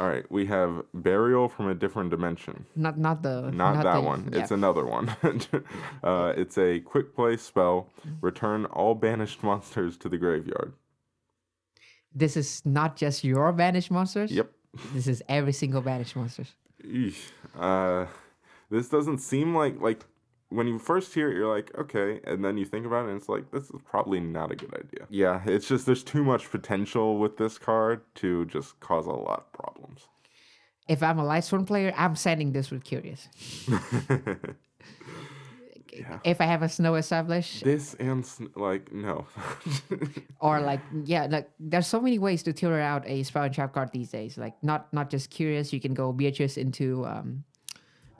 All 0.00 0.08
right, 0.08 0.24
we 0.30 0.46
have 0.46 0.82
Burial 0.92 1.48
from 1.48 1.68
a 1.68 1.74
Different 1.74 2.10
Dimension. 2.10 2.66
Not 2.74 2.98
not 2.98 3.22
the 3.22 3.50
Not, 3.52 3.82
that 3.84 3.94
the- 3.94 4.00
one. 4.00 4.28
yeah. 4.32 4.40
It's 4.40 4.50
another 4.50 4.84
one. 4.84 5.14
uh, 6.02 6.32
it's 6.36 6.58
a 6.58 6.80
quick 6.80 7.14
play 7.14 7.36
spell. 7.36 7.88
Return 8.20 8.64
all 8.66 8.94
banished 8.94 9.42
monsters 9.42 9.96
to 9.98 10.08
the 10.08 10.18
graveyard. 10.18 10.72
This 12.12 12.36
is 12.36 12.62
not 12.64 12.96
just 12.96 13.24
your 13.24 13.52
banished 13.52 13.90
monsters. 13.90 14.30
Yep. 14.32 14.50
This 14.92 15.06
is 15.06 15.22
every 15.28 15.52
single 15.52 15.80
banished 15.80 16.16
monsters. 16.16 16.52
Eesh. 16.84 17.30
Uh, 17.58 18.06
this 18.70 18.88
doesn't 18.88 19.18
seem 19.18 19.54
like 19.54 19.80
like 19.80 20.04
when 20.54 20.68
you 20.68 20.78
first 20.78 21.12
hear 21.12 21.30
it, 21.30 21.36
you're 21.36 21.52
like, 21.52 21.76
okay, 21.76 22.20
and 22.24 22.44
then 22.44 22.56
you 22.56 22.64
think 22.64 22.86
about 22.86 23.06
it, 23.06 23.10
and 23.10 23.20
it's 23.20 23.28
like, 23.28 23.50
this 23.50 23.64
is 23.64 23.80
probably 23.84 24.20
not 24.20 24.52
a 24.52 24.56
good 24.56 24.72
idea. 24.74 25.06
Yeah, 25.10 25.42
it's 25.46 25.66
just 25.66 25.84
there's 25.84 26.04
too 26.04 26.22
much 26.22 26.50
potential 26.50 27.18
with 27.18 27.36
this 27.36 27.58
card 27.58 28.02
to 28.16 28.44
just 28.46 28.78
cause 28.80 29.06
a 29.06 29.10
lot 29.10 29.40
of 29.40 29.52
problems. 29.52 30.06
If 30.86 31.02
I'm 31.02 31.18
a 31.18 31.24
Lightsworn 31.24 31.66
player, 31.66 31.92
I'm 31.96 32.14
sending 32.14 32.52
this 32.52 32.70
with 32.70 32.84
Curious. 32.84 33.28
Yeah. 35.92 36.18
if 36.24 36.40
I 36.40 36.44
have 36.44 36.62
a 36.62 36.68
snow 36.68 36.94
established, 36.96 37.64
This 37.64 37.94
and 37.94 38.24
sn- 38.24 38.52
like 38.54 38.92
no. 38.92 39.26
or 40.40 40.60
like 40.60 40.80
yeah, 41.04 41.26
like 41.30 41.50
there's 41.58 41.86
so 41.86 42.00
many 42.00 42.18
ways 42.18 42.42
to 42.44 42.52
tutor 42.52 42.80
out 42.80 43.02
a 43.06 43.22
spell 43.22 43.44
and 43.44 43.54
trap 43.54 43.72
card 43.72 43.90
these 43.92 44.10
days. 44.10 44.36
Like 44.36 44.54
not 44.62 44.92
not 44.92 45.08
just 45.10 45.30
curious, 45.30 45.72
you 45.72 45.80
can 45.80 45.94
go 45.94 46.12
Beatrice 46.12 46.58
into 46.58 47.06
um, 47.06 47.44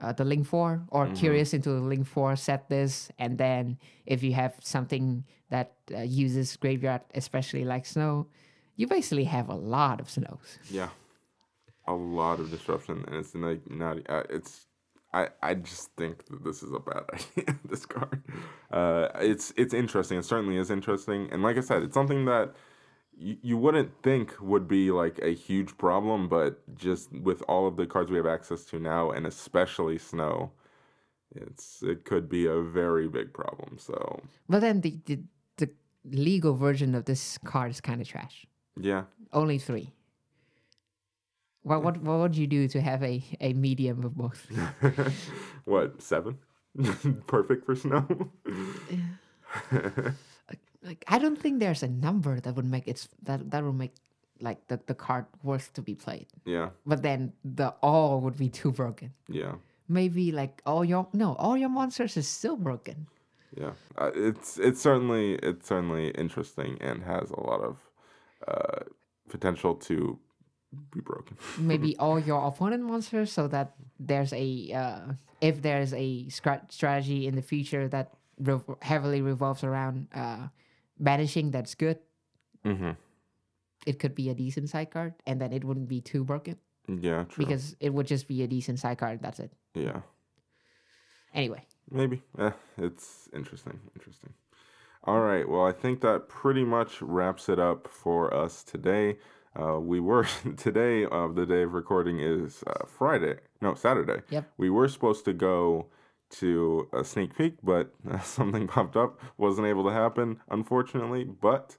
uh, 0.00 0.12
the 0.12 0.24
link 0.24 0.46
four, 0.46 0.82
or 0.88 1.08
curious 1.08 1.54
into 1.54 1.70
the 1.70 1.80
link 1.80 2.06
four. 2.06 2.36
Set 2.36 2.68
this, 2.68 3.10
and 3.18 3.38
then 3.38 3.78
if 4.06 4.22
you 4.22 4.32
have 4.34 4.54
something 4.60 5.24
that 5.50 5.72
uh, 5.94 6.00
uses 6.00 6.56
graveyard, 6.56 7.02
especially 7.14 7.64
like 7.64 7.86
snow, 7.86 8.26
you 8.76 8.86
basically 8.86 9.24
have 9.24 9.48
a 9.48 9.54
lot 9.54 10.00
of 10.00 10.10
snows. 10.10 10.58
yeah, 10.70 10.88
a 11.86 11.92
lot 11.92 12.40
of 12.40 12.50
disruption, 12.50 13.04
and 13.06 13.16
it's 13.16 13.34
like 13.34 13.68
not. 13.70 13.98
Uh, 14.08 14.22
it's. 14.30 14.66
I, 15.12 15.28
I 15.40 15.54
just 15.54 15.92
think 15.96 16.26
that 16.26 16.42
this 16.42 16.64
is 16.64 16.72
a 16.72 16.80
bad 16.80 17.04
idea. 17.12 17.56
this 17.68 17.86
card, 17.86 18.20
uh, 18.72 19.08
it's 19.20 19.52
it's 19.56 19.72
interesting. 19.72 20.18
It 20.18 20.24
certainly 20.24 20.56
is 20.56 20.70
interesting, 20.70 21.28
and 21.30 21.42
like 21.42 21.56
I 21.56 21.60
said, 21.60 21.82
it's 21.84 21.94
something 21.94 22.24
that 22.24 22.54
you, 23.16 23.36
you 23.42 23.56
wouldn't 23.56 23.90
think 24.02 24.34
would 24.40 24.66
be 24.68 24.90
like 24.90 25.18
a 25.20 25.34
huge 25.34 25.76
problem, 25.78 26.28
but 26.28 26.60
just 26.76 27.12
with 27.12 27.42
all 27.48 27.66
of 27.66 27.76
the 27.76 27.86
cards 27.86 28.10
we 28.10 28.16
have 28.16 28.26
access 28.26 28.64
to 28.66 28.78
now, 28.78 29.10
and 29.10 29.26
especially 29.26 29.98
snow, 29.98 30.50
it's 31.34 31.82
it 31.82 32.04
could 32.04 32.28
be 32.28 32.46
a 32.46 32.60
very 32.60 33.08
big 33.08 33.32
problem. 33.32 33.78
So 33.78 34.20
But 34.48 34.60
then 34.60 34.80
the 34.80 34.98
the, 35.06 35.18
the 35.56 35.70
legal 36.04 36.54
version 36.54 36.94
of 36.94 37.04
this 37.04 37.38
card 37.38 37.70
is 37.70 37.80
kind 37.80 38.00
of 38.00 38.08
trash. 38.08 38.46
yeah, 38.80 39.04
Only 39.32 39.58
three. 39.58 39.92
What 41.62 41.82
what 41.82 41.96
what 42.02 42.18
would 42.18 42.36
you 42.36 42.46
do 42.46 42.68
to 42.68 42.80
have 42.80 43.02
a, 43.02 43.22
a 43.40 43.52
medium 43.54 44.04
of 44.04 44.14
both? 44.14 44.46
what 45.64 46.02
seven? 46.02 46.38
Perfect 47.26 47.64
for 47.64 47.74
snow. 47.74 48.06
like 50.84 51.04
I 51.08 51.18
don't 51.18 51.38
think 51.40 51.58
there's 51.60 51.82
a 51.82 51.88
number 51.88 52.40
that 52.40 52.54
would 52.56 52.66
make 52.66 52.86
it 52.88 53.08
that 53.22 53.50
that 53.50 53.64
would 53.64 53.74
make 53.84 53.94
like 54.40 54.66
the, 54.68 54.78
the 54.86 54.94
card 54.94 55.24
worth 55.42 55.72
to 55.74 55.80
be 55.82 55.94
played. 55.94 56.26
yeah, 56.44 56.70
But 56.84 57.02
then 57.02 57.32
the 57.44 57.68
all 57.82 58.20
would 58.20 58.36
be 58.36 58.48
too 58.60 58.72
broken. 58.72 59.12
yeah. 59.28 59.54
Maybe 59.88 60.32
like 60.32 60.62
all 60.64 60.84
your 60.84 61.06
no, 61.12 61.34
all 61.36 61.56
your 61.56 61.68
monsters 61.68 62.16
is 62.16 62.26
still 62.26 62.56
broken. 62.56 63.06
Yeah, 63.56 63.72
uh, 63.98 64.10
it's 64.14 64.58
it's 64.58 64.80
certainly 64.80 65.34
it's 65.34 65.68
certainly 65.68 66.08
interesting 66.10 66.78
and 66.80 67.02
has 67.04 67.30
a 67.30 67.40
lot 67.40 67.60
of 67.60 67.76
uh, 68.48 68.80
potential 69.28 69.74
to 69.88 70.18
be 70.92 71.00
broken. 71.00 71.36
Maybe 71.58 71.96
all 71.98 72.18
your 72.18 72.46
opponent 72.48 72.82
monsters, 72.82 73.30
so 73.30 73.46
that 73.48 73.74
there's 74.00 74.32
a 74.32 74.72
uh, 74.72 75.12
if 75.40 75.60
there's 75.60 75.92
a 75.92 76.28
strategy 76.30 77.26
in 77.28 77.34
the 77.36 77.42
future 77.42 77.86
that 77.88 78.14
rev- 78.40 78.64
heavily 78.82 79.20
revolves 79.20 79.62
around 79.62 80.08
uh, 80.14 80.48
banishing, 80.98 81.50
that's 81.50 81.74
good. 81.74 81.98
hmm 82.64 82.92
It 83.86 83.98
could 83.98 84.14
be 84.14 84.30
a 84.30 84.34
decent 84.34 84.70
side 84.70 84.90
card, 84.90 85.14
and 85.26 85.40
then 85.40 85.52
it 85.52 85.64
wouldn't 85.64 85.88
be 85.88 86.00
too 86.00 86.24
broken 86.24 86.56
Yeah, 86.88 87.24
true. 87.24 87.44
because 87.44 87.76
it 87.80 87.92
would 87.92 88.06
just 88.06 88.28
be 88.28 88.42
a 88.42 88.46
decent 88.46 88.78
side 88.80 88.98
card. 88.98 89.20
That's 89.20 89.40
it. 89.40 89.52
yeah, 89.74 90.00
Anyway, 91.34 91.66
maybe. 91.90 92.22
Eh, 92.38 92.50
it's 92.78 93.28
interesting. 93.34 93.80
Interesting. 93.96 94.32
All 95.04 95.20
right. 95.20 95.46
Well, 95.48 95.66
I 95.66 95.72
think 95.72 96.00
that 96.00 96.28
pretty 96.28 96.64
much 96.64 97.02
wraps 97.02 97.48
it 97.48 97.58
up 97.58 97.88
for 97.88 98.32
us 98.32 98.62
today. 98.64 99.18
Uh, 99.58 99.78
we 99.80 100.00
were 100.00 100.26
today 100.56 101.04
of 101.04 101.34
the 101.34 101.44
day 101.46 101.62
of 101.62 101.74
recording 101.74 102.20
is 102.20 102.62
uh, 102.66 102.86
Friday. 102.86 103.36
No, 103.60 103.74
Saturday. 103.74 104.22
Yep. 104.30 104.44
We 104.56 104.70
were 104.70 104.88
supposed 104.88 105.24
to 105.26 105.32
go 105.32 105.86
to 106.40 106.88
a 106.92 107.04
sneak 107.04 107.36
peek, 107.36 107.54
but 107.62 107.92
something 108.22 108.66
popped 108.66 108.96
up. 108.96 109.20
Wasn't 109.38 109.66
able 109.66 109.84
to 109.84 109.90
happen, 109.92 110.40
unfortunately. 110.50 111.24
But 111.24 111.76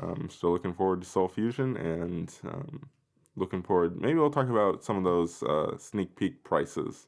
um, 0.00 0.28
still 0.30 0.52
looking 0.52 0.74
forward 0.74 1.02
to 1.02 1.08
Soul 1.08 1.28
Fusion 1.28 1.76
and 1.76 2.32
um, 2.44 2.88
looking 3.36 3.62
forward. 3.62 4.00
Maybe 4.00 4.18
we'll 4.18 4.30
talk 4.30 4.48
about 4.48 4.84
some 4.84 4.96
of 4.96 5.04
those 5.04 5.42
uh, 5.42 5.76
sneak 5.78 6.16
peek 6.16 6.42
prices 6.44 7.06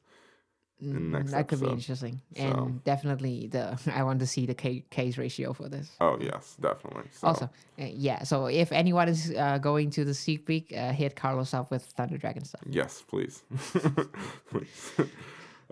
in 0.80 0.94
the 1.12 1.18
next 1.18 1.30
Mm, 1.30 1.34
that 1.36 1.46
could 1.48 1.60
be 1.60 1.68
interesting, 1.70 2.20
So- 2.36 2.42
and 2.42 2.82
definitely 2.84 3.46
the 3.46 3.78
I 3.94 4.02
want 4.02 4.18
to 4.20 4.26
see 4.26 4.46
the 4.46 4.54
K- 4.54 4.84
case 4.90 5.16
ratio 5.16 5.52
for 5.52 5.68
this. 5.68 5.88
Oh 6.00 6.18
yes, 6.20 6.56
definitely. 6.60 7.04
So, 7.12 7.28
Also, 7.28 7.44
uh, 7.78 7.84
yeah. 7.84 8.24
So 8.24 8.46
if 8.46 8.72
anyone 8.72 9.08
is 9.08 9.30
uh, 9.30 9.58
going 9.58 9.90
to 9.90 10.04
the 10.04 10.12
sneak 10.14 10.44
peek, 10.44 10.72
uh, 10.76 10.90
hit 10.92 11.14
Carlos 11.14 11.54
up 11.54 11.70
with 11.70 11.84
Thunder 11.96 12.18
Dragon 12.18 12.44
stuff. 12.44 12.62
yes, 12.68 13.00
please, 13.06 13.44
please. 14.50 14.90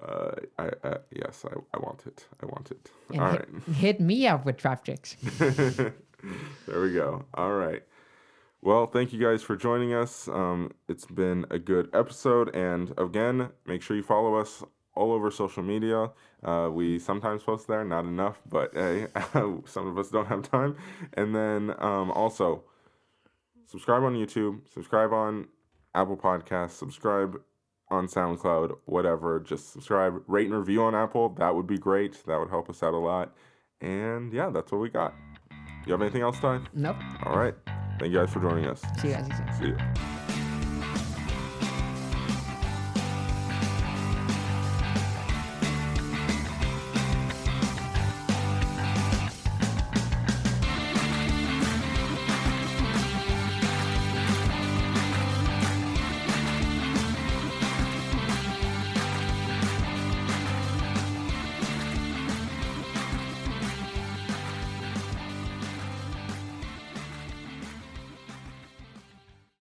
Uh, 0.02 0.32
I, 0.58 0.96
yes, 1.10 1.44
I, 1.44 1.54
I 1.74 1.78
want 1.80 2.06
it. 2.06 2.26
I 2.42 2.46
want 2.46 2.70
it. 2.70 2.90
And 3.10 3.20
All 3.20 3.30
hit, 3.32 3.48
right. 3.52 3.62
hit 3.76 4.00
me 4.00 4.26
up 4.26 4.44
with 4.44 4.56
trap 4.56 4.84
tricks. 4.84 5.16
there 5.38 5.92
we 6.66 6.92
go. 6.92 7.24
All 7.34 7.52
right. 7.52 7.82
Well, 8.62 8.86
thank 8.86 9.12
you 9.12 9.20
guys 9.20 9.42
for 9.42 9.56
joining 9.56 9.94
us. 9.94 10.28
Um, 10.28 10.72
it's 10.88 11.06
been 11.06 11.46
a 11.50 11.58
good 11.58 11.88
episode, 11.94 12.54
and 12.54 12.92
again, 12.98 13.48
make 13.66 13.80
sure 13.82 13.96
you 13.96 14.02
follow 14.02 14.34
us 14.34 14.62
all 14.94 15.12
over 15.12 15.30
social 15.30 15.62
media. 15.62 16.10
Uh, 16.42 16.68
we 16.70 16.98
sometimes 16.98 17.42
post 17.42 17.66
there, 17.68 17.84
not 17.84 18.04
enough, 18.04 18.40
but 18.48 18.70
hey, 18.74 19.06
some 19.64 19.86
of 19.86 19.98
us 19.98 20.10
don't 20.10 20.26
have 20.26 20.42
time. 20.42 20.76
And 21.14 21.34
then 21.34 21.74
um, 21.78 22.10
also, 22.10 22.64
subscribe 23.66 24.02
on 24.02 24.14
YouTube, 24.14 24.60
subscribe 24.72 25.12
on 25.12 25.48
Apple 25.94 26.16
Podcasts, 26.18 26.72
subscribe 26.72 27.40
on 27.90 28.06
SoundCloud, 28.06 28.76
whatever. 28.86 29.40
Just 29.40 29.72
subscribe, 29.72 30.22
rate 30.26 30.46
and 30.46 30.56
review 30.58 30.82
on 30.82 30.94
Apple. 30.94 31.30
That 31.30 31.54
would 31.54 31.66
be 31.66 31.78
great. 31.78 32.24
That 32.26 32.38
would 32.38 32.50
help 32.50 32.70
us 32.70 32.82
out 32.82 32.94
a 32.94 32.98
lot. 32.98 33.34
And 33.80 34.32
yeah, 34.32 34.50
that's 34.50 34.70
what 34.72 34.80
we 34.80 34.90
got. 34.90 35.14
You 35.86 35.92
have 35.92 36.02
anything 36.02 36.22
else, 36.22 36.38
Ty? 36.38 36.60
Nope. 36.74 36.96
All 37.24 37.36
right. 37.36 37.54
Thank 37.98 38.12
you 38.12 38.18
guys 38.18 38.30
for 38.32 38.40
joining 38.40 38.66
us. 38.66 38.82
See 39.00 39.08
you 39.08 39.14
guys. 39.14 39.58
See 39.58 39.66
you. 39.66 39.76